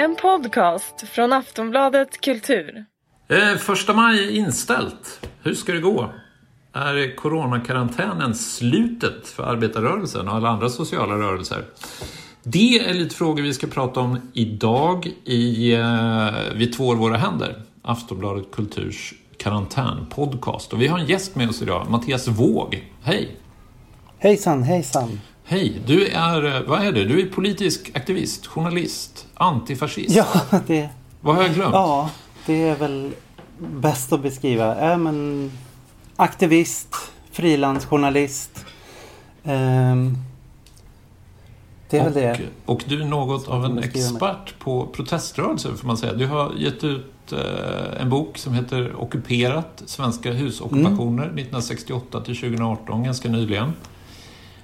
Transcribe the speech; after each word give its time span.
En 0.00 0.16
podcast 0.16 1.08
från 1.08 1.32
Aftonbladet 1.32 2.20
Kultur. 2.20 2.84
Eh, 3.28 3.58
första 3.58 3.92
maj 3.92 4.24
är 4.24 4.30
inställt. 4.30 5.28
Hur 5.42 5.54
ska 5.54 5.72
det 5.72 5.80
gå? 5.80 6.12
Är 6.72 7.16
coronakarantänen 7.16 8.34
slutet 8.34 9.28
för 9.28 9.42
arbetarrörelsen 9.42 10.28
och 10.28 10.34
alla 10.34 10.48
andra 10.48 10.68
sociala 10.68 11.14
rörelser? 11.14 11.64
Det 12.42 12.78
är 12.78 12.94
lite 12.94 13.14
frågor 13.14 13.42
vi 13.42 13.54
ska 13.54 13.66
prata 13.66 14.00
om 14.00 14.30
idag 14.32 15.06
i 15.24 15.74
eh, 15.74 16.30
Vi 16.54 16.66
tvår 16.66 16.96
våra 16.96 17.16
händer. 17.16 17.62
Aftonbladet 17.82 18.50
Kulturs 18.52 19.14
karantänpodcast. 19.36 20.72
Och 20.72 20.82
vi 20.82 20.86
har 20.86 20.98
en 20.98 21.06
gäst 21.06 21.36
med 21.36 21.48
oss 21.48 21.62
idag, 21.62 21.86
Mattias 21.90 22.28
Våg. 22.28 22.92
Hej! 23.02 23.36
Hejsan, 24.18 24.62
hejsan! 24.62 25.20
Hej! 25.44 25.80
Du 25.86 26.06
är, 26.06 26.56
eh, 26.56 26.62
vad 26.66 26.86
är 26.86 26.92
du? 26.92 27.04
Du 27.04 27.20
är 27.20 27.26
politisk 27.26 27.90
aktivist, 27.94 28.46
journalist, 28.46 29.27
antifascist. 29.38 30.16
Ja, 30.16 30.26
det... 30.66 30.88
Vad 31.20 31.36
har 31.36 31.42
jag 31.42 31.54
glömt? 31.54 31.74
Ja, 31.74 32.10
det 32.46 32.68
är 32.68 32.76
väl 32.76 33.12
bäst 33.58 34.12
att 34.12 34.22
beskriva. 34.22 34.92
Äh, 34.92 34.98
men, 34.98 35.50
aktivist, 36.16 36.94
frilansjournalist. 37.32 38.64
Ehm, 39.44 40.16
det 41.90 41.96
är 41.98 42.00
och, 42.00 42.06
väl 42.06 42.14
det. 42.14 42.40
Och 42.66 42.84
du 42.86 43.00
är 43.02 43.06
något 43.06 43.48
av 43.48 43.64
en 43.64 43.70
skriver 43.82 44.12
med. 44.12 44.12
expert 44.12 44.58
på 44.58 44.86
proteströrelser 44.86 45.72
får 45.72 45.86
man 45.86 45.96
säga. 45.96 46.12
Du 46.12 46.26
har 46.26 46.52
gett 46.56 46.84
ut 46.84 47.32
eh, 47.32 48.00
en 48.02 48.10
bok 48.10 48.38
som 48.38 48.54
heter 48.54 49.02
Ockuperat, 49.02 49.82
svenska 49.86 50.32
husockupationer 50.32 51.24
Mm. 51.24 51.38
1968 51.38 52.20
till 52.20 52.36
2018, 52.36 53.02
ganska 53.02 53.28
nyligen. 53.28 53.72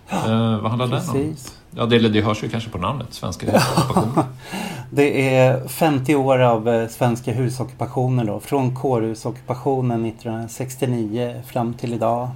Eh, 0.08 0.60
vad 0.60 0.70
handlar 0.70 0.88
den 0.88 1.08
om? 1.10 1.36
Ja, 1.76 1.86
det, 1.86 1.98
det 1.98 2.20
hörs 2.20 2.44
ju 2.44 2.48
kanske 2.48 2.70
på 2.70 2.78
namnet, 2.78 3.06
svenska 3.10 3.46
husockupationer. 3.46 4.24
Det 4.90 5.36
är 5.36 5.68
50 5.68 6.14
år 6.14 6.38
av 6.38 6.68
eh, 6.68 6.88
svenska 6.88 7.32
husockupationer 7.32 8.24
då. 8.24 8.40
Från 8.40 8.74
kårhusockupationen 8.74 10.04
1969 10.04 11.42
fram 11.46 11.74
till 11.74 11.94
idag. 11.94 12.28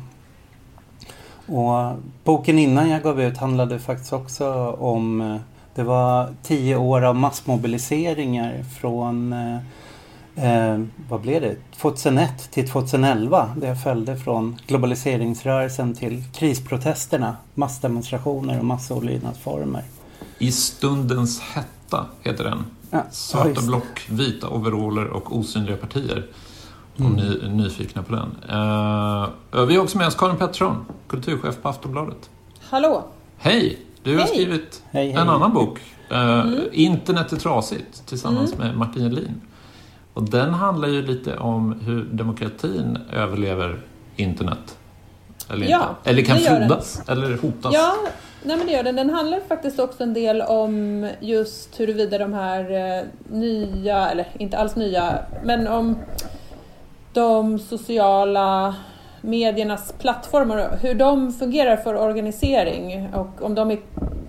Och 1.47 1.93
boken 2.25 2.59
innan 2.59 2.89
jag 2.89 3.03
gav 3.03 3.21
ut 3.21 3.39
handlade 3.39 3.79
faktiskt 3.79 4.13
också 4.13 4.71
om 4.71 5.21
eh, 5.21 5.37
det 5.75 5.83
var 5.83 6.29
10 6.43 6.77
år 6.77 7.03
av 7.03 7.17
massmobiliseringar 7.17 8.63
från 8.81 9.33
eh, 9.33 9.59
eh, 10.43 10.85
vad 11.09 11.21
blev 11.21 11.41
det? 11.43 11.57
2001 11.77 12.51
till 12.51 12.69
2011. 12.69 13.51
Det 13.57 13.67
jag 13.67 13.83
följde 13.83 14.17
från 14.17 14.57
globaliseringsrörelsen 14.67 15.95
till 15.95 16.25
krisprotesterna, 16.35 17.37
massdemonstrationer 17.55 18.59
och 18.59 18.65
massolydnadsformer. 18.65 19.83
I 20.39 20.53
stundens 20.53 21.41
hetta 21.41 22.07
heter 22.23 22.45
den. 22.45 22.65
Ja, 22.91 23.03
Svarta 23.11 23.63
block, 23.63 24.07
vita 24.11 24.49
overaller 24.49 25.07
och 25.09 25.37
osynliga 25.37 25.77
partier. 25.77 26.27
Om 26.97 27.13
ni 27.13 27.41
är 27.45 27.49
nyfikna 27.49 28.03
på 28.03 28.13
den. 28.15 28.37
Eh, 28.49 29.65
vi 29.67 29.77
har 29.77 29.83
också 29.83 29.99
med 29.99 30.07
oss 30.07 30.15
Karin 30.15 30.37
Pettersson, 30.37 30.85
kulturchef 31.09 31.63
på 31.63 31.69
Aftonbladet. 31.69 32.31
Hallå! 32.71 33.05
Hej! 33.37 33.79
Du 34.03 34.13
har 34.13 34.19
Hej. 34.19 34.29
skrivit 34.29 34.83
Hej, 34.91 35.11
hej. 35.13 35.23
en 35.23 35.29
annan 35.29 35.53
bok. 35.55 35.79
Eh, 36.11 36.45
Internet 36.73 37.33
är 37.33 37.37
trasigt 37.37 38.07
tillsammans 38.07 38.53
Mm. 38.53 38.67
med 38.67 38.77
Martin 38.77 39.03
Jelin. 39.03 39.41
Och 40.19 40.25
den 40.25 40.55
handlar 40.55 40.89
ju 40.89 41.03
lite 41.03 41.37
om 41.37 41.81
hur 41.87 42.05
demokratin 42.05 42.99
överlever 43.13 43.79
internet. 44.17 44.79
Eller, 45.51 45.67
Ja, 45.67 45.89
inte. 45.99 46.11
eller 46.11 46.23
kan 46.23 46.39
frodas, 46.39 47.03
eller 47.09 47.37
hotas. 47.39 47.75
Ja, 47.75 47.95
nej 48.43 48.57
men 48.57 48.67
det 48.67 48.73
gör 48.73 48.83
den. 48.83 48.97
Den 48.97 49.11
handlar 49.11 49.41
faktiskt 49.41 49.79
också 49.79 50.03
en 50.03 50.15
del 50.15 50.43
om 50.43 51.09
just 51.21 51.81
huruvida 51.81 52.19
de 52.19 52.33
här 52.33 52.71
eh, 52.99 53.05
nya, 53.29 54.11
eller 54.11 54.27
inte 54.39 54.59
alls 54.59 54.77
nya, 54.77 55.19
men 55.45 55.69
om 55.69 55.97
de 57.13 57.59
sociala 57.59 58.75
mediernas 59.21 59.95
plattformar, 59.99 60.79
hur 60.83 60.95
de 60.95 61.33
fungerar 61.33 61.77
för 61.77 61.95
organisering 61.95 63.09
och 63.15 63.43
om 63.43 63.55
de 63.55 63.71
är, 63.71 63.79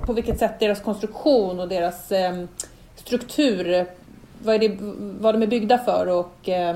på 0.06 0.14
vilket 0.14 0.40
sätt 0.40 0.60
deras 0.60 0.82
konstruktion 0.82 1.60
och 1.60 1.68
deras 1.68 2.12
eh, 2.12 2.44
struktur, 2.96 3.86
vad, 4.44 4.56
är 4.56 4.60
det, 4.60 4.78
vad 5.20 5.36
de 5.36 5.44
är 5.44 5.48
byggda 5.48 5.78
för 5.78 6.08
och 6.08 6.50
eh, 6.50 6.76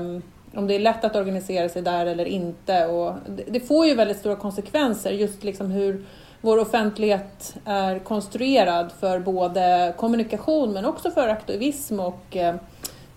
om 0.54 0.66
det 0.66 0.74
är 0.74 0.78
lätt 0.78 1.04
att 1.04 1.16
organisera 1.16 1.68
sig 1.68 1.82
där 1.82 2.06
eller 2.06 2.24
inte. 2.24 2.86
Och 2.86 3.14
det, 3.28 3.44
det 3.46 3.60
får 3.60 3.86
ju 3.86 3.94
väldigt 3.94 4.16
stora 4.18 4.36
konsekvenser 4.36 5.10
just 5.10 5.44
liksom 5.44 5.70
hur 5.70 6.04
vår 6.40 6.58
offentlighet 6.58 7.56
är 7.64 7.98
konstruerad 7.98 8.92
för 9.00 9.18
både 9.18 9.94
kommunikation 9.96 10.72
men 10.72 10.84
också 10.84 11.10
för 11.10 11.28
aktivism 11.28 12.00
och 12.00 12.36
eh, 12.36 12.54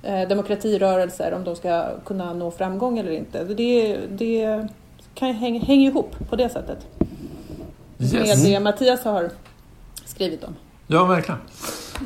eh, 0.04 0.28
demokratirörelser 0.28 1.34
om 1.34 1.44
de 1.44 1.56
ska 1.56 1.86
kunna 2.06 2.34
nå 2.34 2.52
framgång 2.52 3.00
eller 3.00 3.12
inte. 3.12 3.44
Det, 3.44 3.98
det 4.10 4.68
kan, 5.14 5.34
häng, 5.34 5.60
hänger 5.60 5.90
ihop 5.90 6.30
på 6.30 6.36
det 6.36 6.50
sättet 6.50 6.88
med 7.98 8.14
Yes. 8.14 8.44
det 8.44 8.60
Mattias 8.60 9.04
har 9.04 9.30
skrivit 10.06 10.44
om. 10.44 10.56
Ja, 10.88 11.06
verkligen. 11.06 11.40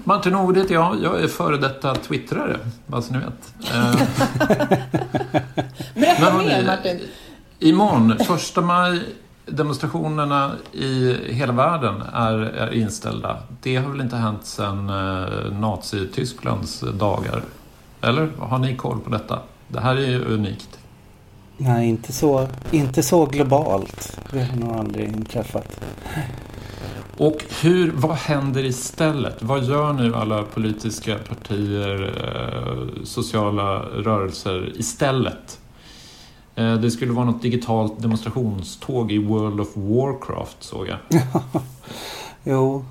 Martin 0.03 0.35
Ord 0.35 0.57
heter 0.57 0.73
jag. 0.73 1.01
Jag 1.03 1.23
är 1.23 1.27
före 1.27 1.57
detta 1.57 1.95
twittrare, 1.95 2.57
bara 2.85 3.01
så 3.01 3.13
ni 3.13 3.19
vet. 3.19 3.53
Eh, 3.73 3.95
Berätta 5.95 6.37
mer 6.37 6.65
Martin. 6.65 6.99
Imorgon, 7.59 8.17
första 8.27 8.61
maj, 8.61 8.99
demonstrationerna 9.45 10.51
i 10.71 11.17
hela 11.33 11.53
världen 11.53 12.01
är, 12.13 12.37
är 12.39 12.73
inställda. 12.73 13.37
Det 13.61 13.75
har 13.75 13.91
väl 13.91 14.01
inte 14.01 14.15
hänt 14.15 14.45
sedan 14.45 14.89
eh, 14.89 15.51
Nazitysklands 15.59 16.79
dagar? 16.93 17.43
Eller 18.01 18.29
har 18.39 18.59
ni 18.59 18.75
koll 18.75 18.99
på 18.99 19.09
detta? 19.09 19.39
Det 19.67 19.79
här 19.79 19.95
är 19.95 20.07
ju 20.07 20.25
unikt. 20.25 20.79
Nej, 21.57 21.89
inte 21.89 22.13
så, 22.13 22.47
inte 22.71 23.03
så 23.03 23.25
globalt. 23.25 24.19
Det 24.31 24.43
har 24.43 24.57
nog 24.57 24.75
aldrig 24.75 25.07
inträffat. 25.07 25.79
Och 27.21 27.43
hur, 27.61 27.91
vad 27.91 28.15
händer 28.15 28.65
istället? 28.65 29.43
Vad 29.43 29.63
gör 29.63 29.93
nu 29.93 30.15
alla 30.15 30.43
politiska 30.43 31.17
partier, 31.17 32.13
eh, 32.25 33.03
sociala 33.03 33.79
rörelser 33.79 34.73
istället? 34.75 35.59
Eh, 36.55 36.73
det 36.73 36.91
skulle 36.91 37.11
vara 37.11 37.25
något 37.25 37.41
digitalt 37.41 38.01
demonstrationståg 38.01 39.11
i 39.11 39.17
World 39.17 39.59
of 39.59 39.67
Warcraft 39.73 40.63
såg 40.63 40.87
jag. 40.87 40.97
Jo, 42.43 42.85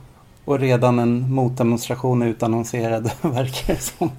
och 0.45 0.59
redan 0.59 0.99
en 0.99 1.35
motdemonstration 1.35 2.23
utannonserad 2.23 3.11
verkar 3.23 3.75
det 3.75 3.81
som. 3.81 4.11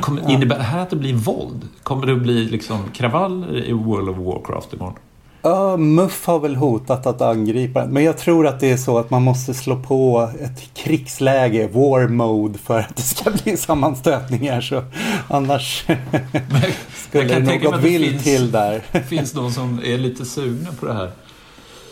Kom, 0.00 0.18
innebär 0.28 0.56
det 0.56 0.64
här 0.64 0.82
att 0.82 0.90
det 0.90 0.96
blir 0.96 1.14
våld? 1.14 1.68
Kommer 1.82 2.06
det 2.06 2.12
att 2.12 2.22
bli 2.22 2.44
liksom 2.44 2.78
kravaller 2.94 3.64
i 3.64 3.72
World 3.72 4.08
of 4.08 4.16
Warcraft 4.16 4.72
imorgon? 4.72 4.94
Ja, 5.42 5.76
MUF 5.76 6.26
har 6.26 6.38
väl 6.38 6.56
hotat 6.56 7.06
att 7.06 7.20
angripa 7.20 7.80
den. 7.80 7.90
Men 7.90 8.04
jag 8.04 8.18
tror 8.18 8.46
att 8.46 8.60
det 8.60 8.70
är 8.70 8.76
så 8.76 8.98
att 8.98 9.10
man 9.10 9.22
måste 9.22 9.54
slå 9.54 9.76
på 9.76 10.30
ett 10.40 10.74
krigsläge, 10.74 11.68
war 11.68 12.08
mode, 12.08 12.58
för 12.58 12.78
att 12.78 12.96
det 12.96 13.02
ska 13.02 13.30
bli 13.44 13.56
sammanstötningar. 13.56 14.60
Så 14.60 14.84
annars 15.28 15.84
skulle 17.08 17.28
kan 17.28 17.44
det 17.44 17.58
något 17.58 17.80
vill 17.80 18.22
till 18.22 18.50
där. 18.50 18.82
Det 18.92 19.02
finns 19.02 19.32
de 19.32 19.52
som 19.52 19.80
är 19.84 19.98
lite 19.98 20.24
sugna 20.24 20.70
på 20.80 20.86
det 20.86 20.94
här. 20.94 21.10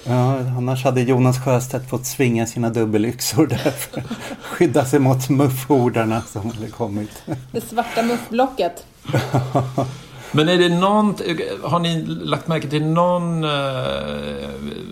Ja, 0.05 0.39
annars 0.39 0.85
hade 0.85 1.01
Jonas 1.01 1.45
Sjöstedt 1.45 1.91
fått 1.91 2.07
svinga 2.07 2.47
sina 2.47 2.71
dubbelyxor 2.71 3.47
där 3.47 3.71
för 3.71 4.01
att 4.01 4.07
skydda 4.43 4.85
sig 4.85 4.99
mot 4.99 5.29
MUF-hordarna 5.29 6.23
som 6.23 6.51
hade 6.51 6.71
kommit. 6.71 7.23
Det 7.53 7.61
svarta 7.61 8.03
muffblocket. 8.03 8.87
Men 10.33 10.49
är 10.49 10.59
det 10.59 10.69
någon, 10.69 11.15
har 11.63 11.79
ni 11.79 12.03
lagt 12.07 12.49
märke 12.49 12.69
till 12.69 12.85
någon, 12.87 13.45
eh, 13.45 13.51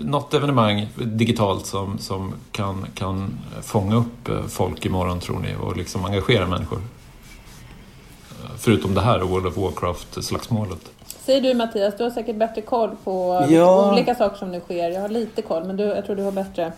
något 0.00 0.34
evenemang 0.34 0.88
digitalt 0.94 1.66
som, 1.66 1.98
som 1.98 2.34
kan, 2.52 2.86
kan 2.94 3.38
fånga 3.62 3.97
upp 3.97 4.28
eh, 4.28 4.42
folk 4.48 4.86
imorgon 4.86 5.20
tror 5.20 5.38
ni 5.38 5.54
och 5.60 5.76
liksom 5.76 6.04
engagera 6.04 6.47
människor? 6.47 6.78
Eh, 6.78 8.50
Förutom 8.59 8.94
det 8.94 9.00
här 9.00 9.18
World 9.21 9.47
of 9.47 9.56
Warcraft-slagsmålet. 9.56 10.78
Säger 11.06 11.41
du 11.41 11.54
Mattias, 11.54 11.94
du 11.98 12.04
har 12.04 12.10
säkert 12.10 12.36
bättre 12.36 12.60
koll 12.62 12.91
på 13.04 13.47
Ja. 13.50 13.92
olika 13.92 14.15
saker 14.15 14.36
som 14.36 14.50
nu 14.53 14.60
sker. 14.60 14.91
Jag 14.91 15.00
har 15.00 15.09
lite 15.09 15.42
koll, 15.42 15.65
men 15.65 15.77
du, 15.77 15.84
jag 15.84 16.06
tror 16.06 16.16
du 16.16 16.22
har 16.22 16.32
bättre. 16.32 16.72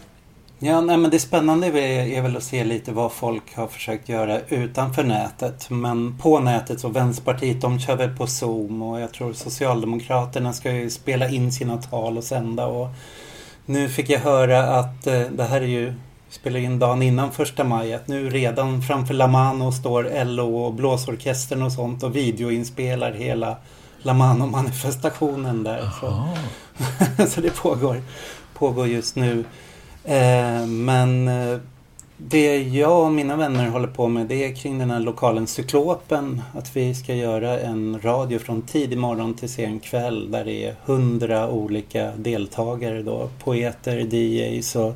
Ja, 0.61 0.81
nej, 0.81 0.97
men 0.97 1.11
det 1.11 1.19
spännande 1.19 1.67
är, 1.67 2.23
väl 2.23 2.37
att 2.37 2.43
se 2.43 2.65
lite 2.65 2.93
vad 2.93 3.13
folk 3.13 3.57
har 3.57 3.67
försökt 3.67 4.09
göra 4.09 4.41
utanför 4.49 5.05
nätet. 5.05 5.71
Men 5.71 6.19
på 6.19 6.41
nätet 6.41 6.81
så 6.81 6.89
Vänsterpartiet 6.89 7.61
de 7.61 7.81
kör 7.81 7.97
väl 7.97 8.17
på 8.17 8.27
Zoom 8.27 8.83
och 8.83 9.01
jag 9.01 9.13
tror 9.13 9.33
Socialdemokraterna 9.33 10.53
ska 10.53 10.73
ju 10.73 10.91
spela 10.91 11.29
in 11.29 11.53
sina 11.53 11.77
tal 11.77 12.19
och 12.19 12.25
sända. 12.25 12.67
Och 12.67 12.89
nu 13.67 13.89
fick 13.89 14.11
jag 14.11 14.21
höra 14.21 14.79
att 14.79 15.07
eh, 15.07 15.21
det 15.21 15.45
här 15.45 15.61
är 15.61 15.67
ju 15.67 15.95
spelar 16.31 16.61
in 16.61 16.79
dagen 16.79 17.03
innan 17.03 17.33
första 17.33 17.65
maj 17.65 17.95
att 17.95 18.09
nu 18.09 18.31
redan 18.31 18.83
framför 18.83 19.15
La 19.15 19.27
Mano 19.27 19.73
står 19.73 20.25
LO 20.25 20.57
och 20.57 20.75
blåsorkestern 20.75 21.63
och 21.63 21.73
sånt 21.73 22.03
och 22.03 22.17
videoinspelar 22.17 23.13
hela 23.13 23.57
La 24.03 24.13
Mano-manifestationen 24.13 25.65
där. 25.65 25.91
Så. 26.01 26.29
Så 27.29 27.41
det 27.41 27.51
pågår, 27.51 28.03
pågår 28.55 28.87
just 28.87 29.17
nu. 29.17 29.45
Eh, 30.09 30.67
men 30.67 31.29
eh, 31.29 31.59
det 32.17 32.63
jag 32.63 33.05
och 33.05 33.13
mina 33.13 33.37
vänner 33.37 33.69
håller 33.69 33.89
på 33.89 34.09
med 34.09 34.27
det 34.27 34.45
är 34.45 34.55
kring 34.55 34.79
den 34.79 34.91
här 34.91 35.01
lokalen 35.01 35.47
Cyklopen. 35.47 36.43
Att 36.55 36.77
vi 36.77 36.95
ska 36.95 37.15
göra 37.15 37.61
en 37.61 38.01
radio 38.03 38.39
från 38.39 38.63
tidig 38.63 38.99
morgon 38.99 39.35
till 39.35 39.49
sen 39.49 39.81
kväll 39.81 40.31
där 40.31 40.45
det 40.45 40.65
är 40.65 40.75
hundra 40.85 41.51
olika 41.51 42.13
deltagare 42.17 43.03
då. 43.03 43.29
Poeter, 43.45 44.15
DJs 44.15 44.77
och 44.77 44.95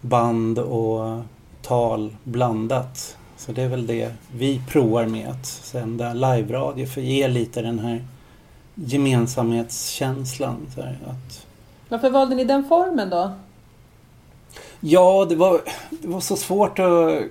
band 0.00 0.58
och 0.58 1.20
tal 1.62 2.16
blandat. 2.24 3.16
Så 3.36 3.52
det 3.52 3.62
är 3.62 3.68
väl 3.68 3.86
det 3.86 4.12
vi 4.32 4.62
provar 4.68 5.06
med 5.06 5.28
att 5.28 5.46
sända 5.46 6.14
live-radio 6.14 6.86
för 6.86 7.00
att 7.00 7.06
ge 7.06 7.28
lite 7.28 7.62
den 7.62 7.78
här 7.78 8.04
gemensamhetskänslan. 8.74 10.66
Så 10.74 10.82
här, 10.82 10.98
att... 11.06 11.46
Varför 11.88 12.10
valde 12.10 12.34
ni 12.34 12.44
den 12.44 12.64
formen 12.68 13.10
då? 13.10 13.32
Ja, 14.86 15.26
det 15.28 15.36
var, 15.36 15.60
det 15.90 16.08
var 16.08 16.20
så 16.20 16.36
svårt 16.36 16.78
att... 16.78 17.22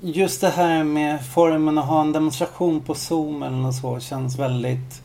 Just 0.00 0.40
det 0.40 0.48
här 0.48 0.84
med 0.84 1.26
formen 1.26 1.78
att 1.78 1.86
ha 1.86 2.00
en 2.00 2.12
demonstration 2.12 2.80
på 2.80 2.94
Zoom 2.94 3.42
eller 3.42 3.56
något 3.56 3.74
så 3.74 4.00
känns 4.00 4.38
väldigt... 4.38 5.02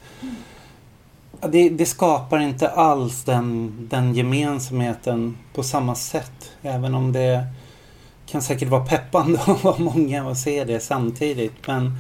Det, 1.42 1.70
det, 1.70 1.86
skapar 1.86 2.40
inte 2.40 2.70
alls 2.70 3.24
den, 3.24 3.72
den 3.90 4.16
gemensamheten 4.16 5.38
på 5.54 5.64
samma 5.64 5.96
sätt. 5.96 6.52
Även 6.62 6.96
om 6.96 7.12
det 7.12 7.48
kan 8.26 8.42
säkert 8.42 8.70
vara 8.70 8.86
peppande 8.86 9.40
att 9.48 9.64
vara 9.64 9.80
många 9.80 10.28
och 10.28 10.38
se 10.38 10.64
det 10.64 10.80
samtidigt. 10.80 11.68
Men 11.68 11.98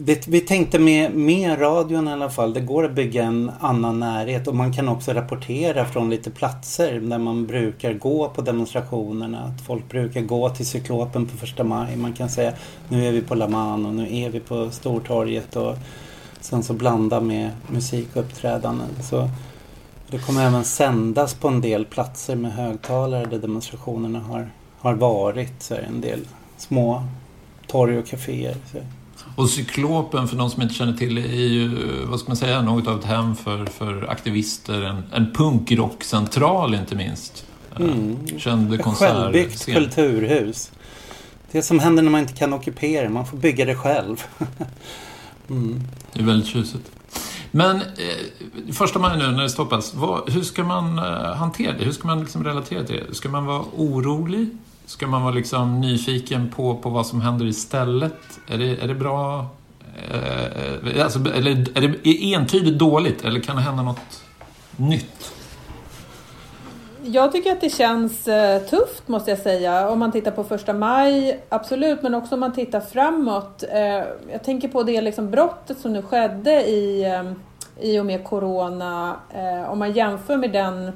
vi, 0.00 0.20
vi 0.26 0.40
tänkte 0.40 0.78
med, 0.78 1.14
med 1.14 1.60
radion 1.60 2.08
i 2.08 2.12
alla 2.12 2.30
fall, 2.30 2.54
det 2.54 2.60
går 2.60 2.84
att 2.84 2.92
bygga 2.92 3.24
en 3.24 3.50
annan 3.60 4.00
närhet 4.00 4.48
och 4.48 4.54
man 4.54 4.72
kan 4.72 4.88
också 4.88 5.12
rapportera 5.12 5.84
från 5.84 6.10
lite 6.10 6.30
platser 6.30 7.00
där 7.00 7.18
man 7.18 7.46
brukar 7.46 7.92
gå 7.92 8.28
på 8.28 8.42
demonstrationerna. 8.42 9.38
Att 9.38 9.66
folk 9.66 9.88
brukar 9.88 10.20
gå 10.20 10.50
till 10.50 10.66
Cyklopen 10.66 11.26
på 11.26 11.36
första 11.36 11.64
maj. 11.64 11.96
Man 11.96 12.12
kan 12.12 12.28
säga 12.28 12.52
nu 12.88 13.06
är 13.06 13.12
vi 13.12 13.20
på 13.20 13.34
La 13.34 13.48
Man 13.48 13.86
och 13.86 13.94
nu 13.94 14.16
är 14.16 14.30
vi 14.30 14.40
på 14.40 14.70
Stortorget 14.70 15.56
och 15.56 15.76
sen 16.40 16.62
så 16.62 16.72
blanda 16.72 17.20
med 17.20 17.50
musikuppträdanden. 17.66 18.88
Så 19.02 19.28
det 20.10 20.18
kommer 20.18 20.46
även 20.46 20.64
sändas 20.64 21.34
på 21.34 21.48
en 21.48 21.60
del 21.60 21.84
platser 21.84 22.36
med 22.36 22.52
högtalare 22.52 23.26
där 23.26 23.38
demonstrationerna 23.38 24.18
har, 24.18 24.50
har 24.78 24.94
varit. 24.94 25.62
Så 25.62 25.74
en 25.74 26.00
del 26.00 26.20
små 26.56 27.02
torg 27.66 27.98
och 27.98 28.06
kaféer. 28.06 28.56
Så. 28.72 28.78
Och 29.38 29.50
Cyklopen, 29.50 30.28
för 30.28 30.36
de 30.36 30.50
som 30.50 30.62
inte 30.62 30.74
känner 30.74 30.92
till 30.92 31.18
är 31.18 31.46
ju, 31.46 31.68
vad 32.04 32.20
ska 32.20 32.28
man 32.28 32.36
säga, 32.36 32.62
något 32.62 32.86
av 32.86 32.98
ett 32.98 33.04
hem 33.04 33.36
för, 33.36 33.66
för 33.66 34.10
aktivister. 34.10 34.82
En, 34.82 35.02
en 35.12 35.32
punkrockcentral 35.32 36.74
inte 36.74 36.94
minst. 36.96 37.46
Mm. 37.76 38.38
Känd 38.38 38.82
konsert. 38.82 39.10
Självbyggt 39.10 39.64
kulturhus. 39.64 40.70
Det 41.50 41.62
som 41.62 41.78
händer 41.78 42.02
när 42.02 42.10
man 42.10 42.20
inte 42.20 42.32
kan 42.32 42.52
ockupera, 42.52 43.08
man 43.08 43.26
får 43.26 43.36
bygga 43.36 43.64
det 43.64 43.74
själv. 43.74 44.22
mm. 45.48 45.80
Det 46.12 46.20
är 46.20 46.24
väldigt 46.24 46.48
tjusigt. 46.48 46.90
Men 47.50 47.76
eh, 47.76 48.72
första 48.72 48.98
maj 48.98 49.18
nu 49.18 49.30
när 49.30 49.42
det 49.42 49.50
stoppas, 49.50 49.94
vad, 49.94 50.30
hur 50.30 50.42
ska 50.42 50.64
man 50.64 50.98
eh, 50.98 51.34
hantera 51.34 51.72
det? 51.72 51.84
Hur 51.84 51.92
ska 51.92 52.06
man 52.06 52.20
liksom 52.20 52.44
relatera 52.44 52.84
till 52.84 53.00
det? 53.08 53.14
Ska 53.14 53.28
man 53.28 53.46
vara 53.46 53.62
orolig? 53.76 54.48
Ska 54.88 55.06
man 55.06 55.22
vara 55.22 55.34
liksom 55.34 55.80
nyfiken 55.80 56.50
på, 56.56 56.74
på 56.74 56.88
vad 56.90 57.06
som 57.06 57.20
händer 57.20 57.46
istället? 57.46 58.14
Är 58.48 58.58
det, 58.58 58.82
är 58.82 58.88
det 58.88 58.94
bra? 58.94 59.46
Eh, 60.10 61.04
alltså, 61.04 61.18
eller 61.18 61.50
är 61.50 61.80
det 61.80 62.34
entydigt 62.34 62.78
dåligt 62.78 63.24
eller 63.24 63.40
kan 63.40 63.56
det 63.56 63.62
hända 63.62 63.82
något 63.82 64.24
nytt? 64.76 65.32
Jag 67.04 67.32
tycker 67.32 67.52
att 67.52 67.60
det 67.60 67.70
känns 67.70 68.28
eh, 68.28 68.62
tufft 68.62 69.08
måste 69.08 69.30
jag 69.30 69.38
säga. 69.38 69.90
Om 69.90 69.98
man 69.98 70.12
tittar 70.12 70.30
på 70.30 70.44
första 70.44 70.72
maj, 70.72 71.40
absolut, 71.48 72.02
men 72.02 72.14
också 72.14 72.34
om 72.34 72.40
man 72.40 72.52
tittar 72.52 72.80
framåt. 72.80 73.64
Eh, 73.72 74.04
jag 74.32 74.44
tänker 74.44 74.68
på 74.68 74.82
det 74.82 75.00
liksom 75.00 75.30
brottet 75.30 75.78
som 75.78 75.92
nu 75.92 76.02
skedde 76.02 76.66
i, 76.66 77.04
eh, 77.04 77.32
i 77.80 77.98
och 77.98 78.06
med 78.06 78.24
Corona. 78.24 79.16
Eh, 79.34 79.70
om 79.70 79.78
man 79.78 79.92
jämför 79.92 80.36
med 80.36 80.52
den 80.52 80.92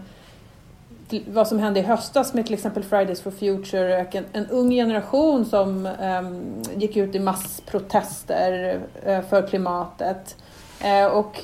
vad 1.26 1.48
som 1.48 1.58
hände 1.58 1.80
i 1.80 1.82
höstas 1.82 2.34
med 2.34 2.46
till 2.46 2.54
exempel 2.54 2.82
Fridays 2.82 3.20
for 3.20 3.30
Future, 3.30 4.06
en, 4.12 4.24
en 4.32 4.46
ung 4.46 4.70
generation 4.70 5.44
som 5.44 5.86
um, 5.86 6.62
gick 6.76 6.96
ut 6.96 7.14
i 7.14 7.18
massprotester 7.18 8.80
uh, 9.08 9.20
för 9.20 9.46
klimatet. 9.46 10.36
Uh, 10.84 11.06
och 11.06 11.40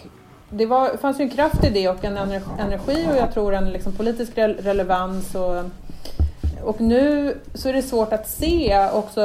det 0.50 0.66
var, 0.66 0.96
fanns 0.96 1.20
ju 1.20 1.22
en 1.22 1.30
kraft 1.30 1.64
i 1.64 1.70
det 1.70 1.88
och 1.88 2.04
en 2.04 2.16
energi 2.58 3.06
och 3.10 3.16
jag 3.16 3.32
tror 3.32 3.54
en 3.54 3.70
liksom, 3.70 3.92
politisk 3.92 4.38
re 4.38 4.48
relevans. 4.48 5.34
Och, 5.34 5.64
och 6.62 6.80
nu 6.80 7.36
så 7.54 7.68
är 7.68 7.72
det 7.72 7.82
svårt 7.82 8.12
att 8.12 8.28
se 8.28 8.88
också 8.92 9.22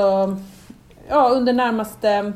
ja, 1.09 1.29
under 1.29 1.53
närmaste 1.53 2.33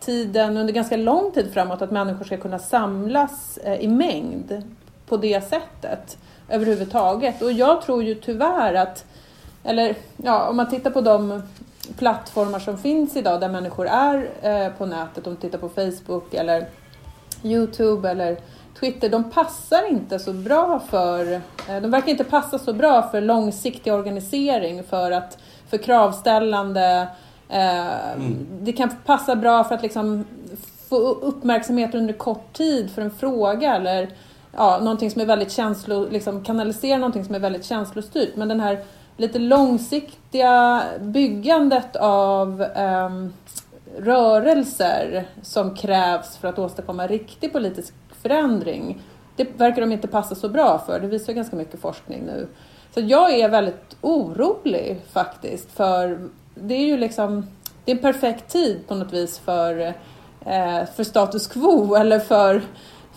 tiden, 0.00 0.56
under 0.56 0.72
ganska 0.72 0.96
lång 0.96 1.32
tid 1.32 1.52
framåt, 1.52 1.82
att 1.82 1.90
människor 1.90 2.24
ska 2.24 2.36
kunna 2.36 2.58
samlas 2.58 3.58
eh, 3.58 3.80
i 3.80 3.88
mängd 3.88 4.62
på 5.06 5.16
det 5.16 5.48
sättet 5.48 6.18
överhuvudtaget. 6.48 7.42
Och 7.42 7.52
jag 7.52 7.82
tror 7.82 8.02
ju 8.02 8.14
tyvärr 8.14 8.74
att, 8.74 9.04
eller 9.64 9.96
ja, 10.16 10.48
om 10.48 10.56
man 10.56 10.70
tittar 10.70 10.90
på 10.90 11.00
de 11.00 11.42
plattformar 11.98 12.58
som 12.58 12.78
finns 12.78 13.16
idag 13.16 13.40
där 13.40 13.48
människor 13.48 13.86
är 13.86 14.28
eh, 14.42 14.72
på 14.72 14.86
nätet, 14.86 15.26
om 15.26 15.32
man 15.32 15.40
tittar 15.40 15.58
på 15.58 15.68
Facebook 15.68 16.34
eller 16.34 16.66
Youtube 17.42 18.10
eller 18.10 18.36
Twitter, 18.80 19.08
de 19.08 19.30
passar 19.30 19.90
inte 19.90 20.18
så 20.18 20.32
bra 20.32 20.78
för, 20.78 21.32
eh, 21.68 21.80
de 21.82 21.90
verkar 21.90 22.10
inte 22.10 22.24
passa 22.24 22.58
så 22.58 22.72
bra 22.72 23.10
för 23.10 23.20
långsiktig 23.20 23.92
organisering, 23.92 24.84
för, 24.84 25.10
att, 25.10 25.38
för 25.68 25.78
kravställande. 25.78 27.08
Eh, 27.48 28.12
mm. 28.12 28.46
Det 28.60 28.72
kan 28.72 28.90
passa 29.04 29.36
bra 29.36 29.64
för 29.64 29.74
att 29.74 29.82
liksom 29.82 30.24
få 30.88 30.96
uppmärksamhet 30.96 31.94
under 31.94 32.14
kort 32.14 32.52
tid 32.52 32.90
för 32.90 33.02
en 33.02 33.10
fråga 33.10 33.76
eller 33.76 34.08
ja, 34.56 34.78
någonting 34.78 35.10
som 35.10 35.20
är 35.20 35.26
väldigt 35.26 35.52
känslo, 35.52 36.08
liksom 36.10 36.44
kanalisera 36.44 36.98
någonting 36.98 37.24
som 37.24 37.34
är 37.34 37.38
väldigt 37.38 37.64
känslostyrt. 37.64 38.36
Men 38.36 38.48
den 38.48 38.60
här 38.60 38.78
lite 39.16 39.38
långsiktiga 39.38 40.82
byggandet 41.00 41.96
av 41.96 42.64
um, 42.76 43.32
rörelser 43.98 45.26
som 45.42 45.74
krävs 45.74 46.36
för 46.36 46.48
att 46.48 46.58
åstadkomma 46.58 47.06
riktig 47.06 47.52
politisk 47.52 47.94
förändring. 48.22 49.02
Det 49.36 49.60
verkar 49.60 49.80
de 49.80 49.92
inte 49.92 50.08
passa 50.08 50.34
så 50.34 50.48
bra 50.48 50.82
för. 50.86 51.00
Det 51.00 51.06
visar 51.06 51.32
ganska 51.32 51.56
mycket 51.56 51.80
forskning 51.80 52.22
nu. 52.26 52.48
Så 52.94 53.00
jag 53.00 53.38
är 53.38 53.48
väldigt 53.48 53.96
orolig 54.00 55.00
faktiskt 55.12 55.72
för 55.72 56.28
det 56.54 56.74
är 56.74 56.86
ju 56.86 56.96
liksom 56.96 57.46
det 57.84 57.92
är 57.92 57.96
en 57.96 58.02
perfekt 58.02 58.52
tid 58.52 58.88
på 58.88 58.94
något 58.94 59.12
vis 59.12 59.38
för, 59.38 59.78
eh, 60.46 60.86
för 60.96 61.04
status 61.04 61.46
quo 61.46 61.94
eller 61.94 62.18
för 62.18 62.62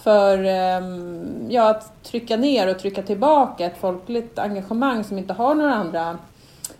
för 0.03 0.43
ehm, 0.43 1.47
ja, 1.49 1.69
att 1.69 2.03
trycka 2.03 2.37
ner 2.37 2.69
och 2.69 2.79
trycka 2.79 3.01
tillbaka 3.01 3.65
ett 3.65 3.77
folkligt 3.81 4.39
engagemang 4.39 5.03
som 5.03 5.17
inte 5.17 5.33
har 5.33 5.55
några 5.55 5.73
andra 5.73 6.17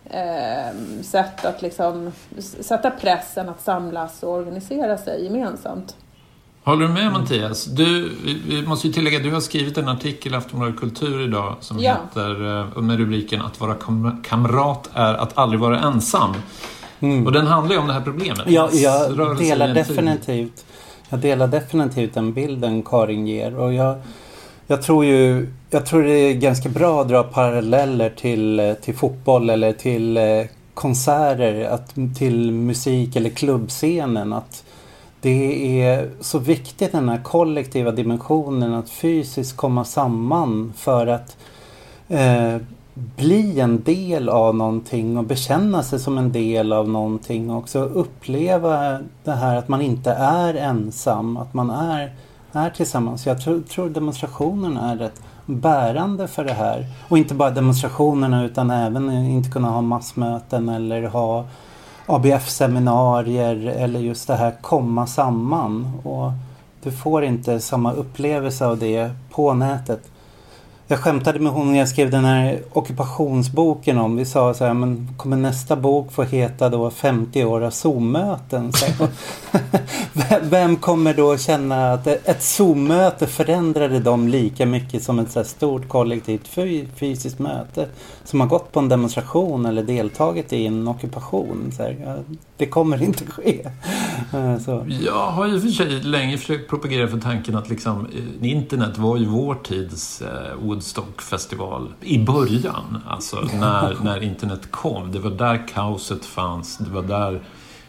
eh, 0.04 1.02
sätt 1.02 1.44
att 1.44 1.62
liksom 1.62 2.12
sätta 2.60 2.90
pressen 2.90 3.48
att 3.48 3.60
samlas 3.62 4.22
och 4.22 4.32
organisera 4.32 4.98
sig 4.98 5.24
gemensamt. 5.24 5.96
Håller 6.64 6.86
du 6.86 6.92
med 6.92 7.12
Mattias? 7.12 7.64
Du, 7.64 8.12
vi 8.48 8.66
måste 8.66 8.86
ju 8.86 8.92
tillägga, 8.92 9.18
du 9.18 9.32
har 9.32 9.40
skrivit 9.40 9.78
en 9.78 9.88
artikel 9.88 10.32
i 10.32 10.36
Aftonbladet 10.36 10.80
Kultur 10.80 11.24
idag 11.24 11.56
som 11.60 11.78
ja. 11.78 11.96
heter, 12.04 12.60
eh, 12.76 12.82
med 12.82 12.98
rubriken 12.98 13.42
Att 13.42 13.60
vara 13.60 13.76
kamrat 14.22 14.90
är 14.94 15.14
att 15.14 15.38
aldrig 15.38 15.60
vara 15.60 15.80
ensam. 15.80 16.34
Mm. 17.00 17.26
Och 17.26 17.32
den 17.32 17.46
handlar 17.46 17.74
ju 17.74 17.80
om 17.80 17.86
det 17.86 17.92
här 17.92 18.00
problemet. 18.00 18.42
Ja, 18.46 18.70
jag 18.72 19.38
delar 19.38 19.74
definitivt 19.74 20.64
jag 21.10 21.20
delar 21.20 21.48
definitivt 21.48 22.14
den 22.14 22.32
bilden 22.32 22.82
Karin 22.82 23.26
ger. 23.26 23.56
Och 23.56 23.74
jag, 23.74 23.96
jag 24.66 24.82
tror 24.82 25.04
ju 25.04 25.46
jag 25.70 25.86
tror 25.86 26.02
det 26.02 26.12
är 26.12 26.34
ganska 26.34 26.68
bra 26.68 27.00
att 27.00 27.08
dra 27.08 27.22
paralleller 27.22 28.10
till, 28.10 28.74
till 28.82 28.94
fotboll 28.94 29.50
eller 29.50 29.72
till 29.72 30.16
eh, 30.16 30.44
konserter, 30.74 31.64
att, 31.64 31.94
till 32.18 32.52
musik 32.52 33.16
eller 33.16 33.30
klubbscenen. 33.30 34.32
Att 34.32 34.64
det 35.20 35.80
är 35.82 36.10
så 36.20 36.38
viktigt 36.38 36.92
den 36.92 37.08
här 37.08 37.22
kollektiva 37.22 37.90
dimensionen 37.90 38.74
att 38.74 38.90
fysiskt 38.90 39.56
komma 39.56 39.84
samman 39.84 40.72
för 40.76 41.06
att 41.06 41.36
eh, 42.08 42.56
bli 43.16 43.60
en 43.60 43.82
del 43.82 44.28
av 44.28 44.54
någonting 44.54 45.18
och 45.18 45.24
bekänna 45.24 45.82
sig 45.82 45.98
som 45.98 46.18
en 46.18 46.32
del 46.32 46.72
av 46.72 46.88
någonting 46.88 47.50
och 47.50 47.58
också 47.58 47.78
uppleva 47.78 48.98
det 49.24 49.32
här 49.32 49.56
att 49.56 49.68
man 49.68 49.80
inte 49.80 50.12
är 50.12 50.54
ensam, 50.54 51.36
att 51.36 51.54
man 51.54 51.70
är, 51.70 52.14
är 52.52 52.70
tillsammans. 52.70 53.26
Jag 53.26 53.42
tror, 53.42 53.60
tror 53.60 53.90
demonstrationerna 53.90 54.90
är 54.90 54.96
rätt 54.96 55.22
bärande 55.46 56.28
för 56.28 56.44
det 56.44 56.52
här. 56.52 56.86
Och 57.08 57.18
inte 57.18 57.34
bara 57.34 57.50
demonstrationerna 57.50 58.44
utan 58.44 58.70
även 58.70 59.10
inte 59.10 59.50
kunna 59.50 59.70
ha 59.70 59.80
massmöten 59.80 60.68
eller 60.68 61.02
ha 61.02 61.44
ABF-seminarier 62.06 63.66
eller 63.66 64.00
just 64.00 64.28
det 64.28 64.36
här 64.36 64.54
komma 64.60 65.06
samman. 65.06 65.92
Och 66.02 66.30
du 66.82 66.92
får 66.92 67.24
inte 67.24 67.60
samma 67.60 67.92
upplevelse 67.92 68.66
av 68.66 68.78
det 68.78 69.10
på 69.30 69.54
nätet 69.54 70.10
jag 70.90 71.00
skämtade 71.00 71.38
med 71.38 71.52
hon 71.52 71.72
när 71.72 71.78
jag 71.78 71.88
skrev 71.88 72.10
den 72.10 72.24
här 72.24 72.62
ockupationsboken 72.72 73.98
om. 73.98 74.16
Vi 74.16 74.24
sa 74.24 74.54
så 74.54 74.64
här, 74.64 74.74
men 74.74 75.08
kommer 75.16 75.36
nästa 75.36 75.76
bok 75.76 76.12
få 76.12 76.22
heta 76.22 76.68
då 76.68 76.90
50 76.90 77.44
år 77.44 77.60
av 77.60 77.70
Zoom-möten? 77.70 78.72
Vem 80.42 80.76
kommer 80.76 81.14
då 81.14 81.36
känna 81.36 81.92
att 81.92 82.06
ett 82.06 82.42
Zoom-möte 82.42 83.26
förändrade 83.26 84.00
dem 84.00 84.28
lika 84.28 84.66
mycket 84.66 85.02
som 85.02 85.18
ett 85.18 85.30
så 85.30 85.44
stort 85.44 85.88
kollektivt 85.88 86.48
fysiskt 86.94 87.38
möte? 87.38 87.88
Som 88.24 88.40
har 88.40 88.46
gått 88.46 88.72
på 88.72 88.80
en 88.80 88.88
demonstration 88.88 89.66
eller 89.66 89.82
deltagit 89.82 90.52
i 90.52 90.66
en 90.66 90.88
ockupation. 90.88 91.72
Det 92.56 92.66
kommer 92.66 93.02
inte 93.02 93.26
ske. 93.26 93.66
Eh, 94.34 94.58
så. 94.58 94.86
Jag 95.04 95.30
har 95.30 95.46
ju 95.46 95.60
för 95.60 95.68
sig 95.68 95.86
länge 95.86 96.38
försökt 96.38 96.70
propagera 96.70 97.08
för 97.08 97.18
tanken 97.18 97.56
att 97.56 97.68
liksom, 97.68 98.06
eh, 98.06 98.50
internet 98.50 98.98
var 98.98 99.16
ju 99.16 99.26
vår 99.26 99.54
tids 99.54 100.22
eh, 100.22 100.66
Woodstock-festival 100.80 101.92
i 102.00 102.18
början. 102.18 103.02
Alltså 103.08 103.40
när, 103.40 103.96
när 104.04 104.22
internet 104.22 104.70
kom. 104.70 105.12
Det 105.12 105.18
var 105.18 105.30
där 105.30 105.68
kaoset 105.68 106.24
fanns. 106.24 106.78
Det 106.78 106.90
var 106.90 107.02
där 107.02 107.42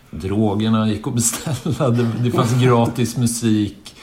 drogerna 0.09 0.89
gick 0.89 1.07
att 1.07 1.13
beställa. 1.13 1.89
Det, 1.89 2.11
det 2.23 2.31
fanns 2.31 2.61
gratis 2.63 3.17
musik. 3.17 3.95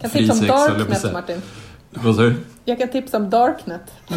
Kan 0.00 0.10
tipsa 0.10 0.32
om 0.32 0.46
Darknet, 0.46 1.12
Martin. 1.12 1.42
Vad 1.90 2.16
sa 2.16 2.22
du? 2.22 2.34
Jag 2.64 2.78
kan 2.78 2.88
tipsa 2.88 3.16
om 3.16 3.30
Darknet. 3.30 3.92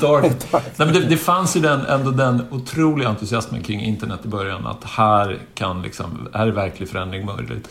Dark. 0.00 0.52
Nej, 0.52 0.62
men 0.76 0.92
det, 0.92 1.00
det, 1.00 1.16
fanns 1.16 1.56
ju 1.56 1.60
den, 1.60 1.80
ändå 1.86 2.10
den 2.10 2.42
otroliga 2.50 3.08
entusiasmen 3.08 3.62
kring 3.62 3.80
internet 3.80 4.20
i 4.24 4.28
början. 4.28 4.66
Att 4.66 4.84
här, 4.84 5.38
kan 5.54 5.82
liksom, 5.82 6.28
här 6.32 6.46
är 6.46 6.52
verklig 6.52 6.88
förändring 6.88 7.26
möjligt. 7.26 7.68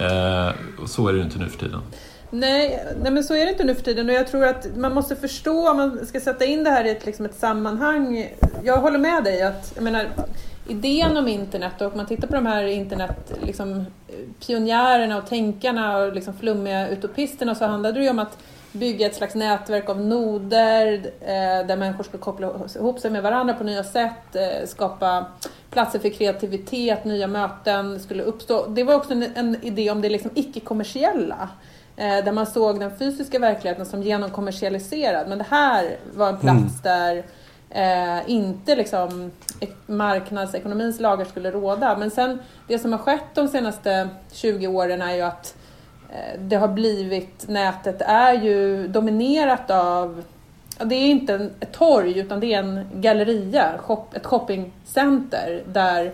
Eh, 0.00 0.82
och 0.82 0.90
så 0.90 1.08
är 1.08 1.12
det 1.12 1.18
ju 1.18 1.24
inte 1.24 1.38
nu 1.38 1.48
för 1.48 1.58
tiden. 1.58 1.80
Nej, 2.34 2.84
nej, 3.02 3.12
men 3.12 3.24
så 3.24 3.34
är 3.34 3.44
det 3.44 3.50
inte 3.50 3.64
nu 3.64 3.74
för 3.74 3.82
tiden 3.82 4.08
och 4.08 4.14
jag 4.14 4.26
tror 4.26 4.44
att 4.44 4.76
man 4.76 4.94
måste 4.94 5.16
förstå 5.16 5.70
om 5.70 5.76
man 5.76 6.06
ska 6.06 6.20
sätta 6.20 6.44
in 6.44 6.64
det 6.64 6.70
här 6.70 6.84
i 6.84 6.90
ett, 6.90 7.06
liksom 7.06 7.24
ett 7.24 7.34
sammanhang. 7.34 8.34
Jag 8.64 8.76
håller 8.76 8.98
med 8.98 9.24
dig 9.24 9.42
att, 9.42 9.72
jag 9.74 9.84
menar, 9.84 10.08
idén 10.68 11.16
om 11.16 11.28
internet 11.28 11.80
och 11.80 11.86
om 11.92 11.96
man 11.96 12.06
tittar 12.06 12.28
på 12.28 12.34
de 12.34 12.46
här 12.46 12.64
internet, 12.64 13.32
liksom, 13.42 13.84
pionjärerna 14.46 15.18
och 15.18 15.26
tänkarna 15.26 15.98
och 15.98 16.12
liksom 16.12 16.34
flummiga 16.34 16.88
utopisterna 16.88 17.54
så 17.54 17.66
handlade 17.66 17.98
det 17.98 18.04
ju 18.04 18.10
om 18.10 18.18
att 18.18 18.38
bygga 18.72 19.06
ett 19.06 19.14
slags 19.14 19.34
nätverk 19.34 19.88
av 19.88 20.00
noder 20.00 20.92
eh, 21.20 21.66
där 21.66 21.76
människor 21.76 22.04
ska 22.04 22.18
koppla 22.18 22.52
ihop 22.76 23.00
sig 23.00 23.10
med 23.10 23.22
varandra 23.22 23.54
på 23.54 23.64
nya 23.64 23.84
sätt, 23.84 24.36
eh, 24.36 24.66
skapa 24.66 25.26
platser 25.70 25.98
för 25.98 26.08
kreativitet, 26.08 27.04
nya 27.04 27.26
möten 27.26 28.00
skulle 28.00 28.22
uppstå. 28.22 28.66
Det 28.66 28.84
var 28.84 28.94
också 28.94 29.12
en, 29.12 29.22
en 29.34 29.64
idé 29.64 29.90
om 29.90 30.00
det 30.00 30.08
liksom 30.08 30.30
icke-kommersiella. 30.34 31.48
Eh, 31.96 32.24
där 32.24 32.32
man 32.32 32.46
såg 32.46 32.80
den 32.80 32.96
fysiska 32.98 33.38
verkligheten 33.38 33.86
som 33.86 34.02
genomkommersialiserad. 34.02 35.28
Men 35.28 35.38
det 35.38 35.46
här 35.50 35.96
var 36.14 36.28
en 36.28 36.38
plats 36.38 36.58
mm. 36.58 36.82
där 36.82 37.24
eh, 37.70 38.30
inte 38.30 38.76
liksom 38.76 39.30
marknadsekonomins 39.86 41.00
lagar 41.00 41.24
skulle 41.24 41.50
råda. 41.50 41.96
Men 41.98 42.10
sen 42.10 42.38
det 42.68 42.78
som 42.78 42.92
har 42.92 42.98
skett 42.98 43.34
de 43.34 43.48
senaste 43.48 44.08
20 44.32 44.66
åren 44.66 45.02
är 45.02 45.14
ju 45.14 45.22
att 45.22 45.56
eh, 46.10 46.40
det 46.40 46.56
har 46.56 46.68
blivit, 46.68 47.48
nätet 47.48 48.02
är 48.02 48.32
ju 48.32 48.88
dominerat 48.88 49.70
av 49.70 50.22
det 50.78 50.94
är 50.94 51.06
inte 51.06 51.50
ett 51.60 51.72
torg 51.72 52.18
utan 52.18 52.40
det 52.40 52.54
är 52.54 52.58
en 52.58 52.86
galleria, 52.94 53.80
ett 54.12 54.26
shoppingcenter 54.26 55.62
där 55.66 56.12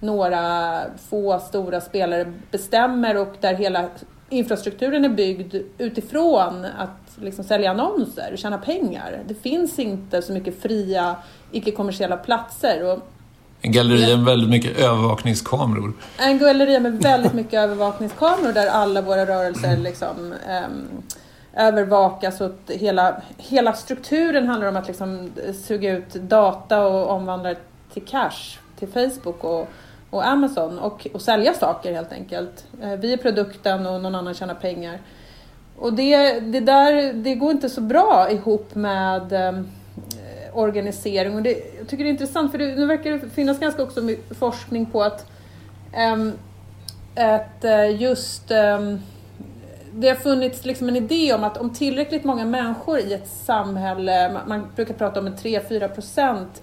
några 0.00 0.80
få 1.08 1.38
stora 1.38 1.80
spelare 1.80 2.32
bestämmer 2.50 3.16
och 3.16 3.34
där 3.40 3.54
hela 3.54 3.88
infrastrukturen 4.32 5.04
är 5.04 5.08
byggd 5.08 5.54
utifrån 5.78 6.64
att 6.78 7.18
liksom 7.20 7.44
sälja 7.44 7.70
annonser 7.70 8.30
och 8.32 8.38
tjäna 8.38 8.58
pengar. 8.58 9.20
Det 9.28 9.34
finns 9.34 9.78
inte 9.78 10.22
så 10.22 10.32
mycket 10.32 10.62
fria, 10.62 11.16
icke-kommersiella 11.52 12.16
platser. 12.16 12.92
Och 12.92 13.08
en 13.60 13.72
galleria 13.72 14.16
med 14.16 14.24
väldigt 14.24 14.50
mycket 14.50 14.78
övervakningskameror. 14.78 15.92
En 16.18 16.38
galleria 16.38 16.80
med 16.80 17.02
väldigt 17.02 17.32
mycket 17.32 17.54
övervakningskameror 17.64 18.52
där 18.52 18.66
alla 18.66 19.02
våra 19.02 19.26
rörelser 19.26 19.76
liksom, 19.76 20.34
um, 20.66 21.02
övervakas 21.56 22.40
och 22.40 22.52
hela, 22.68 23.22
hela 23.36 23.72
strukturen 23.72 24.48
handlar 24.48 24.68
om 24.68 24.76
att 24.76 24.86
liksom 24.86 25.30
suga 25.66 25.92
ut 25.92 26.14
data 26.14 26.86
och 26.86 27.10
omvandla 27.10 27.54
till 27.92 28.04
cash 28.04 28.58
till 28.78 28.88
Facebook 28.88 29.44
och 29.44 29.68
och 30.12 30.26
Amazon 30.26 30.78
och, 30.78 31.06
och 31.12 31.22
sälja 31.22 31.54
saker 31.54 31.92
helt 31.92 32.12
enkelt. 32.12 32.66
Eh, 32.82 32.92
Vi 32.92 33.12
är 33.12 33.16
produkten 33.16 33.86
och 33.86 34.02
någon 34.02 34.14
annan 34.14 34.34
tjänar 34.34 34.54
pengar. 34.54 34.98
Och 35.76 35.92
det, 35.92 36.40
det 36.40 36.60
där 36.60 37.12
det 37.12 37.34
går 37.34 37.50
inte 37.50 37.68
så 37.68 37.80
bra 37.80 38.30
ihop 38.30 38.74
med 38.74 39.32
ehm, 39.32 39.68
eh, 39.96 40.58
organisering. 40.58 41.34
Och 41.34 41.42
det, 41.42 41.50
jag 41.78 41.88
tycker 41.88 42.04
det 42.04 42.10
är 42.10 42.12
intressant 42.12 42.50
för 42.50 42.58
det, 42.58 42.66
nu 42.66 42.86
verkar 42.86 43.10
det 43.10 43.30
finnas 43.30 43.58
ganska 43.58 43.82
också 43.82 44.00
forskning 44.38 44.86
på 44.86 45.02
att, 45.02 45.26
um, 46.12 46.32
att 47.16 47.64
eh, 47.64 48.00
just 48.00 48.50
um, 48.50 49.00
det 49.94 50.08
har 50.08 50.16
funnits 50.16 50.64
liksom 50.64 50.88
en 50.88 50.96
idé 50.96 51.32
om 51.34 51.44
att 51.44 51.56
om 51.56 51.70
tillräckligt 51.70 52.24
många 52.24 52.44
människor 52.44 52.98
i 52.98 53.12
ett 53.12 53.28
samhälle, 53.28 54.40
man 54.46 54.66
brukar 54.76 54.94
prata 54.94 55.20
om 55.20 55.26
en 55.26 55.36
3-4 55.36 55.88
procent 55.88 56.62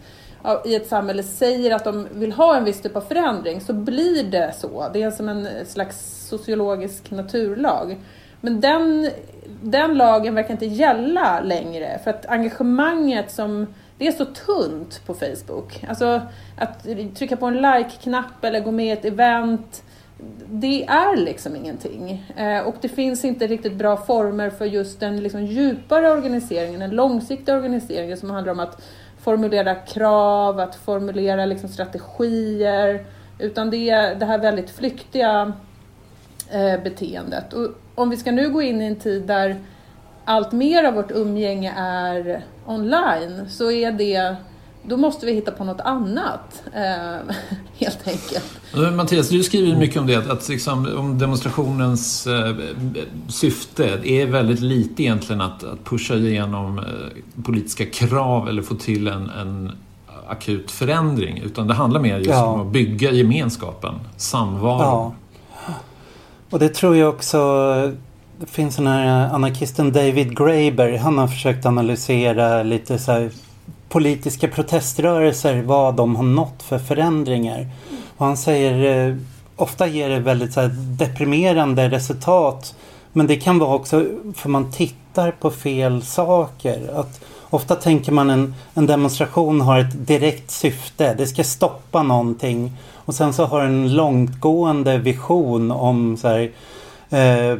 i 0.65 0.75
ett 0.75 0.87
samhälle 0.87 1.23
säger 1.23 1.75
att 1.75 1.83
de 1.83 2.07
vill 2.11 2.31
ha 2.31 2.57
en 2.57 2.63
viss 2.63 2.81
typ 2.81 2.95
av 2.95 3.01
förändring 3.01 3.61
så 3.61 3.73
blir 3.73 4.23
det 4.23 4.53
så. 4.57 4.89
Det 4.93 5.01
är 5.01 5.11
som 5.11 5.29
en 5.29 5.65
slags 5.65 6.27
sociologisk 6.27 7.11
naturlag. 7.11 7.97
Men 8.41 8.61
den, 8.61 9.09
den 9.61 9.97
lagen 9.97 10.35
verkar 10.35 10.51
inte 10.51 10.65
gälla 10.65 11.41
längre 11.41 11.99
för 12.03 12.11
att 12.11 12.25
engagemanget 12.25 13.31
som 13.31 13.67
det 13.97 14.07
är 14.07 14.11
så 14.11 14.25
tunt 14.25 15.01
på 15.05 15.13
Facebook. 15.13 15.85
Alltså 15.89 16.21
att 16.57 16.87
trycka 17.15 17.37
på 17.37 17.45
en 17.45 17.61
like-knapp 17.61 18.43
eller 18.43 18.59
gå 18.59 18.71
med 18.71 18.85
i 18.85 18.91
ett 18.91 19.05
event 19.05 19.83
det 20.47 20.83
är 20.83 21.17
liksom 21.17 21.55
ingenting. 21.55 22.33
Eh, 22.35 22.67
och 22.67 22.75
det 22.81 22.89
finns 22.89 23.25
inte 23.25 23.47
riktigt 23.47 23.73
bra 23.73 23.97
former 23.97 24.49
för 24.49 24.65
just 24.65 24.99
den 24.99 25.23
liksom 25.23 25.45
djupare 25.45 26.11
organiseringen, 26.11 26.79
den 26.79 26.89
långsiktiga 26.89 27.55
organiseringen 27.55 28.17
som 28.17 28.29
handlar 28.29 28.53
om 28.53 28.59
att 28.59 28.81
formulera 29.19 29.75
krav, 29.75 30.59
att 30.59 30.75
formulera 30.75 31.45
liksom 31.45 31.69
strategier. 31.69 33.05
Utan 33.39 33.69
det 33.69 33.89
är 33.89 34.15
det 34.15 34.25
här 34.25 34.37
väldigt 34.37 34.69
flyktiga 34.69 35.53
eh, 36.51 36.83
beteendet. 36.83 37.53
Och 37.53 37.67
om 37.95 38.09
vi 38.09 38.17
ska 38.17 38.31
nu 38.31 38.49
gå 38.49 38.61
in 38.61 38.81
i 38.81 38.85
en 38.85 38.95
tid 38.95 39.23
där 39.23 39.57
allt 40.25 40.51
mer 40.51 40.83
av 40.83 40.93
vårt 40.93 41.11
umgänge 41.11 41.73
är 41.77 42.45
online 42.65 43.49
så 43.49 43.71
är 43.71 43.91
det 43.91 44.35
då 44.83 44.97
måste 44.97 45.25
vi 45.25 45.33
hitta 45.33 45.51
på 45.51 45.63
något 45.63 45.81
annat, 45.81 46.63
eh, 46.73 47.35
helt 47.77 48.07
enkelt. 48.07 48.95
Mattias, 48.95 49.29
du 49.29 49.43
skriver 49.43 49.77
mycket 49.77 49.97
om 49.97 50.07
det, 50.07 50.31
att 50.31 50.49
liksom, 50.49 50.87
om 50.97 51.17
demonstrationens 51.17 52.27
eh, 52.27 52.55
syfte 53.27 53.85
är 54.03 54.25
väldigt 54.25 54.59
lite 54.59 55.03
egentligen 55.03 55.41
att, 55.41 55.63
att 55.63 55.83
pusha 55.83 56.15
igenom 56.15 56.79
eh, 56.79 56.83
politiska 57.43 57.85
krav 57.85 58.49
eller 58.49 58.61
få 58.61 58.75
till 58.75 59.07
en, 59.07 59.29
en 59.29 59.71
akut 60.27 60.71
förändring, 60.71 61.37
utan 61.45 61.67
det 61.67 61.73
handlar 61.73 61.99
mer 61.99 62.17
just 62.17 62.29
ja. 62.29 62.45
om 62.45 62.61
att 62.61 62.73
bygga 62.73 63.11
gemenskapen, 63.11 63.95
samvaro. 64.17 64.79
Ja. 64.79 65.13
Och 66.49 66.59
det 66.59 66.69
tror 66.69 66.95
jag 66.95 67.09
också 67.09 67.37
det 68.39 68.45
finns 68.45 68.75
den 68.75 68.87
här 68.87 69.33
anarkisten 69.33 69.91
David 69.91 70.37
Graeber. 70.37 70.97
Han 70.97 71.17
har 71.17 71.27
försökt 71.27 71.65
analysera 71.65 72.63
lite 72.63 72.99
så 72.99 73.11
här 73.11 73.31
politiska 73.89 74.47
proteströrelser, 74.47 75.61
vad 75.61 75.95
de 75.95 76.15
har 76.15 76.23
nått 76.23 76.63
för 76.63 76.79
förändringar. 76.79 77.67
Och 78.17 78.25
han 78.25 78.37
säger 78.37 79.07
eh, 79.07 79.15
ofta 79.55 79.87
ger 79.87 80.09
det 80.09 80.19
väldigt 80.19 80.53
så 80.53 80.69
deprimerande 80.73 81.89
resultat. 81.89 82.75
Men 83.13 83.27
det 83.27 83.35
kan 83.35 83.59
vara 83.59 83.75
också 83.75 84.05
för 84.35 84.49
man 84.49 84.71
tittar 84.71 85.31
på 85.31 85.51
fel 85.51 86.01
saker. 86.01 86.99
Att 86.99 87.21
ofta 87.49 87.75
tänker 87.75 88.11
man 88.11 88.29
en, 88.29 88.55
en 88.73 88.85
demonstration 88.85 89.61
har 89.61 89.79
ett 89.79 90.07
direkt 90.07 90.51
syfte. 90.51 91.13
Det 91.13 91.27
ska 91.27 91.43
stoppa 91.43 92.03
någonting. 92.03 92.71
Och 92.93 93.15
sen 93.15 93.33
så 93.33 93.45
har 93.45 93.61
en 93.61 93.93
långtgående 93.93 94.97
vision 94.97 95.71
om 95.71 96.17
så 96.17 96.27
här, 96.27 96.51
eh, 97.09 97.57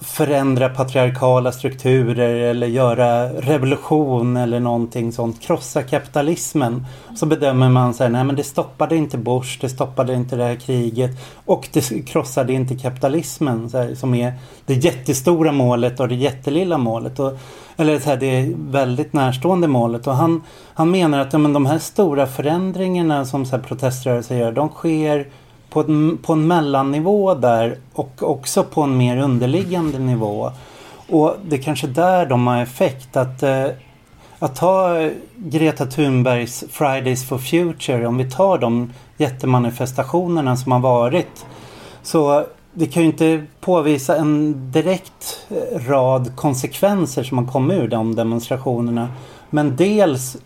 förändra 0.00 0.68
patriarkala 0.68 1.52
strukturer 1.52 2.34
eller 2.34 2.66
göra 2.66 3.28
revolution 3.28 4.36
eller 4.36 4.60
någonting 4.60 5.12
sånt. 5.12 5.40
Krossa 5.40 5.82
kapitalismen. 5.82 6.86
Så 7.16 7.26
bedömer 7.26 7.68
man 7.68 7.94
så 7.94 8.02
här, 8.02 8.10
nej 8.10 8.24
men 8.24 8.36
det 8.36 8.44
stoppade 8.44 8.96
inte 8.96 9.18
Bush, 9.18 9.58
det 9.60 9.68
stoppade 9.68 10.14
inte 10.14 10.36
det 10.36 10.44
här 10.44 10.54
kriget 10.54 11.10
och 11.44 11.68
det 11.72 12.06
krossade 12.06 12.52
inte 12.52 12.76
kapitalismen 12.76 13.70
så 13.70 13.78
här, 13.78 13.94
som 13.94 14.14
är 14.14 14.32
det 14.66 14.74
jättestora 14.74 15.52
målet 15.52 16.00
och 16.00 16.08
det 16.08 16.14
jättelilla 16.14 16.78
målet. 16.78 17.18
Och, 17.18 17.38
eller 17.76 17.98
så 17.98 18.10
här, 18.10 18.16
det 18.16 18.52
väldigt 18.56 19.12
närstående 19.12 19.68
målet. 19.68 20.06
Och 20.06 20.14
han, 20.14 20.42
han 20.74 20.90
menar 20.90 21.18
att 21.18 21.32
ja, 21.32 21.38
men 21.38 21.52
de 21.52 21.66
här 21.66 21.78
stora 21.78 22.26
förändringarna 22.26 23.24
som 23.24 23.46
så 23.46 23.56
här, 23.56 23.62
proteströrelser 23.62 24.36
gör, 24.36 24.52
de 24.52 24.68
sker 24.68 25.26
på 25.70 25.80
en, 25.80 26.18
på 26.22 26.32
en 26.32 26.46
mellannivå 26.46 27.34
där 27.34 27.78
och 27.92 28.22
också 28.22 28.64
på 28.64 28.82
en 28.82 28.96
mer 28.96 29.16
underliggande 29.16 29.98
nivå. 29.98 30.52
Och 31.08 31.36
det 31.48 31.56
är 31.56 31.62
kanske 31.62 31.86
där 31.86 32.26
de 32.26 32.46
har 32.46 32.62
effekt. 32.62 33.16
Att, 33.16 33.42
eh, 33.42 33.66
att 34.38 34.56
ta 34.56 35.08
Greta 35.36 35.86
Thunbergs 35.86 36.64
Fridays 36.70 37.28
for 37.28 37.38
Future, 37.38 38.06
om 38.06 38.16
vi 38.16 38.30
tar 38.30 38.58
de 38.58 38.92
jättemanifestationerna 39.16 40.56
som 40.56 40.72
har 40.72 40.80
varit. 40.80 41.46
Så 42.02 42.46
det 42.72 42.86
kan 42.86 43.02
ju 43.02 43.08
inte 43.08 43.44
påvisa 43.60 44.16
en 44.16 44.54
direkt 44.72 45.46
eh, 45.50 45.88
rad 45.88 46.36
konsekvenser 46.36 47.22
som 47.22 47.38
har 47.38 47.52
kommit 47.52 47.78
ur 47.78 47.88
de 47.88 48.14
demonstrationerna. 48.14 49.08
Men 49.50 49.76
dels 49.76 50.36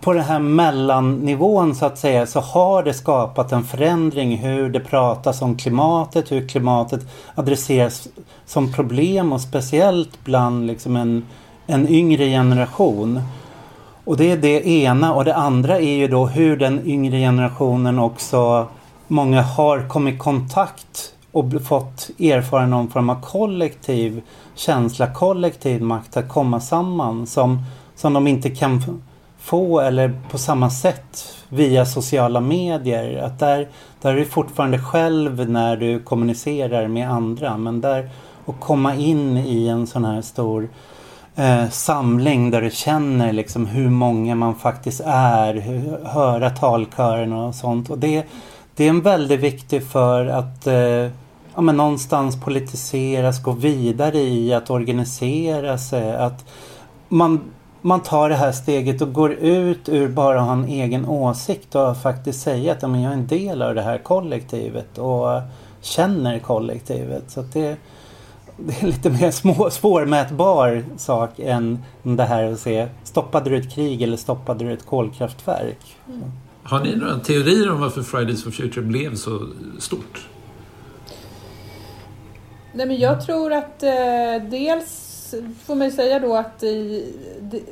på 0.00 0.12
den 0.12 0.24
här 0.24 0.38
mellannivån 0.38 1.74
så 1.74 1.86
att 1.86 1.98
säga 1.98 2.26
så 2.26 2.40
har 2.40 2.82
det 2.82 2.94
skapat 2.94 3.52
en 3.52 3.64
förändring 3.64 4.36
hur 4.36 4.70
det 4.70 4.80
pratas 4.80 5.42
om 5.42 5.56
klimatet, 5.56 6.32
hur 6.32 6.48
klimatet 6.48 7.00
adresseras 7.34 8.08
som 8.46 8.72
problem 8.72 9.32
och 9.32 9.40
speciellt 9.40 10.24
bland 10.24 10.66
liksom 10.66 10.96
en, 10.96 11.26
en 11.66 11.88
yngre 11.88 12.24
generation. 12.24 13.20
Och 14.04 14.16
det 14.16 14.30
är 14.30 14.36
det 14.36 14.68
ena 14.68 15.14
och 15.14 15.24
det 15.24 15.34
andra 15.34 15.78
är 15.78 15.96
ju 15.96 16.08
då 16.08 16.26
hur 16.26 16.56
den 16.56 16.86
yngre 16.86 17.18
generationen 17.18 17.98
också 17.98 18.66
många 19.06 19.42
har 19.42 19.88
kommit 19.88 20.14
i 20.14 20.18
kontakt 20.18 21.14
och 21.32 21.44
fått 21.64 22.10
erfara 22.18 22.66
någon 22.66 22.88
form 22.88 23.10
av 23.10 23.20
kollektiv 23.20 24.22
känsla, 24.54 25.14
kollektiv 25.14 25.82
makt 25.82 26.16
att 26.16 26.28
komma 26.28 26.60
samman 26.60 27.26
som, 27.26 27.64
som 27.96 28.12
de 28.12 28.26
inte 28.26 28.50
kan 28.50 29.00
få 29.40 29.80
eller 29.80 30.20
på 30.30 30.38
samma 30.38 30.70
sätt 30.70 31.34
via 31.48 31.86
sociala 31.86 32.40
medier. 32.40 33.22
Att 33.22 33.38
där, 33.38 33.68
där 34.00 34.10
är 34.10 34.16
du 34.16 34.24
fortfarande 34.24 34.78
själv 34.78 35.50
när 35.50 35.76
du 35.76 36.00
kommunicerar 36.00 36.88
med 36.88 37.10
andra 37.10 37.56
men 37.56 37.80
där 37.80 38.10
att 38.46 38.60
komma 38.60 38.94
in 38.94 39.36
i 39.36 39.68
en 39.68 39.86
sån 39.86 40.04
här 40.04 40.22
stor 40.22 40.68
eh, 41.36 41.68
samling 41.68 42.50
där 42.50 42.62
du 42.62 42.70
känner 42.70 43.32
liksom 43.32 43.66
hur 43.66 43.90
många 43.90 44.34
man 44.34 44.54
faktiskt 44.54 45.00
är, 45.06 45.54
hur, 45.54 46.04
höra 46.04 46.50
talkören 46.50 47.32
och 47.32 47.54
sånt. 47.54 47.90
Och 47.90 47.98
det, 47.98 48.24
det 48.74 48.84
är 48.84 48.88
en 48.88 49.00
väldigt 49.00 49.40
viktig 49.40 49.84
för 49.86 50.26
att 50.26 50.66
eh, 50.66 51.10
ja, 51.54 51.60
men 51.60 51.76
någonstans 51.76 52.40
politiseras, 52.40 53.42
gå 53.42 53.52
vidare 53.52 54.18
i 54.18 54.54
att 54.54 54.70
organisera 54.70 55.78
sig. 55.78 56.16
Att 56.16 56.44
man, 57.08 57.40
man 57.82 58.02
tar 58.02 58.28
det 58.28 58.34
här 58.34 58.52
steget 58.52 59.02
och 59.02 59.12
går 59.12 59.32
ut 59.32 59.88
ur 59.88 60.08
bara 60.08 60.40
ha 60.40 60.52
en 60.52 60.64
egen 60.64 61.06
åsikt 61.06 61.74
och 61.74 61.96
faktiskt 61.96 62.42
säga 62.42 62.72
att 62.72 62.82
ja, 62.82 62.88
men 62.88 63.02
jag 63.02 63.12
är 63.12 63.16
en 63.16 63.26
del 63.26 63.62
av 63.62 63.74
det 63.74 63.82
här 63.82 63.98
kollektivet 63.98 64.98
och 64.98 65.40
känner 65.80 66.38
kollektivet. 66.38 67.30
Så 67.30 67.42
det, 67.52 67.76
det 68.56 68.82
är 68.82 68.86
lite 68.86 69.10
mer 69.10 69.30
små, 69.30 69.70
svårmätbar 69.70 70.84
sak 70.96 71.38
än 71.38 71.82
det 72.02 72.24
här 72.24 72.52
att 72.52 72.60
se 72.60 72.88
stoppade 73.04 73.50
du 73.50 73.56
ett 73.56 73.72
krig 73.74 74.02
eller 74.02 74.16
stoppade 74.16 74.64
du 74.64 74.72
ett 74.72 74.86
kolkraftverk. 74.86 75.96
Mm. 76.08 76.30
Har 76.62 76.80
ni 76.80 76.96
några 76.96 77.18
teorier 77.18 77.72
om 77.72 77.80
varför 77.80 78.02
Fridays 78.02 78.44
for 78.44 78.50
Future 78.50 78.86
blev 78.86 79.14
så 79.14 79.46
stort? 79.78 80.28
Nej, 82.72 82.86
men 82.86 82.96
jag 82.96 83.26
tror 83.26 83.52
att 83.52 83.82
eh, 83.82 84.50
dels 84.50 85.09
får 85.64 85.74
man 85.74 85.86
ju 85.86 85.92
säga 85.92 86.18
då 86.18 86.36
att 86.36 86.58
det, 86.60 87.62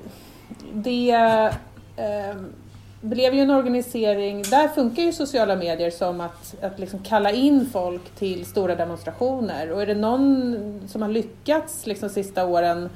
det 0.72 1.10
eh, 1.96 2.36
blev 3.00 3.34
ju 3.34 3.40
en 3.40 3.50
organisering, 3.50 4.42
där 4.42 4.68
funkar 4.68 5.02
ju 5.02 5.12
sociala 5.12 5.56
medier 5.56 5.90
som 5.90 6.20
att, 6.20 6.54
att 6.62 6.78
liksom 6.78 6.98
kalla 6.98 7.30
in 7.30 7.68
folk 7.72 8.10
till 8.10 8.46
stora 8.46 8.74
demonstrationer. 8.74 9.72
Och 9.72 9.82
är 9.82 9.86
det 9.86 9.94
någon 9.94 10.88
som 10.88 11.02
har 11.02 11.08
lyckats 11.08 11.86
liksom 11.86 12.08
sista 12.08 12.46
åren 12.46 12.88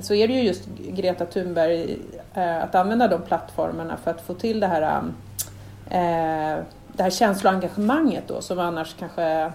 så 0.00 0.14
är 0.14 0.28
det 0.28 0.34
ju 0.34 0.42
just 0.42 0.68
Greta 0.76 1.26
Thunberg 1.26 1.98
eh, 2.34 2.62
att 2.62 2.74
använda 2.74 3.08
de 3.08 3.22
plattformarna 3.22 3.96
för 3.96 4.10
att 4.10 4.20
få 4.20 4.34
till 4.34 4.60
det 4.60 4.66
här, 4.66 4.82
ehm, 4.82 5.14
eh, 5.90 6.64
det 6.92 7.02
här 7.02 7.10
känsloengagemanget 7.10 8.24
då 8.28 8.40
som 8.40 8.58
annars 8.58 8.94
kanske 8.98 9.52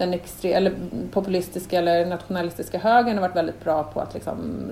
den 0.00 0.14
extre, 0.14 0.48
eller 0.48 0.72
populistiska 1.12 1.78
eller 1.78 2.06
nationalistiska 2.06 2.78
högern 2.78 3.14
har 3.14 3.20
varit 3.20 3.36
väldigt 3.36 3.64
bra 3.64 3.84
på 3.84 4.00
att 4.00 4.14
liksom 4.14 4.70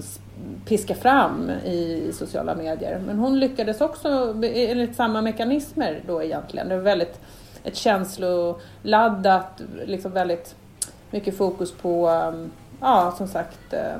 piska 0.64 0.94
fram 0.94 1.50
i 1.50 2.10
sociala 2.12 2.54
medier. 2.54 3.02
Men 3.06 3.18
hon 3.18 3.38
lyckades 3.40 3.80
också 3.80 4.34
enligt 4.42 4.96
samma 4.96 5.22
mekanismer 5.22 6.00
då 6.06 6.22
egentligen. 6.22 6.68
Det 6.68 6.76
var 6.76 6.82
väldigt 6.82 7.20
ett 7.64 7.76
känsloladdat, 7.76 9.62
liksom 9.84 10.12
väldigt 10.12 10.54
mycket 11.10 11.36
fokus 11.36 11.72
på, 11.72 12.08
um, 12.08 12.50
ja 12.80 13.14
som 13.18 13.28
sagt, 13.28 13.72
eh, 13.72 13.96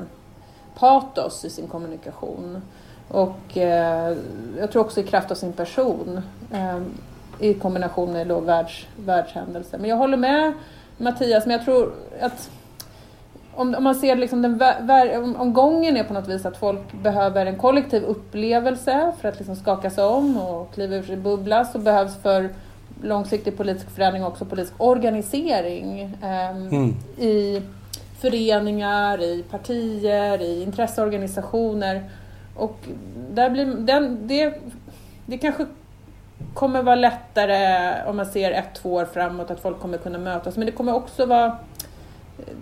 patos 0.75 1.45
i 1.45 1.49
sin 1.49 1.67
kommunikation. 1.67 2.61
Och 3.07 3.57
eh, 3.57 4.17
jag 4.59 4.71
tror 4.71 4.81
också 4.81 4.99
i 4.99 5.03
kraft 5.03 5.31
av 5.31 5.35
sin 5.35 5.53
person 5.53 6.21
eh, 6.53 6.79
i 7.39 7.53
kombination 7.53 8.11
med 8.11 8.27
då 8.27 8.39
världs, 8.39 8.87
världshändelser. 8.97 9.77
Men 9.77 9.89
jag 9.89 9.97
håller 9.97 10.17
med 10.17 10.53
Mattias, 10.99 11.45
men 11.45 11.57
jag 11.57 11.65
tror 11.65 11.93
att 12.21 12.49
om, 13.55 13.75
om 13.75 13.83
man 13.83 13.95
ser 13.95 14.15
liksom 14.15 14.41
den, 14.41 15.23
om, 15.23 15.35
om 15.35 15.53
gången 15.53 15.97
är 15.97 16.03
på 16.03 16.13
något 16.13 16.27
vis 16.27 16.45
att 16.45 16.57
folk 16.57 16.93
behöver 16.93 17.45
en 17.45 17.57
kollektiv 17.57 18.03
upplevelse 18.03 19.11
för 19.21 19.29
att 19.29 19.37
liksom 19.37 19.55
skaka 19.55 19.89
sig 19.89 20.03
om 20.03 20.37
och 20.37 20.73
kliva 20.73 20.95
ur 20.95 21.03
sin 21.03 21.23
bubbla 21.23 21.65
så 21.65 21.79
behövs 21.79 22.21
för 22.21 22.49
långsiktig 23.03 23.57
politisk 23.57 23.89
förändring 23.89 24.23
också 24.23 24.45
politisk 24.45 24.73
organisering 24.77 26.01
eh, 26.21 26.49
mm. 26.49 26.95
i 27.17 27.61
föreningar, 28.21 29.21
i 29.21 29.43
partier, 29.43 30.41
i 30.41 30.63
intresseorganisationer. 30.63 32.03
Och 32.55 32.77
där 33.31 33.49
blir, 33.49 33.65
den, 33.65 34.27
det, 34.27 34.61
det 35.25 35.37
kanske 35.37 35.65
kommer 36.53 36.83
vara 36.83 36.95
lättare 36.95 37.93
om 38.09 38.17
man 38.17 38.25
ser 38.25 38.51
ett, 38.51 38.75
två 38.75 38.93
år 38.93 39.05
framåt 39.05 39.51
att 39.51 39.59
folk 39.59 39.79
kommer 39.79 39.97
kunna 39.97 40.17
mötas. 40.17 40.57
Men 40.57 40.65
det 40.65 40.71
kommer 40.71 40.93
också 40.93 41.25
vara 41.25 41.57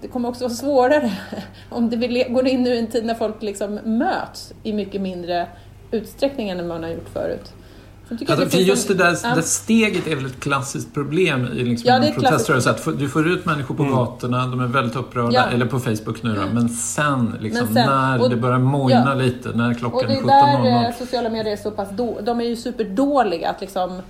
det 0.02 0.08
kommer 0.08 0.30
också 0.30 0.44
vara 0.44 0.54
svårare 0.54 1.12
om 1.70 1.90
det 1.90 2.24
går 2.30 2.48
in 2.48 2.64
nu 2.64 2.70
i 2.70 2.80
en 2.80 2.88
tid 2.88 3.06
när 3.06 3.16
folk 3.16 3.42
liksom 3.42 3.80
möts 3.84 4.54
i 4.64 4.74
mycket 4.74 5.02
mindre 5.02 5.48
utsträckning 5.92 6.50
än 6.50 6.68
man 6.68 6.84
har 6.84 6.90
gjort 6.90 7.10
förut. 7.10 7.54
Alltså, 8.10 8.50
för 8.50 8.58
just 8.58 8.88
det 8.88 8.94
där, 8.94 9.18
ja. 9.24 9.36
det 9.36 9.42
steget 9.42 10.08
är 10.08 10.16
väl 10.16 10.26
ett 10.26 10.40
klassiskt 10.40 10.94
problem 10.94 11.48
i 11.54 11.64
liksom 11.64 12.04
ja, 12.04 12.12
proteströrelse. 12.14 12.70
Att 12.70 13.00
du 13.00 13.10
får 13.10 13.28
ut 13.28 13.46
människor 13.46 13.76
på 13.76 13.84
mm. 13.84 13.96
gatorna, 13.96 14.48
de 14.48 14.60
är 14.60 14.68
väldigt 14.68 14.96
upprörda, 14.96 15.34
ja. 15.34 15.46
eller 15.54 15.66
på 15.66 15.80
Facebook 15.80 16.24
nu 16.24 16.36
då. 16.36 16.42
Men 16.54 16.70
sen, 16.70 17.38
liksom, 17.40 17.66
men 17.66 17.74
sen 17.74 17.86
när 17.86 18.22
och, 18.22 18.30
det 18.30 18.36
börjar 18.36 18.60
mojna 18.60 19.06
ja. 19.08 19.14
lite, 19.14 19.50
när 19.50 19.74
klockan 19.74 20.12
är 20.12 20.16
17.00. 20.16 20.22
Och 20.22 20.28
det 20.64 20.70
är 20.70 20.74
där 20.74 20.90
eh, 20.90 20.96
sociala 20.96 21.30
medier 21.30 21.54
är 21.54 21.58
så 21.58 21.72
pass 21.72 21.90
då, 21.92 22.18
de 22.22 22.42
är 22.42 22.46
ju 22.46 22.56
superdåliga 22.56 23.50
att 23.50 23.62
liksom, 23.62 24.02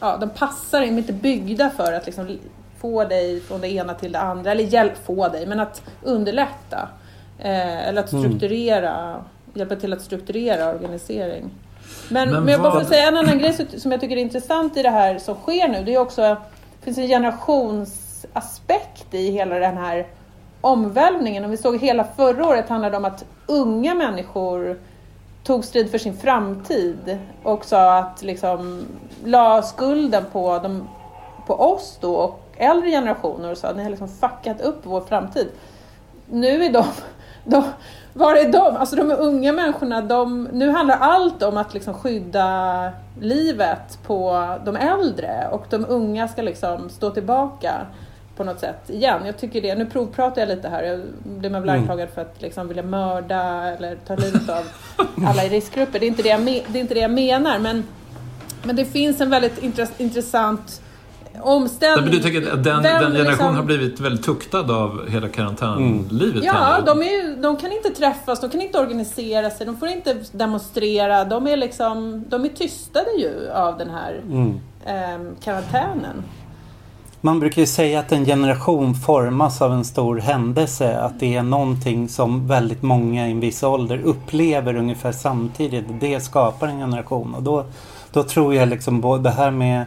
ja, 0.00 0.16
de 0.16 0.30
passar, 0.30 0.80
de 0.80 0.86
är 0.86 0.98
inte 0.98 1.12
byggda 1.12 1.70
för 1.70 1.92
att 1.92 2.06
liksom 2.06 2.38
få 2.80 3.04
dig 3.04 3.40
från 3.40 3.60
det 3.60 3.68
ena 3.68 3.94
till 3.94 4.12
det 4.12 4.20
andra, 4.20 4.52
eller 4.52 4.64
hjälp 4.64 5.06
få 5.06 5.28
dig, 5.28 5.46
men 5.46 5.60
att 5.60 5.82
underlätta. 6.02 6.88
Eh, 7.38 7.88
eller 7.88 8.02
att 8.02 8.12
mm. 8.12 8.24
strukturera, 8.24 9.08
mm. 9.08 9.22
hjälpa 9.54 9.76
till 9.76 9.92
att 9.92 10.02
strukturera 10.02 10.70
organisering. 10.70 11.50
Men, 12.08 12.30
men, 12.30 12.44
men 12.44 12.52
jag 12.52 12.62
bara 12.62 12.72
får 12.72 12.84
säga 12.84 13.08
en 13.08 13.16
annan 13.16 13.38
grej 13.38 13.66
som 13.78 13.92
jag 13.92 14.00
tycker 14.00 14.16
är 14.16 14.20
intressant 14.20 14.76
i 14.76 14.82
det 14.82 14.90
här 14.90 15.18
som 15.18 15.34
sker 15.34 15.68
nu. 15.68 15.84
Det 15.84 15.94
är 15.94 15.98
också, 15.98 16.22
det 16.22 16.84
finns 16.84 16.98
en 16.98 17.06
generationsaspekt 17.06 19.14
i 19.14 19.30
hela 19.30 19.58
den 19.58 19.76
här 19.76 20.06
omvälvningen. 20.60 21.44
Om 21.44 21.50
vi 21.50 21.56
såg 21.56 21.78
hela 21.78 22.04
förra 22.04 22.46
året 22.46 22.68
handlade 22.68 22.96
om 22.96 23.04
att 23.04 23.24
unga 23.46 23.94
människor 23.94 24.80
tog 25.44 25.64
strid 25.64 25.90
för 25.90 25.98
sin 25.98 26.16
framtid 26.16 27.18
och 27.42 27.64
sa 27.64 27.98
att 27.98 28.22
liksom 28.22 28.86
la 29.24 29.62
skulden 29.62 30.24
på, 30.32 30.58
de, 30.58 30.88
på 31.46 31.54
oss 31.54 31.98
då 32.00 32.14
och 32.14 32.42
äldre 32.56 32.90
generationer 32.90 33.50
och 33.50 33.58
sa 33.58 33.68
att 33.68 33.76
ni 33.76 33.82
har 33.82 33.90
liksom 33.90 34.08
fuckat 34.08 34.60
upp 34.60 34.80
vår 34.82 35.00
framtid. 35.00 35.48
Nu 36.30 36.64
är 36.64 36.72
de, 36.72 36.84
de 37.44 37.64
var 38.16 38.34
är 38.34 38.52
de? 38.52 38.76
Alltså 38.76 38.96
de 38.96 39.10
unga 39.10 39.52
människorna, 39.52 40.00
de, 40.00 40.48
nu 40.52 40.70
handlar 40.70 40.96
allt 40.96 41.42
om 41.42 41.56
att 41.56 41.74
liksom 41.74 41.94
skydda 41.94 42.90
livet 43.20 43.98
på 44.06 44.48
de 44.64 44.76
äldre 44.76 45.48
och 45.50 45.66
de 45.70 45.86
unga 45.88 46.28
ska 46.28 46.42
liksom 46.42 46.90
stå 46.90 47.10
tillbaka 47.10 47.72
på 48.36 48.44
något 48.44 48.60
sätt 48.60 48.90
igen. 48.90 49.22
Jag 49.26 49.38
tycker 49.38 49.62
det, 49.62 49.74
nu 49.74 49.86
provpratar 49.86 50.42
jag 50.42 50.48
lite 50.48 50.68
här, 50.68 50.82
jag 50.82 51.00
blir 51.22 51.50
man 51.50 51.62
väl 51.62 51.68
mm. 51.68 51.80
anklagad 51.80 52.08
för 52.08 52.22
att 52.22 52.42
liksom 52.42 52.68
vilja 52.68 52.82
mörda 52.82 53.42
eller 53.76 53.96
ta 54.06 54.16
livet 54.16 54.48
av 54.48 54.64
alla 55.26 55.44
i 55.44 55.48
riskgrupper. 55.48 55.98
Det 55.98 56.06
är 56.06 56.08
inte 56.08 56.22
det 56.22 56.28
jag, 56.28 56.44
det 56.44 56.78
är 56.78 56.80
inte 56.80 56.94
det 56.94 57.00
jag 57.00 57.10
menar 57.10 57.58
men, 57.58 57.84
men 58.62 58.76
det 58.76 58.84
finns 58.84 59.20
en 59.20 59.30
väldigt 59.30 59.62
intressant 59.98 60.82
omställning. 61.42 62.10
du 62.10 62.18
tänker 62.18 62.52
att 62.52 62.64
den, 62.64 62.82
den 62.82 62.82
generationen 62.82 63.26
liksom... 63.26 63.56
har 63.56 63.62
blivit 63.62 64.00
väldigt 64.00 64.24
tuktad 64.24 64.70
av 64.70 65.08
hela 65.08 65.28
karantänlivet? 65.28 66.34
Mm. 66.34 66.44
Ja, 66.44 66.80
de, 66.86 67.02
är, 67.02 67.42
de 67.42 67.56
kan 67.56 67.72
inte 67.72 67.90
träffas, 67.90 68.40
de 68.40 68.50
kan 68.50 68.60
inte 68.60 68.78
organisera 68.78 69.50
sig, 69.50 69.66
de 69.66 69.76
får 69.76 69.88
inte 69.88 70.16
demonstrera. 70.32 71.24
De 71.24 71.46
är, 71.46 71.56
liksom, 71.56 72.24
de 72.28 72.44
är 72.44 72.48
tystade 72.48 73.10
ju 73.18 73.50
av 73.50 73.78
den 73.78 73.90
här 73.90 74.20
mm. 74.30 74.60
eh, 74.84 75.34
karantänen. 75.44 76.24
Man 77.20 77.40
brukar 77.40 77.62
ju 77.62 77.66
säga 77.66 78.00
att 78.00 78.12
en 78.12 78.24
generation 78.24 78.94
formas 78.94 79.62
av 79.62 79.72
en 79.72 79.84
stor 79.84 80.16
händelse. 80.16 80.98
Att 80.98 81.20
det 81.20 81.36
är 81.36 81.42
någonting 81.42 82.08
som 82.08 82.48
väldigt 82.48 82.82
många 82.82 83.28
i 83.28 83.30
en 83.30 83.40
viss 83.40 83.62
ålder 83.62 84.00
upplever 84.04 84.76
ungefär 84.76 85.12
samtidigt. 85.12 85.84
Det 86.00 86.20
skapar 86.20 86.68
en 86.68 86.78
generation. 86.78 87.34
Och 87.34 87.42
då, 87.42 87.64
då 88.12 88.22
tror 88.22 88.54
jag 88.54 88.68
liksom 88.68 89.22
det 89.22 89.30
här 89.30 89.50
med 89.50 89.84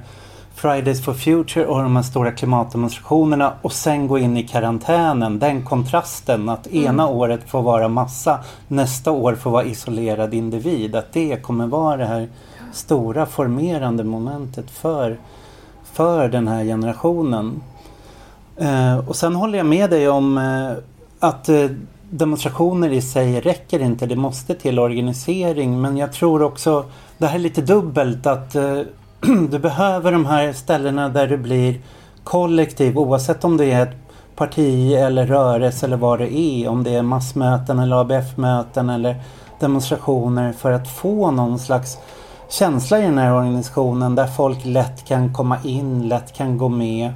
Fridays 0.61 1.03
for 1.03 1.13
Future 1.13 1.65
och 1.65 1.83
de 1.83 1.95
här 1.95 2.03
stora 2.03 2.31
klimatdemonstrationerna 2.31 3.53
och 3.61 3.73
sen 3.73 4.07
gå 4.07 4.19
in 4.19 4.37
i 4.37 4.47
karantänen. 4.47 5.39
Den 5.39 5.65
kontrasten 5.65 6.49
att 6.49 6.67
mm. 6.67 6.85
ena 6.85 7.07
året 7.07 7.49
får 7.49 7.61
vara 7.61 7.87
massa, 7.87 8.39
nästa 8.67 9.11
år 9.11 9.35
får 9.35 9.51
vara 9.51 9.63
isolerad 9.63 10.33
individ. 10.33 10.95
Att 10.95 11.13
det 11.13 11.43
kommer 11.43 11.67
vara 11.67 11.97
det 11.97 12.05
här 12.05 12.27
stora 12.73 13.25
formerande 13.25 14.03
momentet 14.03 14.71
för, 14.71 15.17
för 15.83 16.27
den 16.27 16.47
här 16.47 16.63
generationen. 16.63 17.61
Eh, 18.57 18.97
och 18.97 19.15
sen 19.15 19.35
håller 19.35 19.57
jag 19.57 19.67
med 19.67 19.89
dig 19.89 20.09
om 20.09 20.37
eh, 20.37 20.71
att 21.19 21.49
eh, 21.49 21.69
demonstrationer 22.09 22.89
i 22.89 23.01
sig 23.01 23.41
räcker 23.41 23.79
inte. 23.79 24.05
Det 24.05 24.15
måste 24.15 24.55
till 24.55 24.79
organisering. 24.79 25.81
Men 25.81 25.97
jag 25.97 26.13
tror 26.13 26.41
också, 26.41 26.85
det 27.17 27.27
här 27.27 27.35
är 27.35 27.39
lite 27.39 27.61
dubbelt 27.61 28.25
att 28.25 28.55
eh, 28.55 28.81
du 29.49 29.59
behöver 29.59 30.11
de 30.11 30.25
här 30.25 30.53
ställena 30.53 31.09
där 31.09 31.27
du 31.27 31.37
blir 31.37 31.81
kollektiv 32.23 32.97
oavsett 32.97 33.43
om 33.43 33.57
det 33.57 33.71
är 33.71 33.83
ett 33.83 33.95
parti 34.35 34.93
eller 34.93 35.25
rörelse 35.25 35.85
eller 35.85 35.97
vad 35.97 36.19
det 36.19 36.37
är. 36.37 36.67
Om 36.67 36.83
det 36.83 36.95
är 36.95 37.01
massmöten 37.01 37.79
eller 37.79 38.01
ABF-möten 38.01 38.89
eller 38.89 39.21
demonstrationer 39.59 40.53
för 40.53 40.71
att 40.71 40.89
få 40.89 41.31
någon 41.31 41.59
slags 41.59 41.97
känsla 42.49 42.99
i 42.99 43.01
den 43.01 43.17
här 43.17 43.33
organisationen 43.33 44.15
där 44.15 44.27
folk 44.27 44.65
lätt 44.65 45.05
kan 45.05 45.33
komma 45.33 45.57
in, 45.63 46.07
lätt 46.07 46.33
kan 46.33 46.57
gå 46.57 46.69
med. 46.69 47.13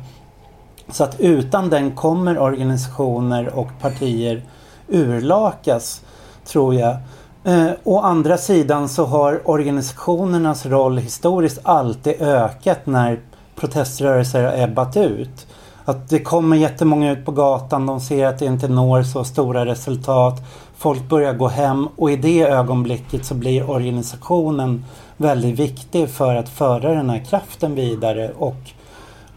Så 0.90 1.04
att 1.04 1.20
utan 1.20 1.70
den 1.70 1.92
kommer 1.92 2.40
organisationer 2.40 3.56
och 3.56 3.70
partier 3.82 4.44
urlakas, 4.88 6.02
tror 6.46 6.76
jag. 6.76 6.98
Eh, 7.46 7.72
å 7.84 8.00
andra 8.00 8.38
sidan 8.38 8.90
så 8.90 9.06
har 9.06 9.50
organisationernas 9.50 10.66
roll 10.66 10.98
historiskt 10.98 11.60
alltid 11.64 12.22
ökat 12.22 12.86
när 12.86 13.20
proteströrelser 13.56 14.44
har 14.44 14.64
ebbat 14.64 14.98
ut. 14.98 15.48
Att 15.86 16.10
det 16.10 16.20
kommer 16.20 16.58
jättemånga 16.58 17.12
ut 17.12 17.26
på 17.26 17.32
gatan, 17.32 17.86
de 17.86 18.00
ser 18.00 18.28
att 18.28 18.40
det 18.40 18.46
inte 18.46 18.68
når 18.68 19.04
så 19.04 19.24
stora 19.24 19.66
resultat. 19.66 20.42
Folk 20.78 21.10
börjar 21.10 21.34
gå 21.34 21.48
hem 21.48 21.88
och 21.96 22.12
i 22.12 22.16
det 22.16 22.42
ögonblicket 22.42 23.26
så 23.26 23.36
blir 23.36 23.70
organisationen 23.70 24.86
väldigt 25.18 25.60
viktig 25.60 26.10
för 26.10 26.36
att 26.36 26.50
föra 26.50 26.94
den 26.94 27.10
här 27.10 27.26
kraften 27.30 27.76
vidare 27.76 28.32
och 28.38 28.72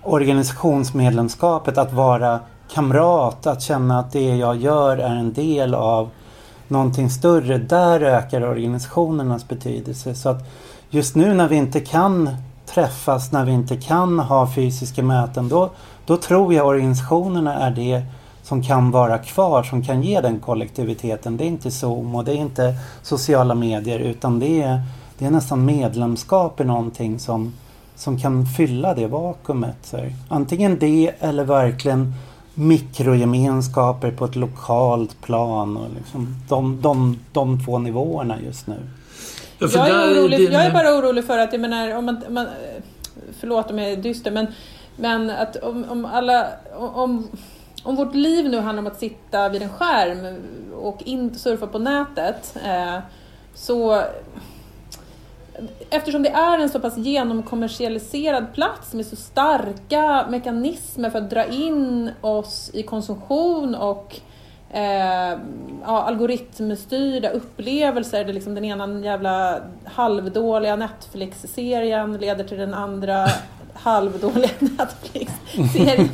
organisationsmedlemskapet, 0.03 1.79
att 1.79 1.93
vara 1.93 2.41
kamrat, 2.75 3.47
att 3.47 3.63
känna 3.63 3.99
att 3.99 4.13
det 4.13 4.37
jag 4.37 4.57
gör 4.57 4.99
är 4.99 5.17
en 5.17 5.33
del 5.33 5.75
av 5.75 6.11
någonting 6.69 7.11
större. 7.11 7.59
Där 7.59 8.01
ökar 8.01 8.43
organisationernas 8.43 9.49
betydelse. 9.49 10.15
Så 10.15 10.29
att 10.29 10.45
just 10.91 11.15
nu 11.15 11.35
när 11.35 11.49
vi 11.49 11.57
inte 11.57 11.81
kan 11.81 12.37
träffas, 12.67 13.33
när 13.33 13.45
vi 13.45 13.53
inte 13.53 13.77
kan 13.77 14.19
ha 14.19 14.53
fysiska 14.55 15.03
möten, 15.03 15.49
då, 15.49 15.71
då 16.07 16.17
tror 16.17 16.55
jag 16.55 16.67
organisationerna 16.67 17.55
är 17.55 17.71
det 17.71 18.03
som 18.43 18.63
kan 18.63 18.91
vara 18.91 19.19
kvar, 19.19 19.63
som 19.63 19.85
kan 19.85 20.03
ge 20.03 20.21
den 20.21 20.41
kollektiviteten. 20.41 21.37
Det 21.37 21.45
är 21.45 21.49
inte 21.49 21.71
Zoom 21.71 22.15
och 22.15 22.25
det 22.25 22.33
är 22.33 22.37
inte 22.37 22.75
sociala 23.03 23.55
medier 23.55 23.99
utan 23.99 24.39
det 24.39 24.63
är, 24.63 24.83
det 25.19 25.27
är 25.27 25.31
nästan 25.31 25.65
medlemskap 25.65 26.61
i 26.61 26.65
någonting 26.65 27.19
som, 27.19 27.53
som 27.95 28.19
kan 28.19 28.47
fylla 28.47 28.95
det 28.95 29.07
vakuumet. 29.07 29.77
Så 29.83 29.99
antingen 30.29 30.79
det 30.79 31.13
eller 31.21 31.45
verkligen 31.45 32.15
mikrogemenskaper 32.59 34.11
på 34.11 34.25
ett 34.25 34.37
lokalt 34.37 35.21
plan. 35.21 35.77
Och 35.77 35.91
liksom 35.97 36.37
de, 36.49 36.81
de, 36.81 37.19
de 37.33 37.65
två 37.65 37.79
nivåerna 37.79 38.41
just 38.41 38.67
nu. 38.67 38.77
Ja, 39.59 39.69
jag, 39.73 39.89
är 39.89 40.23
orolig, 40.23 40.53
jag 40.53 40.65
är 40.65 40.73
bara 40.73 40.99
orolig 40.99 41.25
för 41.25 41.39
att, 41.39 41.53
jag 41.53 41.61
menar, 41.61 41.97
om 41.97 42.05
man, 42.05 42.23
man 42.29 42.47
förlåt 43.41 43.71
om 43.71 43.79
jag 43.79 43.93
är 43.93 43.97
dyster, 43.97 44.31
men, 44.31 44.47
men 44.97 45.31
att 45.31 45.57
om, 45.57 45.85
om 45.89 46.05
alla, 46.05 46.47
om, 46.77 47.29
om 47.83 47.97
vårt 47.97 48.15
liv 48.15 48.49
nu 48.49 48.61
handlar 48.61 48.83
om 48.83 48.87
att 48.87 49.01
sitta 49.01 49.49
vid 49.49 49.63
en 49.63 49.69
skärm 49.69 50.37
och 50.75 51.03
inte 51.05 51.39
surfa 51.39 51.67
på 51.67 51.79
nätet, 51.79 52.57
eh, 52.65 52.99
så 53.55 54.03
eftersom 55.91 56.23
det 56.23 56.29
är 56.29 56.59
en 56.59 56.69
så 56.69 56.81
pass 56.81 56.97
genomkommersialiserad 56.99 58.55
plats 58.55 58.95
med 58.95 59.07
så 59.07 59.17
starka 59.17 60.27
mekanismer 60.31 61.11
för 61.11 61.19
att 61.19 61.31
dra 61.31 61.45
in 61.45 62.11
oss 62.21 62.71
i 62.75 62.83
konsumtion 62.83 63.75
och 63.75 64.21
eh, 64.71 65.39
ja, 65.83 66.03
algoritmstyrda 66.03 67.31
upplevelser 67.31 68.25
där 68.25 68.33
liksom 68.33 68.55
den 68.55 68.65
ena 68.65 69.01
jävla 69.01 69.61
halvdåliga 69.85 70.77
Netflix-serien 70.77 72.17
leder 72.17 72.45
till 72.45 72.59
den 72.59 72.75
andra 72.75 73.27
halvdåliga 73.75 74.51
Netflix-serien. 74.59 76.09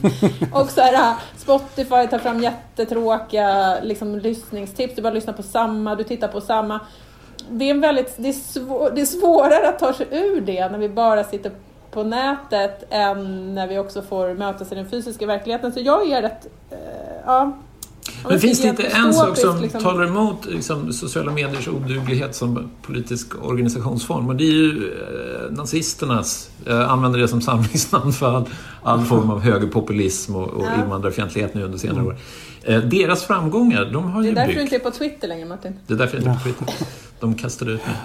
Och 0.52 0.70
så 0.70 0.80
här, 0.80 0.94
ah, 0.96 1.16
Spotify 1.36 2.06
tar 2.10 2.18
fram 2.18 2.42
jättetråkiga 2.42 3.80
liksom, 3.82 4.18
lyssningstips. 4.18 4.94
Du 4.96 5.02
bara 5.02 5.12
lyssnar 5.12 5.34
på 5.34 5.42
samma, 5.42 5.94
du 5.94 6.04
tittar 6.04 6.28
på 6.28 6.40
samma 6.40 6.80
det 7.50 7.70
är, 7.70 7.74
väldigt, 7.74 8.14
det, 8.16 8.28
är 8.28 8.32
svår, 8.32 8.90
det 8.94 9.00
är 9.00 9.06
svårare 9.06 9.68
att 9.68 9.78
ta 9.78 9.92
sig 9.92 10.06
ur 10.10 10.40
det 10.40 10.68
när 10.68 10.78
vi 10.78 10.88
bara 10.88 11.24
sitter 11.24 11.52
på 11.90 12.02
nätet 12.02 12.84
än 12.90 13.54
när 13.54 13.66
vi 13.66 13.78
också 13.78 14.02
får 14.02 14.34
mötas 14.34 14.72
i 14.72 14.74
den 14.74 14.88
fysiska 14.88 15.26
verkligheten. 15.26 15.72
Så 15.72 15.80
jag 15.80 16.10
är 16.10 16.22
rätt, 16.22 16.46
eh, 16.70 16.78
ja. 17.26 17.58
Men 18.28 18.40
finns 18.40 18.62
det 18.62 18.68
inte 18.68 18.82
en 18.82 19.14
sak 19.14 19.36
som 19.36 19.60
liksom... 19.60 19.82
talar 19.82 20.06
emot 20.06 20.46
liksom, 20.46 20.92
sociala 20.92 21.32
mediers 21.32 21.68
oduglighet 21.68 22.34
som 22.34 22.70
politisk 22.82 23.44
organisationsform? 23.44 24.28
Och 24.28 24.36
det 24.36 24.44
är 24.44 24.52
ju 24.52 24.92
eh, 24.92 25.52
nazisternas, 25.52 26.50
eh, 26.66 26.90
använder 26.90 27.18
det 27.18 27.28
som 27.28 27.40
samlingsnamn 27.40 28.12
för 28.12 28.36
all, 28.36 28.48
all 28.82 29.04
form 29.04 29.30
av 29.30 29.40
högerpopulism 29.40 30.36
och, 30.36 30.48
och 30.48 30.64
ja. 30.64 30.82
invandrarfientlighet 30.82 31.54
nu 31.54 31.64
under 31.64 31.78
senare 31.78 32.00
mm. 32.00 32.06
år. 32.06 32.16
Eh, 32.62 32.80
deras 32.80 33.24
framgångar, 33.24 33.84
de 33.84 34.10
har 34.10 34.22
ju 34.22 34.26
Det 34.26 34.32
är 34.32 34.34
därför 34.34 34.46
byggt... 34.48 34.58
du 34.58 34.62
inte 34.62 34.76
är 34.76 34.90
på 34.90 34.90
Twitter 34.90 35.28
längre 35.28 35.46
Martin. 35.46 35.78
Det 35.86 35.94
är 35.94 35.98
därför 35.98 36.16
jag 36.16 36.20
inte 36.20 36.30
är 36.30 36.52
på 36.52 36.64
Twitter. 36.64 36.86
De 37.22 37.34
kastade 37.34 37.70
ut 37.72 37.80
mig. 37.86 37.96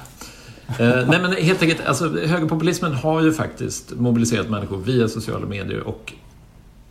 Eh, 0.80 1.08
nej 1.08 1.22
men 1.22 1.32
helt 1.32 1.62
enkelt, 1.62 1.86
alltså, 1.86 2.10
högerpopulismen 2.20 2.94
har 2.94 3.22
ju 3.22 3.34
faktiskt 3.34 3.94
mobiliserat 3.96 4.50
människor 4.50 4.78
via 4.78 5.08
sociala 5.08 5.46
medier 5.46 5.82
och 5.82 6.14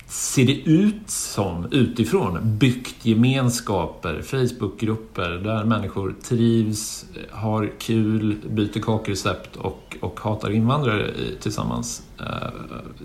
ser 0.08 0.46
det 0.46 0.60
ut 0.70 1.10
som 1.10 1.66
utifrån 1.70 2.38
byggt 2.42 3.06
gemenskaper, 3.06 4.22
Facebookgrupper 4.22 5.30
där 5.30 5.64
människor 5.64 6.14
trivs, 6.28 7.04
har 7.30 7.70
kul, 7.78 8.36
byter 8.50 8.80
kakrecept 8.80 9.56
och, 9.56 9.96
och 10.00 10.20
hatar 10.20 10.50
invandrare 10.50 11.10
tillsammans. 11.40 12.02
Eh, 12.20 12.26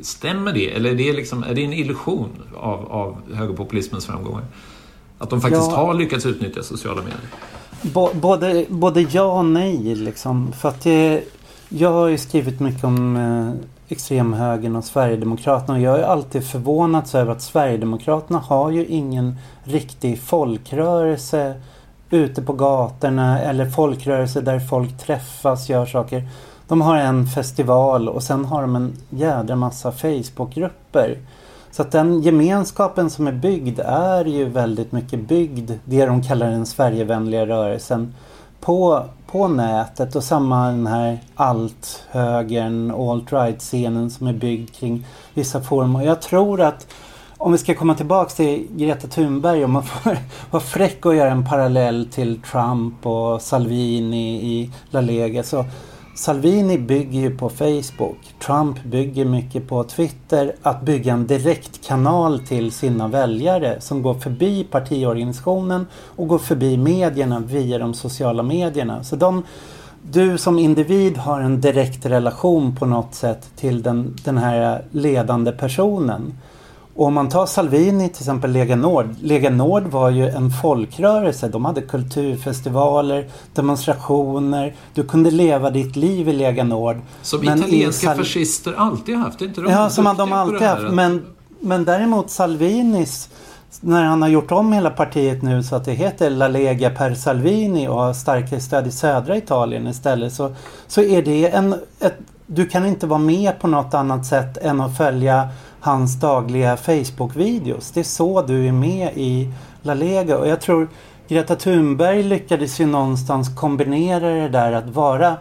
stämmer 0.02 0.54
det? 0.54 0.72
Eller 0.76 0.90
är 0.92 0.96
det, 0.96 1.14
liksom, 1.14 1.44
är 1.44 1.56
det 1.56 1.64
en 1.64 1.74
illusion 1.74 2.30
av, 2.56 2.92
av 2.92 3.18
högerpopulismens 3.34 4.06
framgångar? 4.06 4.46
Att 5.18 5.30
de 5.30 5.42
faktiskt 5.42 5.72
ja. 5.72 5.78
har 5.78 5.94
lyckats 5.94 6.26
utnyttja 6.26 6.64
sociala 6.64 7.02
medier? 7.02 7.30
Både, 8.22 8.65
både 8.70 9.02
ja 9.02 9.24
och 9.24 9.46
nej 9.46 9.96
liksom. 9.96 10.52
För 10.52 10.70
att 10.70 10.82
det, 10.82 11.24
jag 11.70 11.91
har 11.91 12.08
ju 12.08 12.17
skrivit 12.17 12.60
mycket 12.60 12.84
om 12.84 13.15
eh, 13.15 13.67
extremhögern 13.91 14.76
och 14.76 14.84
Sverigedemokraterna. 14.84 15.74
Och 15.74 15.84
jag 15.84 16.00
är 16.00 16.04
alltid 16.04 16.48
förvånats 16.48 17.15
över 17.15 17.32
att 17.32 17.41
Sverigedemokraterna 17.41 18.39
har 18.39 18.72
ju 18.72 18.86
ingen 18.86 19.38
riktig 19.63 20.22
folkrörelse 20.22 21.54
ute 22.10 22.41
på 22.41 22.54
gatorna 22.54 23.41
eller 23.41 23.70
folkrörelse 23.70 24.41
där 24.41 24.60
folk 24.60 24.98
träffas, 24.98 25.70
gör 25.70 25.86
saker. 25.86 26.28
De 26.67 26.82
har 26.82 26.98
en 26.98 27.28
festival 27.28 28.10
och 28.10 28.24
sen 28.24 28.46
har 28.46 28.62
de 28.62 28.76
en 28.76 28.94
jädra 29.10 29.56
massa 29.56 29.91
Facebookgrupper. 29.91 31.17
Så 31.72 31.82
att 31.82 31.92
den 31.92 32.22
gemenskapen 32.22 33.10
som 33.10 33.28
är 33.28 33.32
byggd 33.32 33.80
är 33.86 34.26
ju 34.26 34.46
väldigt 34.46 34.92
mycket 34.92 35.20
byggd, 35.20 35.72
det 35.86 36.06
de 36.06 36.24
kallar 36.24 36.50
den 36.50 36.66
Sverigevänliga 36.66 37.46
rörelsen, 37.48 38.14
på 38.60 39.06
på 39.32 39.48
nätet 39.48 40.16
och 40.16 40.24
samma 40.24 40.68
den 40.68 40.88
här 40.88 41.20
alt-högern, 41.36 42.92
alt-right-scenen 42.92 44.10
som 44.10 44.28
är 44.28 44.34
byggd 44.34 44.72
kring 44.74 45.06
vissa 45.34 45.62
former. 45.62 46.02
Jag 46.02 46.22
tror 46.22 46.62
att 46.62 46.88
om 47.38 47.52
vi 47.52 47.58
ska 47.58 47.76
komma 47.76 47.96
tillbaks 47.96 48.34
till 48.34 48.68
Greta 48.72 49.08
Thunberg, 49.08 49.64
om 49.64 49.72
man 49.72 49.84
får 49.84 50.18
vara 50.52 50.64
fräck 50.64 51.06
och 51.06 51.16
göra 51.16 51.32
en 51.32 51.46
parallell 51.46 52.08
till 52.12 52.42
Trump 52.42 53.06
och 53.06 53.42
Salvini 53.42 54.36
i 54.36 54.72
La 54.90 55.02
Lega 55.02 55.44
så 55.44 55.66
Salvini 56.13 56.78
bygger 56.78 57.19
ju 57.19 57.38
på 57.38 57.50
Facebook. 57.50 58.36
Trump 58.45 58.84
bygger 58.84 59.26
mycket 59.26 59.67
på 59.67 59.84
Twitter. 59.84 60.56
Att 60.62 60.82
bygga 60.82 61.13
en 61.13 61.28
direktkanal 61.28 62.39
till 62.39 62.71
sina 62.71 63.08
väljare 63.08 63.82
som 63.82 64.02
går 64.02 64.13
förbi 64.13 64.63
partiorganisationen 64.63 65.88
och 65.93 66.28
går 66.28 66.39
förbi 66.39 66.78
medierna 66.78 67.39
via 67.39 67.78
de 67.78 67.93
sociala 67.93 68.43
medierna. 68.43 69.04
Så 69.04 69.15
de, 69.15 69.43
du 70.12 70.38
som 70.38 70.60
individ 70.60 71.17
har 71.17 71.41
en 71.41 71.62
direkt 71.62 72.06
relation 72.06 72.76
på 72.76 72.86
något 72.86 73.15
sätt 73.15 73.50
till 73.56 73.82
den, 73.82 74.15
den 74.24 74.38
här 74.38 74.86
ledande 74.91 75.52
personen. 75.52 76.34
Och 76.96 77.06
om 77.06 77.14
man 77.14 77.30
tar 77.30 77.46
Salvini 77.46 78.10
till 78.10 78.22
exempel 78.22 78.52
Lega 78.52 78.76
Nord. 78.76 79.16
Lega 79.22 79.50
Nord 79.50 79.84
var 79.84 80.10
ju 80.10 80.28
en 80.30 80.50
folkrörelse. 80.52 81.48
De 81.48 81.66
hade 81.66 81.82
kulturfestivaler, 81.82 83.28
demonstrationer. 83.54 84.76
Du 84.94 85.04
kunde 85.04 85.32
leva 85.32 85.70
ditt 85.70 85.96
liv 85.96 86.30
i 86.30 86.34
Lega 86.34 86.64
Nord. 86.64 86.98
Som 87.22 87.40
Men 87.46 87.60
italienska 87.60 88.08
Sal- 88.08 88.18
fascister 88.18 88.74
alltid 88.78 89.16
haft. 89.18 89.42
Inte 89.42 89.62
de 89.62 89.72
Ja, 89.72 89.90
som 89.90 90.16
de 90.18 90.34
alltid 90.34 90.68
haft. 90.68 90.94
Men, 90.94 91.26
men 91.60 91.86
däremot 91.86 92.30
Salvinis 92.30 93.30
när 93.82 94.04
han 94.04 94.22
har 94.22 94.30
gjort 94.30 94.52
om 94.52 94.74
hela 94.74 94.90
partiet 94.90 95.42
nu 95.42 95.64
så 95.64 95.76
att 95.76 95.86
det 95.86 95.94
heter 95.94 96.30
La 96.30 96.48
Lega 96.48 96.90
per 96.90 97.14
Salvini 97.14 97.88
och 97.88 97.96
har 97.96 98.14
starkare 98.14 98.60
stöd 98.60 98.88
i 98.88 98.92
södra 98.92 99.38
Italien 99.38 99.88
istället 99.88 100.34
så, 100.34 100.56
så 100.88 101.02
är 101.02 101.22
det 101.22 101.50
en... 101.50 101.76
Ett, 102.00 102.16
du 102.54 102.66
kan 102.66 102.86
inte 102.86 103.08
vara 103.08 103.20
med 103.20 103.60
på 103.60 103.68
något 103.68 103.94
annat 103.94 104.26
sätt 104.26 104.58
än 104.58 104.82
att 104.82 104.98
följa 104.98 105.50
hans 105.82 106.20
dagliga 106.20 106.76
Facebook-videos. 106.76 107.91
Det 107.94 108.00
är 108.00 108.04
så 108.04 108.41
du 108.41 108.67
är 108.67 108.72
med 108.72 109.12
i 109.15 109.54
La 109.82 109.94
Lega 109.94 110.38
och 110.38 110.48
jag 110.48 110.62
tror 110.62 110.89
Greta 111.28 111.56
Thunberg 111.56 112.24
lyckades 112.24 112.80
ju 112.80 112.86
någonstans 112.86 113.56
kombinera 113.56 114.30
det 114.30 114.50
där 114.50 114.72
att 114.72 114.89
vara 114.89 115.38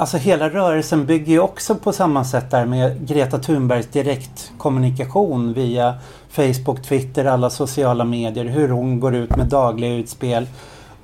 Alltså 0.00 0.16
hela 0.16 0.48
rörelsen 0.48 1.06
bygger 1.06 1.32
ju 1.32 1.40
också 1.40 1.74
på 1.74 1.92
samma 1.92 2.24
sätt 2.24 2.50
där 2.50 2.66
med 2.66 3.08
Greta 3.08 3.38
Thunbergs 3.38 3.86
direktkommunikation 3.86 5.52
via 5.52 5.94
Facebook, 6.28 6.82
Twitter, 6.82 7.24
alla 7.24 7.50
sociala 7.50 8.04
medier. 8.04 8.44
Hur 8.44 8.68
hon 8.68 9.00
går 9.00 9.14
ut 9.14 9.36
med 9.36 9.46
dagliga 9.46 9.94
utspel. 9.94 10.46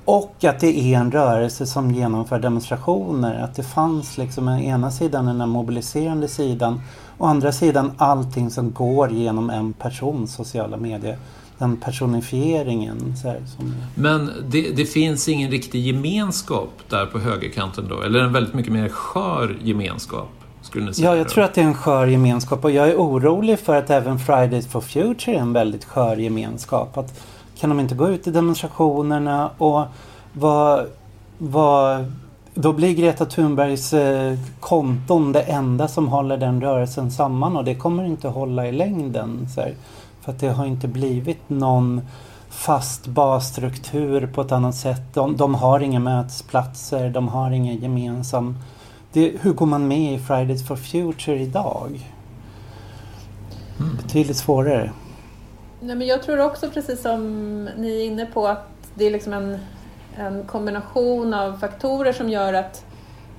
Och 0.04 0.44
att 0.44 0.60
det 0.60 0.78
är 0.78 0.98
en 0.98 1.12
rörelse 1.12 1.66
som 1.66 1.90
genomför 1.90 2.38
demonstrationer. 2.38 3.42
Att 3.44 3.54
det 3.54 3.62
fanns 3.62 4.18
liksom 4.18 4.48
en 4.48 4.60
ena 4.60 4.90
sidan 4.90 5.26
den 5.26 5.40
här 5.40 5.46
mobiliserande 5.46 6.28
sidan. 6.28 6.80
Och 7.18 7.28
andra 7.28 7.52
sidan 7.52 7.92
allting 7.98 8.50
som 8.50 8.72
går 8.72 9.10
genom 9.10 9.50
en 9.50 9.72
persons 9.72 10.34
sociala 10.34 10.76
medier. 10.76 11.18
Den 11.58 11.76
personifieringen. 11.76 13.16
Så 13.16 13.28
här, 13.28 13.40
som... 13.56 13.74
Men 13.94 14.30
det, 14.48 14.76
det 14.76 14.84
finns 14.84 15.28
ingen 15.28 15.50
riktig 15.50 15.86
gemenskap 15.86 16.70
där 16.88 17.06
på 17.06 17.18
högerkanten 17.18 17.88
då? 17.88 18.02
Eller 18.02 18.20
en 18.20 18.32
väldigt 18.32 18.54
mycket 18.54 18.72
mer 18.72 18.88
skör 18.88 19.56
gemenskap? 19.62 20.28
Skulle 20.62 20.84
ni 20.84 20.94
säga 20.94 21.10
Ja, 21.10 21.16
jag 21.16 21.26
då? 21.26 21.30
tror 21.30 21.44
att 21.44 21.54
det 21.54 21.60
är 21.60 21.64
en 21.64 21.74
skör 21.74 22.06
gemenskap 22.06 22.64
och 22.64 22.70
jag 22.70 22.88
är 22.88 22.96
orolig 22.96 23.58
för 23.58 23.76
att 23.76 23.90
även 23.90 24.18
Fridays 24.18 24.66
for 24.66 24.80
Future 24.80 25.36
är 25.36 25.40
en 25.40 25.52
väldigt 25.52 25.84
skör 25.84 26.16
gemenskap. 26.16 26.96
Att, 26.98 27.20
kan 27.58 27.70
de 27.70 27.80
inte 27.80 27.94
gå 27.94 28.08
ut 28.08 28.26
i 28.26 28.30
demonstrationerna 28.30 29.50
och 29.58 29.84
vad, 30.32 30.86
vad 31.38 32.12
då 32.54 32.72
blir 32.72 32.94
Greta 32.94 33.24
Thunbergs 33.24 33.92
eh, 33.92 34.38
konton 34.60 35.32
det 35.32 35.42
enda 35.42 35.88
som 35.88 36.08
håller 36.08 36.36
den 36.36 36.60
rörelsen 36.60 37.10
samman 37.10 37.56
och 37.56 37.64
det 37.64 37.74
kommer 37.74 38.04
inte 38.04 38.28
hålla 38.28 38.66
i 38.66 38.72
längden. 38.72 39.48
Så 39.54 39.60
här. 39.60 39.74
För 40.20 40.32
att 40.32 40.40
det 40.40 40.48
har 40.48 40.66
inte 40.66 40.88
blivit 40.88 41.48
någon 41.48 42.00
fast 42.48 43.06
basstruktur 43.06 44.26
på 44.26 44.40
ett 44.40 44.52
annat 44.52 44.74
sätt. 44.74 45.14
De, 45.14 45.36
de 45.36 45.54
har 45.54 45.80
inga 45.80 46.00
mötesplatser, 46.00 47.10
de 47.10 47.28
har 47.28 47.50
ingen 47.50 47.76
gemensam... 47.76 48.58
Det, 49.12 49.32
hur 49.40 49.52
går 49.52 49.66
man 49.66 49.88
med 49.88 50.14
i 50.14 50.18
Fridays 50.18 50.66
for 50.66 50.76
Future 50.76 51.40
idag? 51.40 52.10
Betydligt 54.02 54.36
svårare. 54.36 54.92
Nej, 55.80 55.96
men 55.96 56.06
jag 56.06 56.22
tror 56.22 56.40
också 56.40 56.70
precis 56.70 57.02
som 57.02 57.64
ni 57.76 58.00
är 58.00 58.06
inne 58.06 58.26
på 58.26 58.46
att 58.46 58.68
det 58.94 59.04
är 59.04 59.10
liksom 59.10 59.32
en, 59.32 59.58
en 60.16 60.44
kombination 60.44 61.34
av 61.34 61.58
faktorer 61.58 62.12
som 62.12 62.28
gör 62.28 62.52
att 62.52 62.84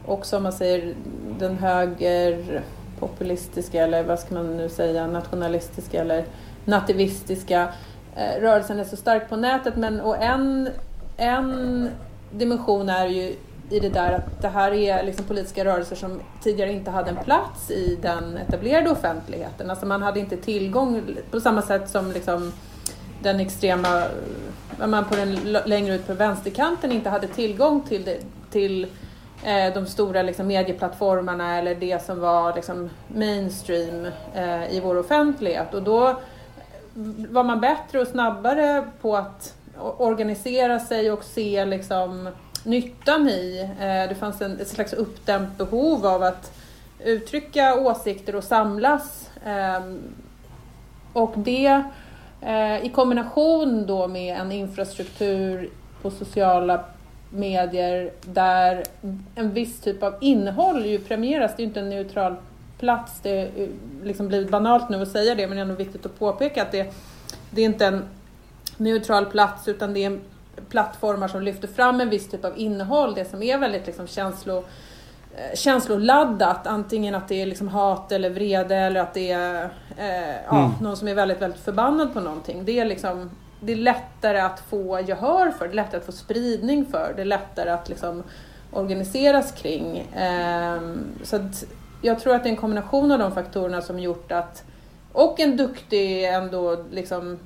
också 0.05 0.37
om 0.37 0.43
man 0.43 0.53
säger 0.53 0.95
den 1.39 1.57
högerpopulistiska 1.57 3.83
eller 3.83 4.03
vad 4.03 4.19
ska 4.19 4.33
man 4.33 4.57
nu 4.57 4.69
säga 4.69 5.07
nationalistiska 5.07 6.01
eller 6.01 6.25
nativistiska 6.65 7.67
eh, 8.15 8.41
rörelsen 8.41 8.79
är 8.79 8.83
så 8.83 8.95
stark 8.95 9.29
på 9.29 9.35
nätet 9.35 9.75
men 9.75 10.01
och 10.01 10.17
en, 10.17 10.69
en 11.17 11.89
dimension 12.31 12.89
är 12.89 13.07
ju 13.07 13.35
i 13.69 13.79
det 13.79 13.89
där 13.89 14.11
att 14.11 14.41
det 14.41 14.47
här 14.47 14.71
är 14.71 15.03
liksom 15.03 15.25
politiska 15.25 15.65
rörelser 15.65 15.95
som 15.95 16.19
tidigare 16.43 16.71
inte 16.71 16.91
hade 16.91 17.09
en 17.09 17.15
plats 17.15 17.71
i 17.71 17.97
den 18.01 18.37
etablerade 18.37 18.89
offentligheten. 18.89 19.69
Alltså 19.69 19.85
man 19.85 20.01
hade 20.01 20.19
inte 20.19 20.37
tillgång 20.37 21.03
på 21.31 21.39
samma 21.39 21.61
sätt 21.61 21.89
som 21.89 22.11
liksom 22.11 22.51
den 23.23 23.39
extrema, 23.39 24.03
när 24.79 24.87
man 24.87 25.05
på 25.05 25.15
den 25.15 25.35
längre 25.65 25.95
ut 25.95 26.07
på 26.07 26.13
vänsterkanten 26.13 26.91
inte 26.91 27.09
hade 27.09 27.27
tillgång 27.27 27.81
till, 27.81 28.03
det, 28.03 28.19
till 28.51 28.87
eh, 29.43 29.73
de 29.73 29.85
stora 29.85 30.21
liksom, 30.21 30.47
medieplattformarna 30.47 31.57
eller 31.57 31.75
det 31.75 32.05
som 32.05 32.19
var 32.19 32.55
liksom, 32.55 32.89
mainstream 33.07 34.05
eh, 34.33 34.75
i 34.75 34.79
vår 34.83 34.97
offentlighet. 34.97 35.73
Och 35.73 35.83
då 35.83 36.09
eh, 36.09 36.15
var 37.29 37.43
man 37.43 37.61
bättre 37.61 38.01
och 38.01 38.07
snabbare 38.07 38.83
på 39.01 39.15
att 39.15 39.53
organisera 39.97 40.79
sig 40.79 41.11
och 41.11 41.23
se 41.23 41.65
liksom, 41.65 42.29
nyttan 42.63 43.29
i. 43.29 43.69
Eh, 43.79 44.09
det 44.09 44.15
fanns 44.19 44.41
en, 44.41 44.59
ett 44.59 44.67
slags 44.67 44.93
uppdämt 44.93 45.57
behov 45.57 46.05
av 46.05 46.23
att 46.23 46.51
uttrycka 46.99 47.75
åsikter 47.75 48.35
och 48.35 48.43
samlas. 48.43 49.29
Eh, 49.45 49.81
och 51.13 51.33
det 51.35 51.83
Eh, 52.45 52.85
i 52.85 52.89
kombination 52.89 53.85
då 53.85 54.07
med 54.07 54.37
en 54.37 54.51
infrastruktur 54.51 55.69
på 56.01 56.11
sociala 56.11 56.85
medier 57.29 58.11
där 58.21 58.83
en 59.35 59.53
viss 59.53 59.79
typ 59.79 60.03
av 60.03 60.15
innehåll 60.21 60.85
ju 60.85 60.99
premieras. 60.99 61.51
Det 61.55 61.61
är 61.61 61.63
ju 61.63 61.67
inte 61.67 61.79
en 61.79 61.89
neutral 61.89 62.35
plats. 62.79 63.19
Det 63.23 63.29
är, 63.29 63.61
eh, 63.61 63.67
liksom 64.03 64.27
blivit 64.27 64.49
banalt 64.49 64.89
nu 64.89 65.01
att 65.01 65.11
säga 65.11 65.35
det 65.35 65.47
men 65.47 65.57
det 65.57 65.61
är 65.61 65.65
ändå 65.65 65.75
viktigt 65.75 66.05
att 66.05 66.19
påpeka 66.19 66.61
att 66.61 66.71
det, 66.71 66.93
det 67.49 67.61
är 67.61 67.65
inte 67.65 67.85
en 67.85 68.03
neutral 68.77 69.25
plats 69.25 69.67
utan 69.67 69.93
det 69.93 70.03
är 70.03 70.19
plattformar 70.69 71.27
som 71.27 71.41
lyfter 71.41 71.67
fram 71.67 72.01
en 72.01 72.09
viss 72.09 72.29
typ 72.29 72.45
av 72.45 72.53
innehåll. 72.59 73.13
Det 73.13 73.25
som 73.25 73.43
är 73.43 73.57
väldigt 73.57 73.85
liksom 73.87 74.07
känslo, 74.07 74.57
eh, 74.57 74.63
känsloladdat. 75.53 76.67
Antingen 76.67 77.15
att 77.15 77.27
det 77.27 77.41
är 77.41 77.45
liksom 77.45 77.67
hat 77.67 78.11
eller 78.11 78.29
vrede 78.29 78.75
eller 78.75 78.99
att 78.99 79.13
det 79.13 79.31
är 79.31 79.69
eh, 79.97 80.35
ja, 80.49 80.57
Mm. 80.57 80.71
någon 80.81 80.97
som 80.97 81.07
är 81.07 81.15
väldigt, 81.15 81.41
väldigt 81.41 81.59
förbannad 81.61 82.13
på 82.13 82.19
någonting. 82.19 82.65
Det 82.65 82.79
är, 82.79 82.85
liksom, 82.85 83.31
det 83.61 83.71
är 83.71 83.75
lättare 83.75 84.39
att 84.39 84.59
få 84.69 84.99
gehör 84.99 85.51
för, 85.51 85.65
det 85.67 85.73
är 85.73 85.75
lättare 85.75 85.97
att 85.97 86.05
få 86.05 86.11
spridning 86.11 86.85
för, 86.85 87.13
det 87.15 87.21
är 87.21 87.25
lättare 87.25 87.69
att 87.69 87.89
liksom 87.89 88.23
organiseras 88.71 89.51
kring. 89.51 90.07
Ehm, 90.15 91.03
så 91.23 91.39
jag 92.01 92.19
tror 92.19 92.35
att 92.35 92.43
det 92.43 92.49
är 92.49 92.51
en 92.51 92.57
kombination 92.57 93.11
av 93.11 93.19
de 93.19 93.31
faktorerna 93.31 93.81
som 93.81 93.99
gjort 93.99 94.31
att 94.31 94.63
och 95.11 95.39
en 95.39 95.57
duktig 95.57 96.25
ändå 96.25 96.85
liksom 96.91 97.39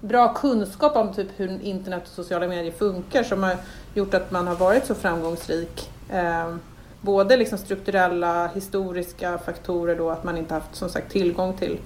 bra 0.00 0.34
kunskap 0.34 0.96
om 0.96 1.14
typ 1.14 1.28
hur 1.36 1.62
internet 1.62 2.02
och 2.02 2.08
sociala 2.08 2.48
medier 2.48 2.72
funkar 2.72 3.22
som 3.22 3.42
har 3.42 3.56
gjort 3.94 4.14
att 4.14 4.30
man 4.30 4.46
har 4.46 4.54
varit 4.54 4.86
så 4.86 4.94
framgångsrik. 4.94 5.90
Eh, 6.10 6.54
både 7.00 7.36
liksom 7.36 7.58
strukturella, 7.58 8.46
historiska 8.54 9.38
faktorer 9.38 9.96
då 9.96 10.10
att 10.10 10.24
man 10.24 10.36
inte 10.36 10.54
haft 10.54 10.74
som 10.76 10.88
sagt 10.88 11.12
tillgång 11.12 11.56
till, 11.56 11.78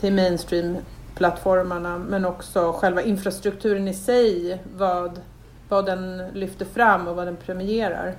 till 0.00 0.12
mainstream-plattformarna 0.12 1.98
men 1.98 2.24
också 2.24 2.72
själva 2.72 3.02
infrastrukturen 3.02 3.88
i 3.88 3.94
sig, 3.94 4.62
vad, 4.76 5.20
vad 5.68 5.86
den 5.86 6.28
lyfter 6.34 6.64
fram 6.74 7.08
och 7.08 7.16
vad 7.16 7.26
den 7.26 7.36
premierar. 7.36 8.14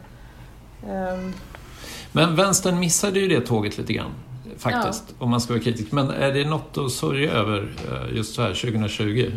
Eh, 0.83 1.29
Men 2.11 2.35
vänstern 2.35 2.79
missade 2.79 3.19
ju 3.19 3.27
det 3.27 3.41
tåget 3.47 3.77
lite 3.77 3.93
grann. 3.93 4.11
Faktiskt, 4.57 5.03
om 5.19 5.29
man 5.29 5.41
ska 5.41 5.53
vara 5.53 5.63
kritisk. 5.63 5.91
Men 5.91 6.09
är 6.11 6.31
det 6.33 6.45
något 6.45 6.77
att 6.77 6.91
sörja 6.91 7.31
över 7.31 7.57
eh, 7.91 8.15
just 8.17 8.35
så 8.35 8.41
här 8.41 8.53
2020? 8.53 9.31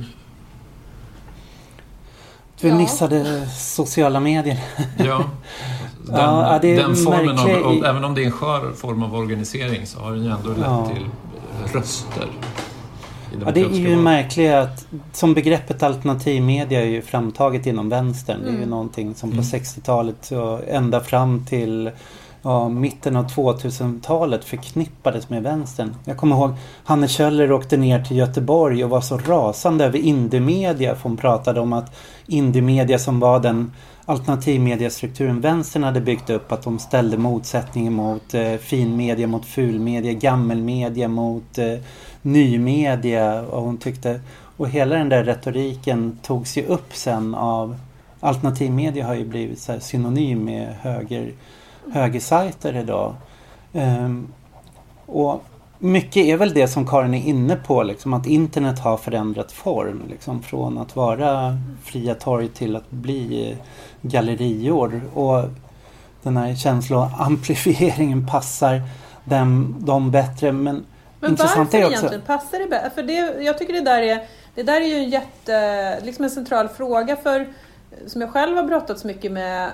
Vi 2.60 2.68
Ja. 2.68 2.74
missade 2.74 3.46
sociala 3.46 4.20
medier. 4.20 4.58
Ja, 4.98 5.30
den, 6.06 6.16
Ja, 6.16 6.58
den 6.62 6.96
formen 6.96 7.38
av, 7.38 7.46
märkligt. 7.46 7.64
av, 7.66 7.84
även 7.84 8.04
om 8.04 8.14
det 8.14 8.22
är 8.22 8.26
en 8.26 8.32
skör 8.32 8.72
form 8.72 9.02
av 9.02 9.14
organisering 9.14 9.86
så 9.86 10.00
har 10.00 10.12
den 10.12 10.24
ju 10.24 10.30
ändå 10.30 10.48
lett 10.48 10.58
Ja. 10.64 10.90
till 10.94 11.06
röster. 11.78 12.26
Ja, 13.46 13.50
det 13.52 13.60
är 13.60 13.68
ju 13.70 13.96
märkligt 13.96 14.52
att 14.52 14.86
som 15.12 15.34
begreppet 15.34 15.82
alternativmedia 15.82 16.80
är 16.80 16.84
ju 16.86 17.02
framtaget 17.02 17.66
inom 17.66 17.88
vänstern. 17.88 18.40
Det 18.42 18.48
är 18.48 18.50
ju 18.52 18.56
Mm. 18.56 18.70
någonting 18.70 19.14
som 19.14 19.30
på 19.30 19.34
Mm. 19.34 19.44
60-talet 19.44 20.16
så 20.22 20.60
ända 20.68 21.00
fram 21.00 21.44
till 21.48 21.90
ja, 22.42 22.68
mitten 22.68 23.16
av 23.16 23.26
2000-talet 23.28 24.44
förknippades 24.44 25.28
med 25.28 25.42
vänstern. 25.42 25.94
Jag 26.04 26.16
kommer 26.16 26.36
ihåg 26.36 26.50
Hanne 26.84 27.08
Kjöller 27.08 27.52
åkte 27.52 27.76
ner 27.76 28.04
till 28.04 28.16
Göteborg 28.16 28.84
och 28.84 28.90
var 28.90 29.00
så 29.00 29.18
rasande 29.18 29.84
över 29.84 29.98
indiemedia 29.98 30.94
för 30.94 31.02
hon 31.02 31.16
pratade 31.16 31.60
om 31.60 31.72
att 31.72 31.96
indiemedia 32.26 32.98
som 32.98 33.20
var 33.20 33.40
den 33.40 33.72
alternativmediastrukturen 34.04 35.40
vänstern 35.40 35.82
hade 35.82 36.00
byggt 36.00 36.30
upp 36.30 36.52
att 36.52 36.62
de 36.62 36.78
ställde 36.78 37.18
motsättningen 37.18 37.92
mot 37.92 38.34
eh, 38.34 38.54
finmedia 38.54 39.26
mot 39.26 39.46
fulmedia, 39.46 40.12
gammelmedia 40.12 41.08
mot 41.08 41.58
eh, 41.58 41.78
nymedia 42.22 43.42
och 43.42 43.62
hon 43.62 43.78
tyckte 43.78 44.20
och 44.56 44.68
hela 44.68 44.96
den 44.96 45.08
där 45.08 45.24
retoriken 45.24 46.18
togs 46.22 46.56
ju 46.56 46.66
upp 46.66 46.94
sen 46.94 47.34
av 47.34 47.76
alternativmedia 48.20 49.06
har 49.06 49.14
ju 49.14 49.24
blivit 49.24 49.58
så 49.58 49.72
här 49.72 49.80
synonym 49.80 50.44
med 50.44 50.74
höger, 50.80 51.32
högersajter 51.92 52.76
idag. 52.76 53.14
Um, 53.72 54.32
och 55.06 55.44
mycket 55.80 56.24
är 56.24 56.36
väl 56.36 56.54
det 56.54 56.68
som 56.68 56.86
Karin 56.86 57.14
är 57.14 57.26
inne 57.26 57.56
på. 57.56 57.82
Liksom, 57.82 58.14
att 58.14 58.26
internet 58.26 58.78
har 58.78 58.96
förändrat 58.96 59.52
form. 59.52 60.02
Liksom, 60.10 60.42
från 60.42 60.78
att 60.78 60.96
vara 60.96 61.58
fria 61.84 62.14
torg 62.14 62.48
till 62.48 62.76
att 62.76 62.90
bli 62.90 63.56
gallerior. 64.02 65.00
Och 65.14 65.44
den 66.22 66.36
här 66.36 66.54
känsloamplifieringen 66.54 68.26
passar 68.26 68.82
dem, 69.24 69.76
dem 69.78 70.10
bättre. 70.10 70.52
Men, 70.52 70.84
men 71.20 71.30
intressant 71.30 71.72
varför 71.72 71.78
är 71.78 71.84
också... 71.84 71.96
egentligen? 71.96 72.26
Passar 72.26 72.58
det 72.58 72.66
bättre? 72.66 72.90
För 72.90 73.02
det, 73.02 73.42
jag 73.42 73.58
tycker 73.58 73.72
det 73.72 73.80
där 73.80 74.02
är, 74.02 74.20
det 74.54 74.62
där 74.62 74.80
är 74.80 74.86
ju 74.86 74.94
en 74.94 75.10
jätte, 75.10 76.00
liksom 76.00 76.24
en 76.24 76.30
central 76.30 76.68
fråga 76.68 77.16
för 77.16 77.46
som 78.06 78.20
jag 78.20 78.30
själv 78.30 78.56
har 78.56 78.62
brottats 78.64 79.04
mycket 79.04 79.32
med. 79.32 79.70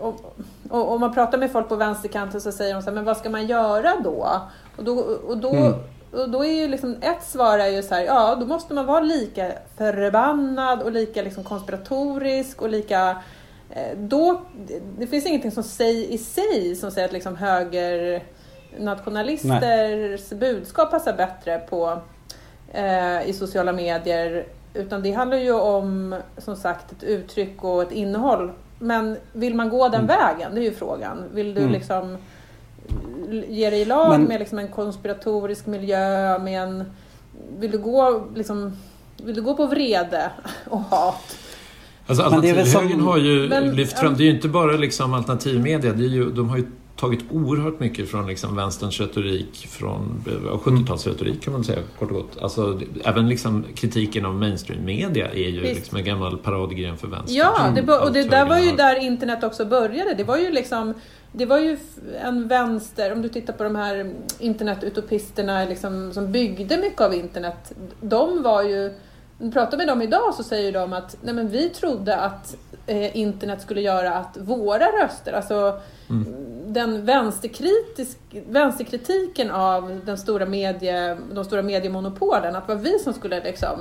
Och, 0.00 0.36
och, 0.70 0.92
och 0.92 1.00
man 1.00 1.14
pratar 1.14 1.38
med 1.38 1.52
folk 1.52 1.68
på 1.68 1.76
vänsterkanten 1.76 2.40
så 2.40 2.52
säger 2.52 2.74
de 2.74 2.82
så 2.82 2.90
här, 2.90 2.94
men 2.94 3.04
vad 3.04 3.16
ska 3.16 3.30
man 3.30 3.46
göra 3.46 3.92
då? 4.04 4.40
Och 4.76 4.84
då, 4.84 4.98
och 5.28 5.38
då, 5.38 5.50
mm. 5.50 5.74
och 6.12 6.30
då 6.30 6.44
är 6.44 6.52
ju 6.52 6.68
liksom 6.68 6.96
ett 7.00 7.22
svar 7.22 7.58
är 7.58 7.68
ju 7.68 7.82
så 7.82 7.94
här, 7.94 8.02
ja 8.02 8.34
då 8.40 8.46
måste 8.46 8.74
man 8.74 8.86
vara 8.86 9.00
lika 9.00 9.52
förbannad 9.76 10.82
och 10.82 10.92
lika 10.92 11.22
liksom 11.22 11.44
konspiratorisk 11.44 12.62
och 12.62 12.68
lika 12.68 13.22
eh, 13.70 13.98
då, 13.98 14.40
det 14.98 15.06
finns 15.06 15.26
ingenting 15.26 15.50
som 15.50 15.62
säger 15.62 16.08
i 16.08 16.18
sig 16.18 16.76
som 16.76 16.90
säger 16.90 17.08
att 17.08 17.12
liksom 17.12 17.36
höger 17.36 18.22
nationalisters 18.78 20.30
Nej. 20.30 20.40
budskap 20.40 20.90
passar 20.90 21.16
bättre 21.16 21.58
på, 21.58 22.00
eh, 22.72 23.28
i 23.28 23.32
sociala 23.32 23.72
medier. 23.72 24.46
Utan 24.74 25.02
det 25.02 25.12
handlar 25.12 25.36
ju 25.36 25.52
om 25.52 26.16
som 26.38 26.56
sagt 26.56 26.92
ett 26.92 27.02
uttryck 27.02 27.64
och 27.64 27.82
ett 27.82 27.92
innehåll. 27.92 28.52
Men 28.78 29.16
vill 29.32 29.54
man 29.54 29.68
gå 29.68 29.88
den 29.88 30.04
mm. 30.04 30.06
vägen? 30.06 30.54
Det 30.54 30.60
är 30.60 30.64
ju 30.64 30.74
frågan. 30.74 31.24
Vill 31.32 31.54
du 31.54 31.60
mm. 31.60 31.72
liksom 31.72 32.18
ge 33.48 33.70
dig 33.70 33.80
i 33.80 33.84
lag 33.84 34.10
Men... 34.10 34.24
med 34.24 34.40
liksom 34.40 34.58
en 34.58 34.68
konspiratorisk 34.68 35.66
miljö? 35.66 36.38
Med 36.38 36.62
en, 36.62 36.84
vill, 37.58 37.70
du 37.70 37.78
gå, 37.78 38.26
liksom, 38.34 38.76
vill 39.16 39.34
du 39.34 39.42
gå 39.42 39.54
på 39.54 39.66
vrede 39.66 40.30
och 40.64 40.80
hat? 40.80 41.38
Alltså 42.06 42.24
alternativhögern 42.24 42.90
som... 42.90 43.06
har 43.06 43.18
ju 43.18 43.48
men, 43.48 43.76
lyft 43.76 43.98
fram, 43.98 44.14
det 44.16 44.22
är 44.22 44.24
ju 44.24 44.30
inte 44.30 44.48
bara 44.48 44.72
liksom 44.72 45.14
alternativmedia, 45.14 45.92
det 45.92 46.04
är 46.04 46.08
ju, 46.08 46.30
de 46.30 46.48
har 46.48 46.56
ju 46.56 46.66
tagit 46.96 47.20
oerhört 47.30 47.80
mycket 47.80 48.10
från 48.10 48.26
liksom 48.26 48.56
vänsterns 48.56 49.00
retorik, 49.00 49.66
från 49.70 50.24
70-talsretorik 50.64 51.40
kan 51.40 51.52
man 51.52 51.64
säga 51.64 51.78
kort 51.98 52.10
och 52.10 52.16
gott. 52.16 52.42
Alltså, 52.42 52.80
även 53.04 53.28
liksom 53.28 53.64
kritiken 53.74 54.26
av 54.26 54.34
mainstream-media 54.34 55.30
är 55.30 55.48
ju 55.48 55.60
liksom 55.60 55.98
en 55.98 56.04
gammal 56.04 56.38
paradgren 56.38 56.96
för 56.96 57.08
vänstern. 57.08 57.36
Ja, 57.36 57.72
det, 57.74 57.92
och 57.92 58.12
det 58.12 58.22
där 58.22 58.46
var 58.46 58.58
ju 58.58 58.76
där 58.76 58.96
internet 59.00 59.44
också 59.44 59.64
började. 59.64 60.14
Det 60.14 60.24
var 60.24 60.36
ju 60.36 60.50
liksom 60.50 60.94
det 61.36 61.46
var 61.46 61.58
ju 61.58 61.78
en 62.20 62.48
vänster, 62.48 63.12
om 63.12 63.22
du 63.22 63.28
tittar 63.28 63.52
på 63.52 63.64
de 63.64 63.76
här 63.76 64.14
internetutopisterna 64.38 65.64
liksom, 65.64 66.12
som 66.12 66.32
byggde 66.32 66.76
mycket 66.76 67.00
av 67.00 67.14
internet. 67.14 67.72
De 68.00 68.42
var 68.42 68.62
ju, 68.62 68.94
pratar 69.52 69.78
med 69.78 69.86
dem 69.86 70.02
idag 70.02 70.34
så 70.34 70.42
säger 70.42 70.72
de 70.72 70.92
att 70.92 71.16
nej 71.22 71.34
men 71.34 71.48
vi 71.48 71.68
trodde 71.68 72.16
att 72.16 72.56
eh, 72.86 73.16
internet 73.16 73.62
skulle 73.62 73.80
göra 73.80 74.14
att 74.14 74.36
våra 74.36 74.86
röster, 74.86 75.32
alltså 75.32 75.80
mm. 76.10 76.34
den 76.66 77.04
vänsterkritisk, 77.04 78.18
vänsterkritiken 78.48 79.50
av 79.50 80.00
den 80.04 80.18
stora 80.18 80.46
medie, 80.46 81.16
de 81.32 81.44
stora 81.44 81.62
mediemonopolen, 81.62 82.56
att 82.56 82.66
det 82.66 82.74
var 82.74 82.82
vi 82.82 82.98
som 82.98 83.12
skulle 83.12 83.44
liksom 83.44 83.78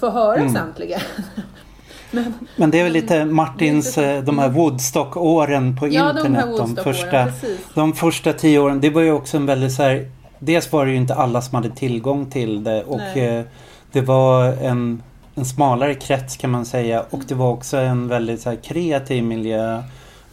få 0.00 0.10
höras 0.10 0.50
mm. 0.50 0.56
äntligen. 0.56 1.00
Men, 2.10 2.34
men 2.56 2.70
det 2.70 2.80
är 2.80 2.84
väl 2.84 2.92
lite 2.92 3.24
Martins, 3.24 3.98
eh, 3.98 4.24
de 4.24 4.38
här 4.38 4.48
Woodstock-åren 4.48 5.76
på 5.76 5.88
ja, 5.88 6.10
internet. 6.10 6.44
De, 6.56 6.74
de, 6.74 6.82
första, 6.84 7.26
de 7.74 7.92
första 7.92 8.32
tio 8.32 8.58
åren. 8.58 8.80
Det 8.80 8.90
var 8.90 9.02
ju 9.02 9.12
också 9.12 9.36
en 9.36 9.46
väldigt 9.46 9.72
så 9.72 9.82
här, 9.82 10.08
Dels 10.38 10.72
var 10.72 10.86
det 10.86 10.90
ju 10.90 10.96
inte 10.96 11.14
alla 11.14 11.42
som 11.42 11.54
hade 11.54 11.70
tillgång 11.70 12.26
till 12.26 12.64
det 12.64 12.82
och 12.84 13.16
eh, 13.16 13.44
det 13.92 14.00
var 14.00 14.44
en, 14.44 15.02
en 15.34 15.44
smalare 15.44 15.94
krets 15.94 16.36
kan 16.36 16.50
man 16.50 16.64
säga. 16.64 17.04
Och 17.10 17.22
det 17.28 17.34
var 17.34 17.50
också 17.50 17.76
en 17.76 18.08
väldigt 18.08 18.40
så 18.40 18.50
här, 18.50 18.56
kreativ 18.56 19.24
miljö 19.24 19.82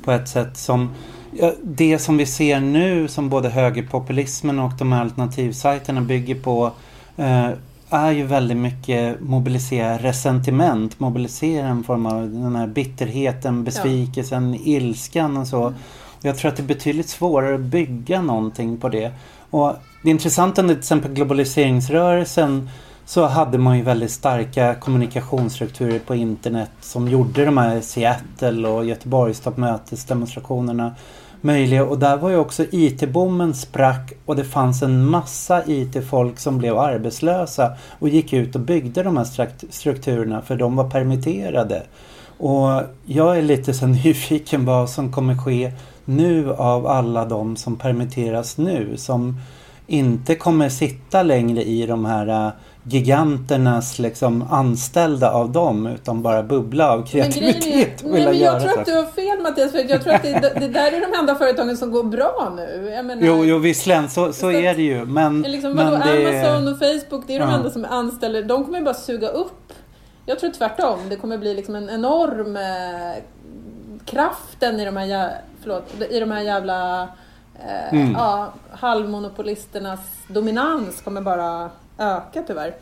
på 0.03 0.11
ett 0.11 0.29
sätt 0.29 0.57
som 0.57 0.89
det 1.61 1.99
som 1.99 2.17
vi 2.17 2.25
ser 2.25 2.59
nu 2.59 3.07
som 3.07 3.29
både 3.29 3.49
högerpopulismen 3.49 4.59
och 4.59 4.71
de 4.79 4.91
här 4.91 5.01
alternativsajterna 5.01 6.01
bygger 6.01 6.35
på 6.35 6.71
eh, 7.17 7.49
är 7.89 8.11
ju 8.11 8.23
väldigt 8.23 8.57
mycket 8.57 9.21
mobilisera 9.21 9.97
resentiment, 9.97 10.99
mobilisera 10.99 11.67
en 11.67 11.83
form 11.83 12.05
av 12.05 12.29
den 12.29 12.55
här 12.55 12.67
bitterheten, 12.67 13.63
besvikelsen, 13.63 14.53
ja. 14.53 14.59
ilskan 14.63 15.37
och 15.37 15.47
så. 15.47 15.63
Mm. 15.63 15.79
Jag 16.21 16.37
tror 16.37 16.51
att 16.51 16.57
det 16.57 16.63
är 16.63 16.67
betydligt 16.67 17.09
svårare 17.09 17.55
att 17.55 17.61
bygga 17.61 18.21
någonting 18.21 18.77
på 18.77 18.89
det. 18.89 19.11
Och 19.49 19.73
det 20.03 20.09
är 20.09 20.11
intressant 20.11 20.57
under 20.57 20.73
till 20.73 20.79
exempel 20.79 21.13
globaliseringsrörelsen 21.13 22.69
så 23.05 23.25
hade 23.25 23.57
man 23.57 23.77
ju 23.77 23.83
väldigt 23.83 24.11
starka 24.11 24.75
kommunikationsstrukturer 24.75 25.99
på 25.99 26.15
internet 26.15 26.71
som 26.81 27.07
gjorde 27.07 27.45
de 27.45 27.57
här 27.57 27.81
Seattle 27.81 28.67
och 28.67 28.85
Göteborgstoppmötesdemonstrationerna 28.85 30.95
möjliga. 31.45 31.85
Och 31.85 31.99
där 31.99 32.17
var 32.17 32.29
ju 32.29 32.37
också 32.37 32.65
IT-bommen 32.71 33.53
sprack 33.53 34.13
och 34.25 34.35
det 34.35 34.43
fanns 34.43 34.81
en 34.81 35.05
massa 35.05 35.63
IT-folk 35.67 36.39
som 36.39 36.57
blev 36.57 36.77
arbetslösa 36.77 37.71
och 37.99 38.09
gick 38.09 38.33
ut 38.33 38.55
och 38.55 38.61
byggde 38.61 39.03
de 39.03 39.17
här 39.17 39.27
strukturerna 39.69 40.41
för 40.41 40.55
de 40.55 40.75
var 40.75 40.89
permitterade. 40.89 41.83
Och 42.37 42.81
jag 43.05 43.37
är 43.37 43.41
lite 43.41 43.73
så 43.73 43.87
nyfiken 44.05 44.65
vad 44.65 44.89
som 44.89 45.11
kommer 45.11 45.37
ske 45.37 45.71
nu 46.05 46.53
av 46.53 46.87
alla 46.87 47.25
de 47.25 47.55
som 47.55 47.75
permitteras 47.75 48.57
nu 48.57 48.97
som 48.97 49.39
inte 49.87 50.35
kommer 50.35 50.69
sitta 50.69 51.23
längre 51.23 51.63
i 51.63 51.85
de 51.85 52.05
här 52.05 52.27
äh, 52.47 52.53
giganternas 52.87 53.99
liksom 53.99 54.45
anställda 54.49 55.31
av 55.31 55.51
dem 55.51 55.87
utan 55.87 56.21
bara 56.21 56.43
bubbla 56.43 56.91
av 56.91 57.05
kreativitet. 57.05 58.03
Men, 58.03 58.11
är, 58.11 58.15
nej, 58.15 58.25
men 58.25 58.39
jag 58.39 58.61
tror 58.61 58.79
att 58.79 58.85
du 58.85 58.95
har 58.95 59.05
fel 59.05 59.41
Mattias, 59.41 59.71
för 59.71 59.89
jag 59.89 60.03
tror 60.03 60.13
att 60.13 60.23
det, 60.23 60.53
det 60.59 60.67
där 60.67 60.91
är 60.91 61.11
de 61.11 61.19
enda 61.19 61.35
företagen 61.35 61.77
som 61.77 61.91
går 61.91 62.03
bra 62.03 62.53
nu. 62.55 62.91
Jag 62.95 63.05
menar, 63.05 63.27
jo, 63.27 63.45
jo 63.45 63.57
visserligen 63.57 64.09
så, 64.09 64.33
så 64.33 64.51
är 64.51 64.75
det 64.75 64.81
ju. 64.81 65.05
Men, 65.05 65.41
liksom, 65.41 65.73
men 65.73 65.91
vadå, 65.91 66.03
det... 66.05 66.41
Amazon 66.41 66.73
och 66.73 66.79
Facebook, 66.79 67.23
det 67.27 67.35
är 67.35 67.39
de 67.39 67.49
ja. 67.49 67.55
enda 67.55 67.69
som 67.69 67.85
anställer. 67.85 68.43
De 68.43 68.65
kommer 68.65 68.81
bara 68.81 68.93
suga 68.93 69.27
upp. 69.27 69.73
Jag 70.25 70.39
tror 70.39 70.49
tvärtom. 70.49 70.99
Det 71.09 71.15
kommer 71.15 71.37
bli 71.37 71.53
liksom 71.53 71.75
en 71.75 71.89
enorm 71.89 72.55
eh, 72.55 73.23
kraften 74.05 74.79
i 74.79 74.85
de 74.85 74.97
här, 74.97 75.31
förlåt, 75.61 75.83
i 76.09 76.19
de 76.19 76.31
här 76.31 76.41
jävla 76.41 77.03
eh, 77.59 77.93
mm. 77.93 78.13
ja, 78.17 78.53
halvmonopolisternas 78.71 79.99
dominans 80.27 81.01
kommer 81.01 81.21
bara 81.21 81.69
öka 81.97 82.43
tyvärr. 82.47 82.75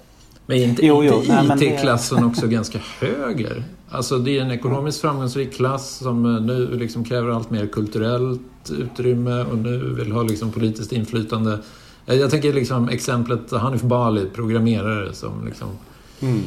Men 0.45 0.57
inte, 0.57 0.85
jo, 0.85 1.03
jo, 1.03 1.23
inte 1.23 1.65
IT-klassen 1.65 2.23
också 2.23 2.47
ganska 2.47 2.79
höger? 2.99 3.63
Alltså 3.89 4.17
det 4.17 4.37
är 4.37 4.41
en 4.41 4.51
ekonomiskt 4.51 5.01
framgångsrik 5.01 5.53
klass 5.53 5.97
som 5.97 6.25
eh, 6.25 6.41
nu 6.41 6.77
liksom 6.77 7.03
kräver 7.03 7.29
allt 7.29 7.49
mer 7.49 7.67
kulturellt 7.67 8.41
utrymme 8.71 9.43
och 9.43 9.57
nu 9.57 9.93
vill 9.93 10.11
ha 10.11 10.23
liksom 10.23 10.51
politiskt 10.51 10.91
inflytande. 10.91 11.59
Eh, 12.05 12.15
jag 12.15 12.31
tänker 12.31 12.53
liksom 12.53 12.89
exemplet 12.89 13.51
Hanif 13.51 13.81
Bali, 13.81 14.25
programmerare 14.25 15.13
som 15.13 15.45
liksom 15.45 15.67
mm. 16.19 16.43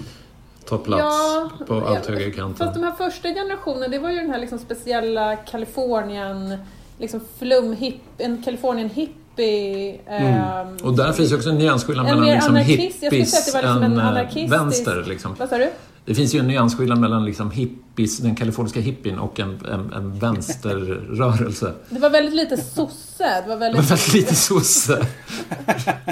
tar 0.64 0.78
plats 0.78 1.02
ja, 1.02 1.50
på 1.66 1.74
allt 1.74 2.06
högre 2.06 2.30
kanten. 2.30 2.66
Fast 2.66 2.74
de 2.74 2.84
här 2.84 2.94
första 2.94 3.28
generationen, 3.28 3.90
det 3.90 3.98
var 3.98 4.10
ju 4.10 4.16
den 4.16 4.30
här 4.30 4.38
liksom 4.38 4.58
speciella 4.58 5.36
Kalifornien, 5.36 6.56
liksom 6.98 7.20
flum, 7.38 7.72
hip, 7.72 8.00
en 8.18 8.42
Kalifornien 8.42 8.90
hip 8.90 9.10
hippie... 9.36 10.00
Mm. 10.06 10.68
Um, 10.68 10.76
och 10.82 10.96
där 10.96 11.12
finns 11.12 11.32
ju 11.32 11.36
också 11.36 11.48
en 11.48 11.58
nyansskillnad 11.58 12.06
mellan 12.06 12.26
liksom 12.26 12.56
hippies 12.56 13.02
och 13.02 13.12
liksom 13.12 13.82
en, 13.82 13.98
en 13.98 14.50
vänster. 14.50 15.04
Liksom. 15.08 15.34
Vad 15.38 15.48
sa 15.48 15.58
du? 15.58 15.70
Det 16.04 16.14
finns 16.14 16.34
ju 16.34 16.38
en 16.38 16.46
nyansskillnad 16.46 16.98
mellan 16.98 17.24
liksom 17.24 17.50
hippies, 17.50 18.18
den 18.18 18.36
kaliforniska 18.36 18.80
hippien 18.80 19.18
och 19.18 19.40
en, 19.40 19.66
en, 19.72 19.92
en 19.92 20.18
vänsterrörelse. 20.18 21.72
Det 21.90 21.98
var 21.98 22.10
väldigt 22.10 22.34
lite 22.34 22.56
sosse. 22.56 23.42
Det 23.42 23.48
var 23.48 23.56
väldigt, 23.56 23.82
det 23.82 23.90
var 23.90 23.96
väldigt 23.96 24.14
lite 24.14 24.34
sosse. 24.34 25.06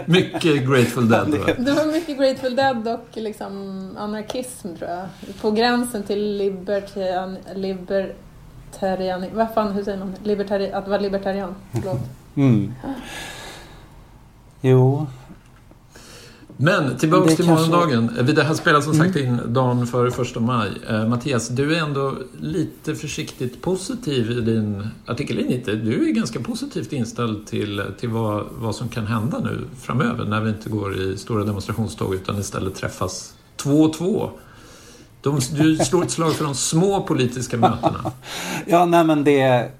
mycket 0.06 0.66
Grateful 0.66 1.08
Dead. 1.08 1.30
Det 1.58 1.72
var 1.72 1.92
mycket 1.92 2.18
Grateful 2.18 2.56
Dead 2.56 2.88
och 2.88 3.08
liksom 3.12 3.90
anarkism 3.98 4.76
tror 4.76 4.90
jag. 4.90 5.06
På 5.40 5.50
gränsen 5.50 6.02
till 6.02 6.36
libertarian... 6.36 7.36
libertarian 7.54 9.24
vad 9.34 9.54
fan, 9.54 9.72
hur 9.72 9.84
säger 9.84 9.98
man? 9.98 10.14
Libertari, 10.22 10.72
att 10.72 10.88
vara 10.88 11.00
libertarian. 11.00 11.54
Förlåt. 11.72 12.00
Mm. 12.36 12.72
Jo. 14.60 15.06
Men 16.56 16.96
tillbaks 16.98 17.36
till 17.36 17.44
kanske... 17.44 17.70
morgondagen. 17.70 18.26
Det 18.34 18.42
här 18.42 18.54
spelas 18.54 18.84
som 18.84 18.94
sagt 18.94 19.16
mm. 19.16 19.28
in 19.28 19.52
dagen 19.52 19.86
före 19.86 20.10
första 20.10 20.40
maj. 20.40 20.70
Eh, 20.90 21.06
Mattias, 21.06 21.48
du 21.48 21.76
är 21.76 21.80
ändå 21.80 22.14
lite 22.40 22.94
försiktigt 22.94 23.62
positiv 23.62 24.30
i 24.30 24.40
din 24.40 24.88
artikellinje. 25.06 25.58
Du 25.64 26.08
är 26.08 26.12
ganska 26.12 26.40
positivt 26.40 26.92
inställd 26.92 27.46
till, 27.46 27.84
till 27.98 28.08
vad, 28.08 28.44
vad 28.50 28.74
som 28.74 28.88
kan 28.88 29.06
hända 29.06 29.38
nu 29.38 29.64
framöver 29.80 30.24
när 30.24 30.40
vi 30.40 30.50
inte 30.50 30.68
går 30.68 31.00
i 31.00 31.16
stora 31.16 31.44
demonstrationståg 31.44 32.14
utan 32.14 32.38
istället 32.38 32.74
träffas 32.74 33.34
två 33.56 33.82
och 33.82 33.92
två. 33.92 34.30
De, 35.20 35.40
du 35.58 35.76
slår 35.76 36.02
ett 36.02 36.10
slag 36.10 36.32
för 36.32 36.44
de 36.44 36.54
små 36.54 37.02
politiska 37.02 37.56
mötena. 37.56 38.12
ja, 38.66 38.84
nej 38.84 39.04
men 39.04 39.24
det... 39.24 39.70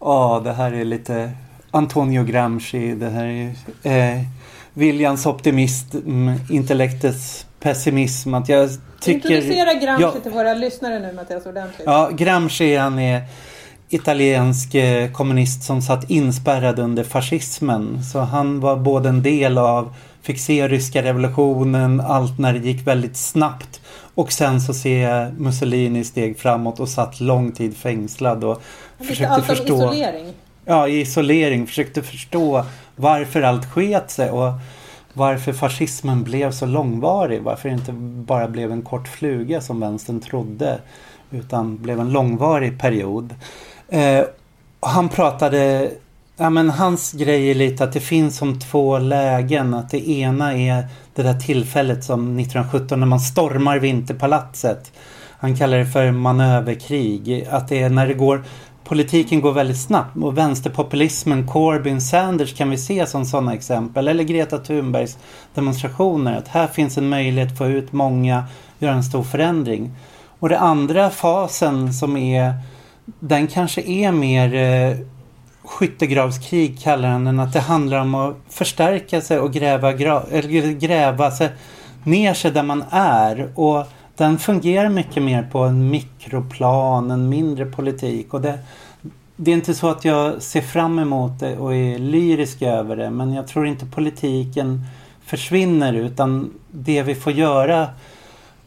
Ja, 0.00 0.40
det 0.44 0.52
här 0.52 0.72
är 0.72 0.84
lite 0.84 1.32
Antonio 1.70 2.24
Gramsci, 2.24 2.94
det 2.94 3.10
här 3.10 3.54
är 3.82 4.16
eh, 4.16 4.22
Viljans 4.74 5.26
optimism, 5.26 6.30
intellektets 6.50 7.46
pessimism. 7.60 8.34
Att 8.34 8.48
jag 8.48 8.70
tycker, 9.00 9.30
Introducera 9.30 9.74
Gramsci 9.74 10.02
ja, 10.02 10.20
till 10.22 10.32
våra 10.32 10.54
lyssnare 10.54 10.98
nu 10.98 11.12
Mattias 11.12 11.46
ordentligt. 11.46 11.86
Ja, 11.86 12.10
Gramsci 12.12 12.76
han 12.76 12.98
är 12.98 13.22
italiensk 13.88 14.74
eh, 14.74 15.10
kommunist 15.12 15.62
som 15.62 15.82
satt 15.82 16.10
inspärrad 16.10 16.78
under 16.78 17.04
fascismen. 17.04 18.04
Så 18.04 18.18
han 18.18 18.60
var 18.60 18.76
både 18.76 19.08
en 19.08 19.22
del 19.22 19.58
av, 19.58 19.94
fick 20.22 20.40
se 20.40 20.68
ryska 20.68 21.02
revolutionen, 21.02 22.00
allt 22.00 22.38
när 22.38 22.52
det 22.52 22.58
gick 22.58 22.86
väldigt 22.86 23.16
snabbt. 23.16 23.80
Och 24.14 24.32
sen 24.32 24.60
så 24.60 24.74
ser 24.74 25.08
jag 25.08 25.40
Mussolini 25.40 26.04
steg 26.04 26.38
framåt 26.38 26.80
och 26.80 26.88
satt 26.88 27.20
lång 27.20 27.52
tid 27.52 27.76
fängslad 27.76 28.44
och 28.44 28.62
Han 28.98 29.06
försökte 29.06 29.34
allt 29.34 29.50
om 29.50 29.56
förstå. 29.56 29.76
isolering. 29.76 30.34
Ja, 30.70 30.88
i 30.88 31.00
isolering. 31.00 31.66
Försökte 31.66 32.02
förstå 32.02 32.64
varför 32.96 33.42
allt 33.42 33.66
sket 33.66 34.10
sig 34.10 34.30
och 34.30 34.52
varför 35.12 35.52
fascismen 35.52 36.22
blev 36.22 36.50
så 36.50 36.66
långvarig. 36.66 37.42
Varför 37.42 37.68
det 37.68 37.74
inte 37.74 37.92
bara 37.92 38.48
blev 38.48 38.72
en 38.72 38.82
kort 38.82 39.08
fluga 39.08 39.60
som 39.60 39.80
vänstern 39.80 40.20
trodde. 40.20 40.78
Utan 41.30 41.76
blev 41.76 42.00
en 42.00 42.12
långvarig 42.12 42.80
period. 42.80 43.34
Eh, 43.88 44.24
och 44.80 44.88
han 44.88 45.08
pratade, 45.08 45.90
ja 46.36 46.50
men 46.50 46.70
hans 46.70 47.12
grej 47.12 47.50
är 47.50 47.54
lite 47.54 47.84
att 47.84 47.92
det 47.92 48.00
finns 48.00 48.36
som 48.36 48.60
två 48.60 48.98
lägen. 48.98 49.74
Att 49.74 49.90
det 49.90 50.10
ena 50.10 50.54
är 50.54 50.86
det 51.14 51.22
där 51.22 51.40
tillfället 51.40 52.04
som 52.04 52.38
1917 52.38 53.00
när 53.00 53.06
man 53.06 53.20
stormar 53.20 53.78
Vinterpalatset. 53.78 54.92
Han 55.40 55.56
kallar 55.56 55.78
det 55.78 55.86
för 55.86 56.10
manöverkrig. 56.10 57.46
Att 57.50 57.68
det 57.68 57.82
är 57.82 57.90
när 57.90 58.06
det 58.06 58.14
går 58.14 58.44
Politiken 58.88 59.40
går 59.40 59.52
väldigt 59.52 59.80
snabbt 59.80 60.16
och 60.16 60.38
vänsterpopulismen, 60.38 61.46
Corbyn, 61.46 62.00
Sanders 62.00 62.54
kan 62.54 62.70
vi 62.70 62.78
se 62.78 63.06
som 63.06 63.24
sådana 63.24 63.54
exempel. 63.54 64.08
Eller 64.08 64.24
Greta 64.24 64.58
Thunbergs 64.58 65.18
demonstrationer. 65.54 66.36
Att 66.36 66.48
här 66.48 66.66
finns 66.66 66.98
en 66.98 67.08
möjlighet 67.08 67.52
att 67.52 67.58
få 67.58 67.66
ut 67.66 67.92
många, 67.92 68.44
göra 68.78 68.94
en 68.94 69.04
stor 69.04 69.22
förändring. 69.22 69.90
Och 70.38 70.48
den 70.48 70.58
andra 70.58 71.10
fasen 71.10 71.92
som 71.92 72.16
är 72.16 72.54
den 73.20 73.46
kanske 73.46 73.80
är 73.82 74.12
mer 74.12 74.54
eh, 74.54 74.96
skyttegravskrig 75.64 76.80
kallar 76.80 77.08
han 77.08 77.24
den. 77.24 77.40
Att 77.40 77.52
det 77.52 77.60
handlar 77.60 78.00
om 78.00 78.14
att 78.14 78.36
förstärka 78.48 79.20
sig 79.20 79.38
och 79.38 79.52
gräva, 79.52 79.92
gra 79.92 80.22
eller 80.30 80.72
gräva 80.72 81.30
sig 81.30 81.48
ner 82.04 82.34
sig 82.34 82.50
där 82.50 82.62
man 82.62 82.84
är. 82.90 83.52
Och 83.54 83.86
den 84.18 84.38
fungerar 84.38 84.88
mycket 84.88 85.22
mer 85.22 85.42
på 85.42 85.58
en 85.58 85.90
mikroplan, 85.90 87.10
en 87.10 87.28
mindre 87.28 87.66
politik. 87.66 88.34
Och 88.34 88.40
det, 88.40 88.58
det 89.36 89.50
är 89.50 89.54
inte 89.54 89.74
så 89.74 89.88
att 89.88 90.04
jag 90.04 90.42
ser 90.42 90.60
fram 90.60 90.98
emot 90.98 91.40
det 91.40 91.56
och 91.56 91.74
är 91.74 91.98
lyrisk 91.98 92.62
över 92.62 92.96
det. 92.96 93.10
Men 93.10 93.32
jag 93.32 93.48
tror 93.48 93.66
inte 93.66 93.86
politiken 93.86 94.84
försvinner 95.24 95.92
utan 95.92 96.50
det 96.70 97.02
vi 97.02 97.14
får 97.14 97.32
göra 97.32 97.88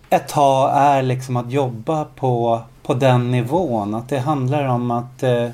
ett 0.10 0.28
tag 0.28 0.72
är 0.74 1.02
liksom 1.02 1.38
att 1.38 1.52
jobba 1.52 2.06
på, 2.06 2.62
på 2.84 2.94
den 2.94 3.32
nivån. 3.32 3.96
Att 3.96 4.10
det 4.10 4.20
handlar 4.20 4.66
om 4.66 4.92
att 4.92 5.24
eh, 5.24 5.48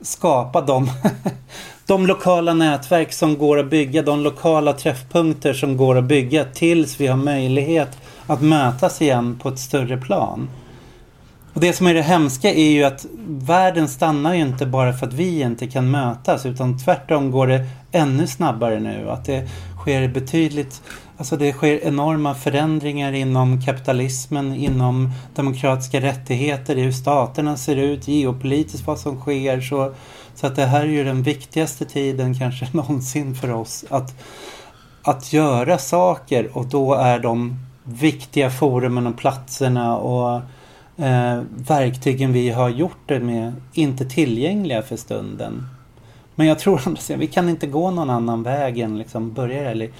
skapa 0.00 0.60
de, 0.60 0.90
de 1.86 2.06
lokala 2.06 2.54
nätverk 2.54 3.12
som 3.12 3.38
går 3.38 3.58
att 3.58 3.70
bygga. 3.70 4.02
De 4.02 4.20
lokala 4.20 4.72
träffpunkter 4.72 5.52
som 5.52 5.76
går 5.76 5.98
att 5.98 6.04
bygga 6.04 6.44
tills 6.44 7.00
vi 7.00 7.06
har 7.06 7.16
möjlighet 7.16 7.98
att 8.30 8.42
mötas 8.42 9.02
igen 9.02 9.38
på 9.42 9.48
ett 9.48 9.58
större 9.58 9.96
plan. 9.96 10.48
Och 11.54 11.60
det 11.60 11.72
som 11.72 11.86
är 11.86 11.94
det 11.94 12.02
hemska 12.02 12.54
är 12.54 12.70
ju 12.70 12.84
att 12.84 13.06
världen 13.26 13.88
stannar 13.88 14.34
ju 14.34 14.40
inte 14.40 14.66
bara 14.66 14.92
för 14.92 15.06
att 15.06 15.12
vi 15.12 15.40
inte 15.40 15.66
kan 15.66 15.90
mötas 15.90 16.46
utan 16.46 16.78
tvärtom 16.78 17.30
går 17.30 17.46
det 17.46 17.66
ännu 17.92 18.26
snabbare 18.26 18.80
nu. 18.80 19.10
Att 19.10 19.24
det 19.24 19.48
sker 19.80 20.08
betydligt, 20.08 20.82
alltså 21.16 21.36
det 21.36 21.52
sker 21.52 21.84
enorma 21.84 22.34
förändringar 22.34 23.12
inom 23.12 23.62
kapitalismen, 23.62 24.54
inom 24.54 25.10
demokratiska 25.34 26.00
rättigheter, 26.00 26.78
i 26.78 26.82
hur 26.82 26.92
staterna 26.92 27.56
ser 27.56 27.76
ut, 27.76 28.08
geopolitiskt 28.08 28.86
vad 28.86 28.98
som 28.98 29.20
sker. 29.20 29.60
Så, 29.60 29.94
så 30.34 30.46
att 30.46 30.56
det 30.56 30.66
här 30.66 30.80
är 30.80 30.86
ju 30.86 31.04
den 31.04 31.22
viktigaste 31.22 31.84
tiden 31.84 32.38
kanske 32.38 32.68
någonsin 32.72 33.34
för 33.34 33.52
oss 33.52 33.84
att, 33.90 34.14
att 35.02 35.32
göra 35.32 35.78
saker 35.78 36.56
och 36.56 36.66
då 36.66 36.94
är 36.94 37.18
de 37.18 37.69
viktiga 37.92 38.50
forumen 38.50 39.06
och 39.06 39.16
platserna 39.16 39.96
och 39.96 40.40
eh, 41.04 41.42
verktygen 41.68 42.32
vi 42.32 42.50
har 42.50 42.68
gjort 42.68 43.00
det 43.06 43.20
med 43.20 43.52
inte 43.72 44.04
tillgängliga 44.04 44.82
för 44.82 44.96
stunden. 44.96 45.66
Men 46.34 46.46
jag 46.46 46.58
tror 46.58 46.88
att 46.92 47.10
vi 47.10 47.26
kan 47.26 47.48
inte 47.48 47.66
gå 47.66 47.90
någon 47.90 48.10
annan 48.10 48.42
väg 48.42 48.78
än 48.78 48.98
liksom 48.98 49.32
börja 49.32 49.70
eller 49.70 49.90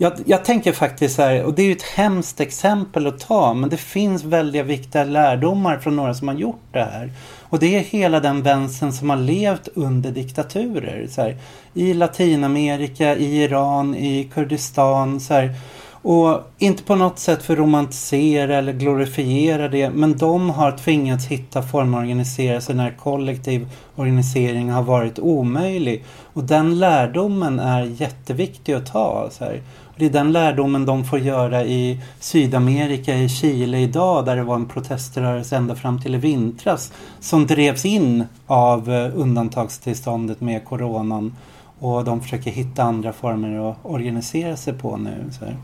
jag, 0.00 0.12
jag 0.24 0.44
tänker 0.44 0.72
faktiskt 0.72 1.16
så 1.16 1.22
här, 1.22 1.44
och 1.44 1.54
det 1.54 1.62
är 1.62 1.66
ju 1.66 1.72
ett 1.72 1.82
hemskt 1.82 2.40
exempel 2.40 3.06
att 3.06 3.20
ta, 3.20 3.54
men 3.54 3.70
det 3.70 3.76
finns 3.76 4.24
väldigt 4.24 4.66
viktiga 4.66 5.04
lärdomar 5.04 5.78
från 5.78 5.96
några 5.96 6.14
som 6.14 6.28
har 6.28 6.34
gjort 6.34 6.62
det 6.72 6.84
här. 6.84 7.12
Och 7.42 7.58
det 7.58 7.76
är 7.76 7.80
hela 7.80 8.20
den 8.20 8.42
vänstern 8.42 8.92
som 8.92 9.10
har 9.10 9.16
levt 9.16 9.68
under 9.74 10.10
diktaturer. 10.10 11.06
Så 11.10 11.22
här, 11.22 11.36
I 11.74 11.94
Latinamerika, 11.94 13.16
i 13.16 13.42
Iran, 13.42 13.94
i 13.94 14.30
Kurdistan. 14.34 15.20
Så 15.20 15.34
här, 15.34 15.54
och 16.02 16.40
inte 16.58 16.82
på 16.82 16.94
något 16.94 17.18
sätt 17.18 17.42
för 17.42 17.52
att 17.52 17.58
romantisera 17.58 18.56
eller 18.56 18.72
glorifiera 18.72 19.68
det 19.68 19.90
men 19.90 20.18
de 20.18 20.50
har 20.50 20.72
tvingats 20.72 21.26
hitta 21.26 21.62
former 21.62 21.98
att 21.98 22.02
organisera 22.02 22.60
sig 22.60 22.74
när 22.74 22.90
kollektiv 22.90 23.68
organisering 23.96 24.70
har 24.70 24.82
varit 24.82 25.18
omöjlig. 25.18 26.04
Och 26.32 26.44
den 26.44 26.78
lärdomen 26.78 27.58
är 27.58 27.82
jätteviktig 27.82 28.72
att 28.72 28.92
ta. 28.92 29.28
Så 29.30 29.44
här. 29.44 29.62
Och 29.84 29.94
det 29.96 30.06
är 30.06 30.10
den 30.10 30.32
lärdomen 30.32 30.86
de 30.86 31.04
får 31.04 31.18
göra 31.18 31.64
i 31.64 32.00
Sydamerika, 32.20 33.14
i 33.14 33.28
Chile 33.28 33.78
idag 33.78 34.24
där 34.24 34.36
det 34.36 34.42
var 34.42 34.54
en 34.54 34.68
proteströrelse 34.68 35.56
ända 35.56 35.74
fram 35.74 36.00
till 36.00 36.14
i 36.14 36.18
vintras 36.18 36.92
som 37.20 37.46
drevs 37.46 37.84
in 37.84 38.24
av 38.46 38.92
eh, 38.92 39.10
undantagstillståndet 39.14 40.40
med 40.40 40.64
coronan. 40.64 41.36
Och 41.78 42.04
de 42.04 42.20
försöker 42.20 42.50
hitta 42.50 42.82
andra 42.82 43.12
former 43.12 43.70
att 43.70 43.76
organisera 43.82 44.56
sig 44.56 44.72
på 44.72 44.96
nu. 44.96 45.30
Så 45.38 45.44
här. 45.44 45.56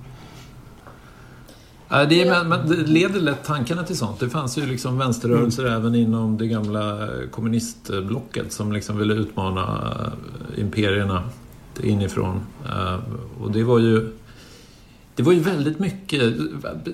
Det, 2.08 2.22
är, 2.22 2.30
men, 2.30 2.48
men 2.48 2.68
det 2.68 2.76
leder 2.76 3.20
lätt 3.20 3.44
tankarna 3.44 3.82
till 3.82 3.96
sånt. 3.96 4.20
Det 4.20 4.30
fanns 4.30 4.58
ju 4.58 4.66
liksom 4.66 4.98
vänsterrörelser 4.98 5.62
mm. 5.62 5.74
även 5.74 5.94
inom 5.94 6.38
det 6.38 6.46
gamla 6.46 7.08
kommunistblocket 7.30 8.52
som 8.52 8.72
liksom 8.72 8.98
ville 8.98 9.14
utmana 9.14 9.94
imperierna 10.56 11.22
inifrån. 11.82 12.40
Och 13.40 13.50
det 13.50 13.64
var 13.64 13.78
ju 13.78 14.12
det 15.16 15.22
var 15.22 15.32
ju 15.32 15.40
väldigt 15.40 15.78
mycket 15.78 16.22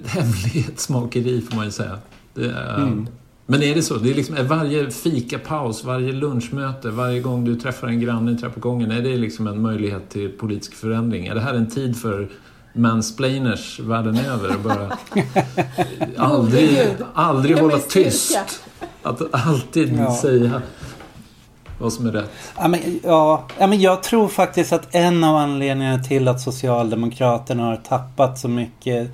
hemlighetsmakeri 0.06 1.40
får 1.40 1.56
man 1.56 1.64
ju 1.64 1.70
säga. 1.70 1.98
Det, 2.34 2.50
mm. 2.50 3.06
Men 3.46 3.62
är 3.62 3.74
det 3.74 3.82
så? 3.82 3.96
Det 3.96 4.10
är 4.10 4.14
liksom, 4.14 4.36
är 4.36 4.42
varje 4.42 4.90
fikapaus, 4.90 5.84
varje 5.84 6.12
lunchmöte, 6.12 6.90
varje 6.90 7.20
gång 7.20 7.44
du 7.44 7.56
träffar 7.56 7.88
en 7.88 8.00
granne 8.00 8.32
i 8.32 8.36
trappuppgången, 8.36 8.90
är 8.90 9.02
det 9.02 9.16
liksom 9.16 9.46
en 9.46 9.62
möjlighet 9.62 10.10
till 10.10 10.28
politisk 10.28 10.74
förändring? 10.74 11.26
Är 11.26 11.34
det 11.34 11.40
här 11.40 11.54
en 11.54 11.70
tid 11.70 11.96
för 11.96 12.28
mansplainers 12.72 13.80
världen 13.80 14.18
över 14.18 14.54
och 14.54 14.60
bara 14.60 14.98
aldrig, 16.16 16.78
aldrig 17.14 17.58
hålla 17.58 17.78
tyst. 17.78 18.38
Att 19.02 19.34
alltid 19.34 19.98
ja. 19.98 20.16
säga 20.16 20.62
vad 21.78 21.92
som 21.92 22.06
är 22.06 22.12
rätt. 22.12 22.30
Ja 22.56 22.68
men, 22.68 23.00
ja, 23.04 23.44
ja, 23.58 23.66
men 23.66 23.80
jag 23.80 24.02
tror 24.02 24.28
faktiskt 24.28 24.72
att 24.72 24.94
en 24.94 25.24
av 25.24 25.36
anledningarna 25.36 26.02
till 26.02 26.28
att 26.28 26.40
Socialdemokraterna 26.40 27.62
har 27.62 27.76
tappat 27.76 28.38
så 28.38 28.48
mycket 28.48 29.10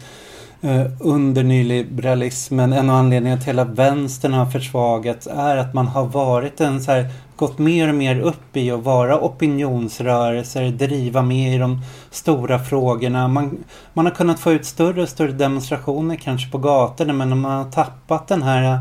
eh, 0.60 0.86
under 1.00 1.42
nyliberalismen, 1.42 2.72
en 2.72 2.90
av 2.90 2.96
anledningarna 2.96 3.42
till 3.42 3.58
att 3.58 3.68
vänstern 3.68 4.32
har 4.32 4.46
försvagats 4.46 5.26
är 5.26 5.56
att 5.56 5.74
man 5.74 5.86
har 5.86 6.04
varit 6.04 6.60
en 6.60 6.82
så 6.82 6.92
här 6.92 7.10
gått 7.36 7.58
mer 7.58 7.88
och 7.88 7.94
mer 7.94 8.20
upp 8.20 8.56
i 8.56 8.70
att 8.70 8.82
vara 8.82 9.20
opinionsrörelser, 9.20 10.70
driva 10.70 11.22
med 11.22 11.54
i 11.54 11.58
de 11.58 11.80
stora 12.10 12.58
frågorna. 12.58 13.28
Man, 13.28 13.64
man 13.92 14.06
har 14.06 14.12
kunnat 14.12 14.40
få 14.40 14.52
ut 14.52 14.66
större 14.66 15.02
och 15.02 15.08
större 15.08 15.32
demonstrationer 15.32 16.16
kanske 16.16 16.50
på 16.50 16.58
gatorna 16.58 17.12
men 17.12 17.40
man 17.40 17.64
har 17.64 17.70
tappat 17.70 18.28
den 18.28 18.42
här 18.42 18.78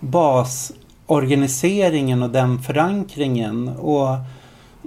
basorganiseringen 0.00 2.22
och 2.22 2.30
den 2.30 2.62
förankringen. 2.62 3.68
Och 3.68 4.08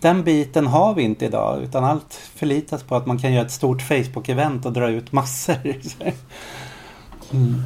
den 0.01 0.24
biten 0.24 0.66
har 0.66 0.94
vi 0.94 1.03
inte 1.03 1.24
idag 1.24 1.62
utan 1.62 1.84
allt 1.84 2.14
förlitas 2.14 2.82
på 2.82 2.96
att 2.96 3.07
man 3.07 3.18
kan 3.18 3.32
göra 3.32 3.44
ett 3.44 3.53
stort 3.53 3.82
Facebook-event 3.82 4.66
och 4.66 4.72
dra 4.72 4.90
ut 4.90 5.12
massor. 5.12 5.55
Mm. 7.32 7.62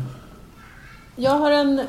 Jag 1.16 1.30
har 1.30 1.51
en... 1.51 1.80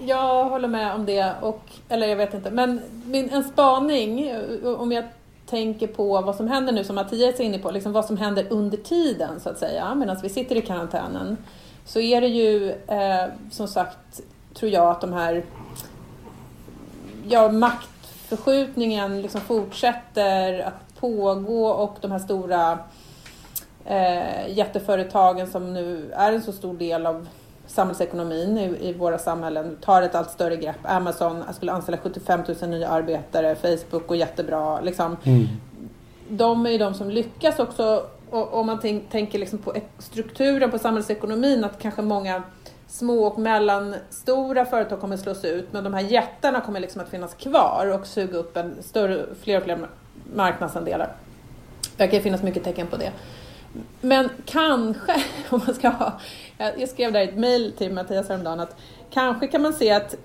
Jag 0.00 0.44
håller 0.44 0.68
med 0.68 0.94
om 0.94 1.06
det 1.06 1.34
och, 1.40 1.62
eller 1.88 2.06
jag 2.06 2.16
vet 2.16 2.34
inte, 2.34 2.50
men 2.50 2.80
min, 3.04 3.30
en 3.30 3.44
spaning 3.44 4.32
om 4.64 4.92
jag 4.92 5.04
tänker 5.46 5.86
på 5.86 6.20
vad 6.20 6.36
som 6.36 6.48
händer 6.48 6.72
nu 6.72 6.84
som 6.84 6.94
Mattias 6.94 7.40
är 7.40 7.44
inne 7.44 7.58
på, 7.58 7.70
liksom 7.70 7.92
vad 7.92 8.04
som 8.04 8.16
händer 8.16 8.46
under 8.50 8.76
tiden 8.76 9.40
så 9.40 9.48
att 9.48 9.58
säga, 9.58 9.94
medan 9.94 10.16
vi 10.22 10.28
sitter 10.28 10.56
i 10.56 10.62
karantänen. 10.62 11.36
Så 11.84 12.00
är 12.00 12.20
det 12.20 12.28
ju 12.28 12.70
eh, 12.70 13.24
som 13.50 13.68
sagt, 13.68 14.20
tror 14.54 14.70
jag 14.70 14.90
att 14.90 15.00
de 15.00 15.12
här 15.12 15.44
ja, 17.28 17.52
maktförskjutningen 18.30 19.22
liksom 19.22 19.40
fortsätter 19.40 20.60
att 20.60 21.00
pågå 21.00 21.66
och 21.66 21.96
de 22.00 22.10
här 22.12 22.18
stora 22.18 22.78
eh, 23.84 24.48
jätteföretagen 24.48 25.46
som 25.46 25.74
nu 25.74 26.12
är 26.12 26.32
en 26.32 26.42
så 26.42 26.52
stor 26.52 26.74
del 26.74 27.06
av 27.06 27.28
samhällsekonomin 27.66 28.58
i, 28.58 28.88
i 28.88 28.92
våra 28.92 29.18
samhällen 29.18 29.76
tar 29.80 30.02
ett 30.02 30.14
allt 30.14 30.30
större 30.30 30.56
grepp. 30.56 30.76
Amazon 30.82 31.44
skulle 31.52 31.72
anställa 31.72 31.98
75 31.98 32.40
000 32.60 32.70
nya 32.70 32.88
arbetare, 32.88 33.54
Facebook 33.54 34.06
går 34.06 34.16
jättebra. 34.16 34.80
Liksom. 34.80 35.16
Mm. 35.24 35.46
De 36.28 36.66
är 36.66 36.70
ju 36.70 36.78
de 36.78 36.94
som 36.94 37.10
lyckas 37.10 37.58
också 37.58 38.06
om 38.30 38.66
man 38.66 38.78
tänker 39.10 39.38
liksom 39.38 39.58
på 39.58 39.74
strukturen 39.98 40.70
på 40.70 40.78
samhällsekonomin 40.78 41.64
att 41.64 41.78
kanske 41.78 42.02
många 42.02 42.42
små 42.86 43.26
och 43.26 43.38
mellanstora 43.38 44.64
företag 44.64 45.00
kommer 45.00 45.16
slås 45.16 45.44
ut 45.44 45.72
men 45.72 45.84
de 45.84 45.94
här 45.94 46.00
jättarna 46.00 46.60
kommer 46.60 46.80
liksom 46.80 47.00
att 47.00 47.08
finnas 47.08 47.34
kvar 47.34 47.98
och 48.00 48.06
suga 48.06 48.38
upp 48.38 48.56
en 48.56 48.82
större, 48.82 49.26
fler 49.42 49.56
och 49.56 49.64
fler 49.64 49.88
marknadsandelar. 50.34 51.16
Det 51.96 52.04
verkar 52.04 52.20
finnas 52.20 52.42
mycket 52.42 52.64
tecken 52.64 52.86
på 52.86 52.96
det. 52.96 53.12
Men 54.00 54.30
kanske, 54.44 55.24
om 55.50 55.60
man 55.66 55.74
ska 55.74 55.88
ha, 55.88 56.20
jag 56.58 56.88
skrev 56.88 57.12
där 57.12 57.20
i 57.20 57.24
ett 57.24 57.36
mejl 57.36 57.72
till 57.78 57.92
Mattias 57.92 58.28
häromdagen 58.28 58.60
att 58.60 58.76
kanske 59.10 59.46
kan 59.46 59.62
man 59.62 59.72
se 59.72 59.90
att 59.90 60.16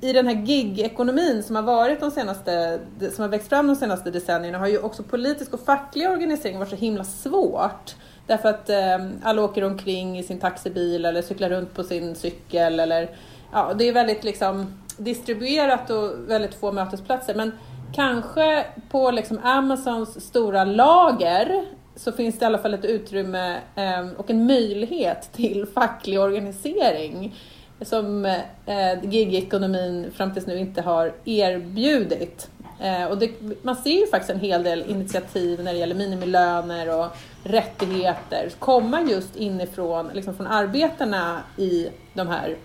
i 0.00 0.12
den 0.12 0.26
här 0.26 0.34
gig-ekonomin 0.34 1.42
som 1.42 1.56
har 1.56 1.62
varit 1.62 2.00
de 2.00 2.10
senaste, 2.10 2.80
som 3.14 3.22
har 3.22 3.28
växt 3.28 3.48
fram 3.48 3.66
de 3.66 3.76
senaste 3.76 4.10
decennierna 4.10 4.58
har 4.58 4.66
ju 4.66 4.78
också 4.78 5.02
politisk 5.02 5.54
och 5.54 5.60
facklig 5.60 6.10
organisering 6.10 6.58
varit 6.58 6.70
så 6.70 6.76
himla 6.76 7.04
svårt. 7.04 7.94
Därför 8.26 8.48
att 8.48 8.70
eh, 8.70 9.06
alla 9.22 9.42
åker 9.42 9.64
omkring 9.64 10.18
i 10.18 10.22
sin 10.22 10.38
taxibil 10.38 11.04
eller 11.04 11.22
cyklar 11.22 11.48
runt 11.48 11.74
på 11.74 11.84
sin 11.84 12.14
cykel 12.14 12.80
eller 12.80 13.10
ja, 13.52 13.74
det 13.78 13.88
är 13.88 13.92
väldigt 13.92 14.24
liksom 14.24 14.66
distribuerat 14.96 15.90
och 15.90 16.30
väldigt 16.30 16.54
få 16.54 16.72
mötesplatser. 16.72 17.34
Men 17.34 17.52
kanske 17.94 18.66
på 18.90 19.10
liksom 19.10 19.38
Amazons 19.42 20.26
stora 20.26 20.64
lager 20.64 21.64
så 21.96 22.12
finns 22.12 22.38
det 22.38 22.42
i 22.42 22.46
alla 22.46 22.58
fall 22.58 22.74
ett 22.74 22.84
utrymme 22.84 23.60
eh, 23.74 24.08
och 24.16 24.30
en 24.30 24.46
möjlighet 24.46 25.32
till 25.32 25.66
facklig 25.74 26.20
organisering 26.20 27.34
som 27.80 28.24
eh, 28.66 29.04
gigekonomin 29.04 30.10
fram 30.16 30.32
tills 30.32 30.46
nu 30.46 30.58
inte 30.58 30.82
har 30.82 31.12
erbjudit. 31.24 32.50
Eh, 32.80 33.04
och 33.04 33.18
det, 33.18 33.30
man 33.62 33.76
ser 33.76 34.00
ju 34.00 34.06
faktiskt 34.06 34.30
en 34.30 34.40
hel 34.40 34.62
del 34.62 34.84
initiativ 34.88 35.64
när 35.64 35.72
det 35.72 35.78
gäller 35.78 35.94
minimilöner 35.94 36.98
och 36.98 37.06
rättigheter 37.44 38.50
komma 38.58 39.02
just 39.02 39.36
inifrån 39.36 40.10
liksom 40.12 40.36
från 40.36 40.46
arbetarna 40.46 41.40
i 41.56 41.88
de 42.14 42.28
här, 42.28 42.56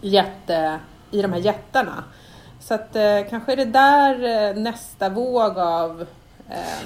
jätte, 0.00 0.78
i 1.10 1.22
de 1.22 1.32
här 1.32 1.40
jättarna. 1.40 2.04
Så 2.60 2.74
att 2.74 2.96
eh, 2.96 3.18
kanske 3.30 3.52
är 3.52 3.56
det 3.56 3.64
där 3.64 4.48
eh, 4.48 4.56
nästa 4.62 5.08
våg 5.08 5.58
av 5.58 6.06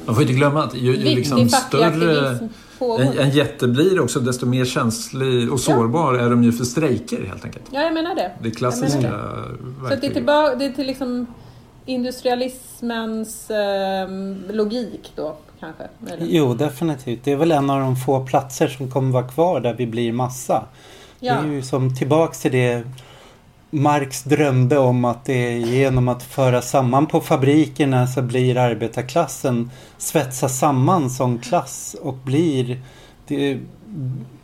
man 0.06 0.14
får 0.14 0.22
inte 0.22 0.34
glömma 0.34 0.64
att 0.64 0.74
ju, 0.74 0.96
ju 0.96 1.14
liksom 1.14 1.48
större 1.48 2.38
en, 2.98 3.18
en 3.18 3.30
jätte 3.30 3.68
blir 3.68 4.00
också, 4.00 4.20
desto 4.20 4.46
mer 4.46 4.64
känslig 4.64 5.52
och 5.52 5.60
sårbar 5.60 6.14
ja. 6.14 6.20
är 6.20 6.30
de 6.30 6.44
ju 6.44 6.52
för 6.52 6.64
strejker 6.64 7.24
helt 7.24 7.44
enkelt. 7.44 7.64
Ja, 7.70 7.80
jag 7.80 7.94
menar 7.94 8.14
det. 8.14 8.32
Det 8.42 8.50
klassiska 8.50 9.00
det. 9.00 9.88
Så 9.88 9.94
det 10.00 10.06
är, 10.06 10.14
tillbaka, 10.14 10.56
det 10.56 10.64
är 10.64 10.72
till 10.72 10.86
liksom 10.86 11.26
industrialismens 11.86 13.50
eh, 13.50 14.08
logik 14.48 15.12
då 15.16 15.36
kanske? 15.60 15.84
Eller? 16.10 16.26
Jo, 16.26 16.54
definitivt. 16.54 17.24
Det 17.24 17.32
är 17.32 17.36
väl 17.36 17.52
en 17.52 17.70
av 17.70 17.80
de 17.80 17.96
få 17.96 18.26
platser 18.26 18.68
som 18.68 18.90
kommer 18.90 19.12
vara 19.12 19.28
kvar 19.28 19.60
där 19.60 19.74
vi 19.74 19.86
blir 19.86 20.12
massa. 20.12 20.64
Ja. 21.20 21.34
Det 21.34 21.48
är 21.48 21.52
ju 21.52 21.62
som 21.62 21.96
tillbaks 21.96 22.40
till 22.40 22.52
det 22.52 22.84
Marx 23.74 24.22
drömde 24.22 24.78
om 24.78 25.04
att 25.04 25.24
det 25.24 25.32
är 25.32 25.56
genom 25.56 26.08
att 26.08 26.22
föra 26.22 26.62
samman 26.62 27.06
på 27.06 27.20
fabrikerna 27.20 28.06
så 28.06 28.22
blir 28.22 28.56
arbetarklassen 28.56 29.70
svetsas 29.98 30.58
samman 30.58 31.10
som 31.10 31.38
klass 31.38 31.96
och 32.02 32.14
blir 32.14 32.80
det, 33.26 33.58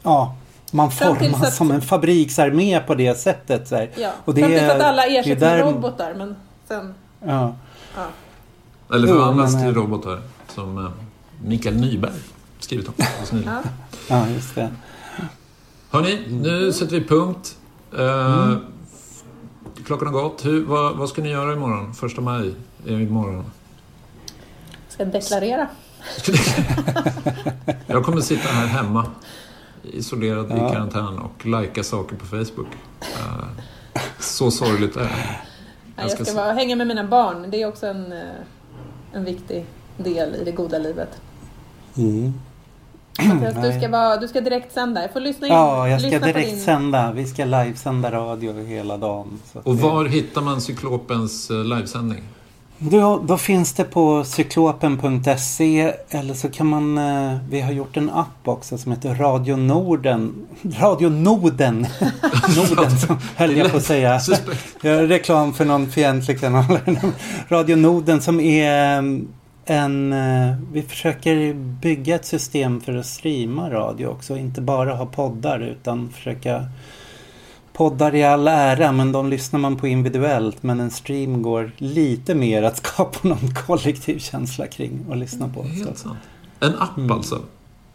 ja, 0.03 0.35
man 0.73 0.91
formas 0.91 1.43
att, 1.43 1.55
som 1.55 1.71
en 1.71 1.81
fabriksarmé 1.81 2.81
på 2.81 2.95
det 2.95 3.15
sättet. 3.19 3.69
Så. 3.69 3.87
Ja, 3.97 4.11
och 4.25 4.35
det, 4.35 4.41
fram 4.41 4.51
tills 4.51 4.71
att 4.71 4.81
alla 4.81 5.07
ersätts 5.07 5.41
med 5.41 5.61
robotar 5.61 6.15
men 6.15 6.37
sen... 6.69 6.95
Ja. 7.27 7.57
ja. 7.97 8.07
Eller 8.95 9.09
förvandlas 9.09 9.53
till 9.53 9.75
robotar 9.75 10.21
som 10.49 10.79
eh, 10.79 10.91
Mikael 11.45 11.77
Nyberg 11.77 12.21
skrivit 12.59 12.89
om. 12.89 12.95
ja. 13.45 13.63
ja, 14.09 14.29
just 14.29 14.55
det. 14.55 14.71
Hörni, 15.91 16.27
nu 16.31 16.73
sätter 16.73 17.01
vi 17.01 17.07
punkt. 17.07 17.57
Uh, 17.95 18.01
mm. 18.01 18.59
Klockan 19.87 20.09
har 20.09 20.23
gått. 20.23 20.45
Hur, 20.45 20.65
vad, 20.65 20.97
vad, 20.97 21.09
ska 21.09 21.23
ni 21.23 21.31
göra 21.31 21.53
imorgon? 21.53 21.95
Första 21.95 22.21
maj 22.21 22.55
är 22.87 23.01
imorgon. 23.01 23.45
Ska 24.89 25.05
deklarera. 25.05 25.69
Jag 27.87 28.05
kommer 28.05 28.21
sitta 28.21 28.49
här 28.49 28.67
hemma 28.67 29.07
isolerad 29.83 30.47
ja. 30.51 30.57
i 30.57 30.73
karantän 30.73 31.19
och 31.19 31.47
lajka 31.47 31.83
saker 31.83 32.17
på 32.17 32.27
Facebook. 32.27 32.69
Så 34.19 34.51
sorgligt 34.51 34.97
är 34.97 35.01
det. 35.01 35.48
Jag 36.01 36.11
ska, 36.11 36.21
jag 36.21 36.27
ska 36.27 36.37
vara, 36.37 36.53
hänga 36.53 36.77
med 36.77 36.87
mina 36.87 37.05
barn. 37.05 37.47
Det 37.51 37.63
är 37.63 37.69
också 37.69 37.87
en, 37.87 38.13
eh, 38.13 38.19
en 39.13 39.25
viktig 39.25 39.67
del 39.97 40.35
i 40.35 40.45
det 40.45 40.53
goda 40.53 40.79
livet. 40.79 41.21
Mm. 41.97 42.35
Mattias, 43.19 43.55
du 43.63 43.79
ska, 43.79 43.89
vara, 43.89 44.17
du 44.17 44.29
ska 44.29 44.41
direkt 44.41 44.73
sända. 44.73 45.03
Jag 45.03 45.13
får 45.13 45.21
lyssna 45.21 45.47
in. 45.47 45.53
Ja, 45.53 45.89
jag 45.89 46.01
ska 46.01 46.19
direkt 46.19 46.51
din... 46.51 46.61
sända. 46.61 47.13
Vi 47.13 47.27
ska 47.27 47.45
livesända 47.45 48.11
radio 48.11 48.65
hela 48.65 48.97
dagen. 48.97 49.39
och 49.63 49.79
var 49.79 50.05
det... 50.05 50.11
hittar 50.11 50.41
man 50.41 50.61
Cyklopens 50.61 51.51
eh, 51.51 51.65
livesändning? 51.65 52.23
Då, 52.79 53.23
då 53.27 53.39
finns 53.39 53.73
det 53.73 53.85
på 53.85 54.25
cyklopen.se 54.25 55.93
eller 56.11 56.35
så 56.35 56.49
kan 56.51 56.67
man... 56.67 56.99
Eh, 56.99 57.39
vi 57.51 57.61
har 57.61 57.73
gjort 57.73 57.97
en 57.97 58.11
app 58.11 58.49
också 58.49 58.79
som 58.79 58.93
heter 58.93 59.15
Radio 59.15 59.57
Norden. 59.57 60.47
Radio 60.79 61.09
Norden! 61.09 61.87
Norden 62.57 63.19
höll 63.37 63.57
jag 63.57 63.71
på 63.71 63.77
att 63.77 63.85
säga. 63.85 64.21
Reklam 64.83 65.55
för 65.55 65.65
någon 65.65 65.91
fientlig 65.91 66.41
kanal. 66.41 66.79
Radio 67.49 67.77
Norden 67.77 68.21
som 68.21 68.41
är 68.41 68.71
en... 69.65 70.13
Eh, 70.13 70.57
vi 70.73 70.83
försöker 70.83 71.55
bygga 71.55 72.15
ett 72.15 72.27
system 72.27 72.81
för 72.81 72.97
att 72.97 73.07
streama 73.07 73.71
radio 73.71 74.07
också. 74.07 74.37
Inte 74.37 74.61
bara 74.61 74.95
ha 74.95 75.07
poddar 75.07 75.61
utan 75.61 76.11
försöka... 76.11 76.65
Poddar 77.79 78.15
i 78.15 78.25
all 78.25 78.49
ära 78.49 78.93
men 78.93 79.13
de 79.13 79.29
lyssnar 79.29 79.61
man 79.61 79.77
på 79.77 79.87
individuellt. 79.87 80.63
Men 80.63 80.81
en 80.81 80.91
stream 80.91 81.43
går 81.43 81.73
lite 81.77 82.35
mer 82.35 82.63
att 82.63 82.77
skapa 82.87 83.29
någon 83.29 83.55
kollektiv 83.67 84.19
känsla 84.19 84.67
kring 84.67 85.07
och 85.09 85.17
lyssna 85.17 85.49
på. 85.49 85.63
Helt 85.63 85.99
sant. 85.99 86.19
En 86.61 86.75
app 86.79 86.99
mm. 86.99 87.13
alltså? 87.13 87.41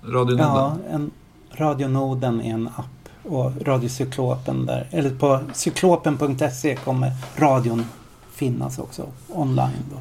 Radio 0.04 0.38
Noden? 0.38 0.40
Ja, 0.40 0.78
en, 0.90 1.12
Radionoden 1.52 2.42
är 2.42 2.54
en 2.54 2.68
app. 2.68 3.10
Och 3.24 3.52
Radiocyklopen 3.62 4.66
där. 4.66 4.88
Eller 4.92 5.16
på 5.16 5.40
cyklopen.se 5.54 6.76
kommer 6.76 7.12
radion 7.38 7.86
finnas 8.32 8.80
också 8.80 9.06
online. 9.30 9.86
Då. 9.92 9.98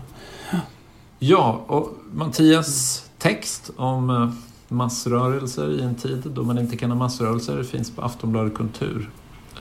Ja, 1.18 1.61
och 1.66 1.89
Mattias 2.12 3.05
text 3.18 3.70
om 3.76 4.11
eh, 4.11 4.30
massrörelser 4.68 5.70
i 5.70 5.83
en 5.83 5.95
tid 5.95 6.22
då 6.24 6.43
man 6.43 6.59
inte 6.59 6.76
kan 6.76 6.91
ha 6.91 6.99
massrörelser 6.99 7.62
finns 7.62 7.91
på 7.91 8.03
Aftonbladet 8.03 8.55
Kultur. 8.55 9.11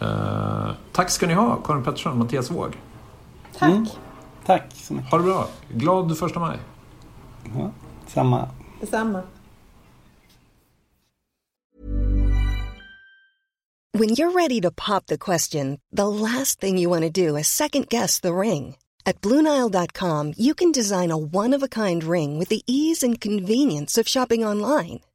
Eh, 0.02 0.72
tack 0.92 1.10
ska 1.10 1.28
ni 1.28 1.34
ha, 1.34 1.56
Karin 1.56 1.84
Pettersson 1.84 2.12
och 2.12 2.18
Mattias 2.18 2.52
Wåg. 2.52 2.78
Tack. 3.58 3.70
Mm. 3.70 3.88
Tack 4.46 4.64
så 4.74 4.94
mycket. 4.94 5.12
Ha 5.12 5.18
det 5.18 5.24
bra. 5.24 5.48
Glad 5.70 6.18
första 6.18 6.40
maj. 6.40 6.58
Ja, 7.58 7.72
samma. 8.08 8.48
Detsamma. 8.80 9.22
When 13.94 14.10
you're 14.10 14.32
ready 14.32 14.62
to 14.62 14.72
pop 14.72 15.06
the 15.08 15.18
question, 15.18 15.80
the 15.92 16.08
last 16.08 16.62
thing 16.62 16.78
you 16.78 16.90
want 16.90 17.04
to 17.04 17.28
do 17.28 17.38
is 17.38 17.48
second 17.48 17.90
guess 17.90 18.22
the 18.22 18.34
ring. 18.34 18.76
At 19.06 19.22
Bluenile.com 19.22 20.34
you 20.38 20.54
can 20.54 20.72
design 20.72 21.12
a 21.12 21.18
one-of-a-kind 21.18 22.04
ring 22.04 22.40
with 22.40 22.50
the 22.50 22.62
ease 22.68 23.08
and 23.08 23.22
convenience 23.22 24.02
of 24.02 24.08
shopping 24.08 24.46
online. 24.46 25.00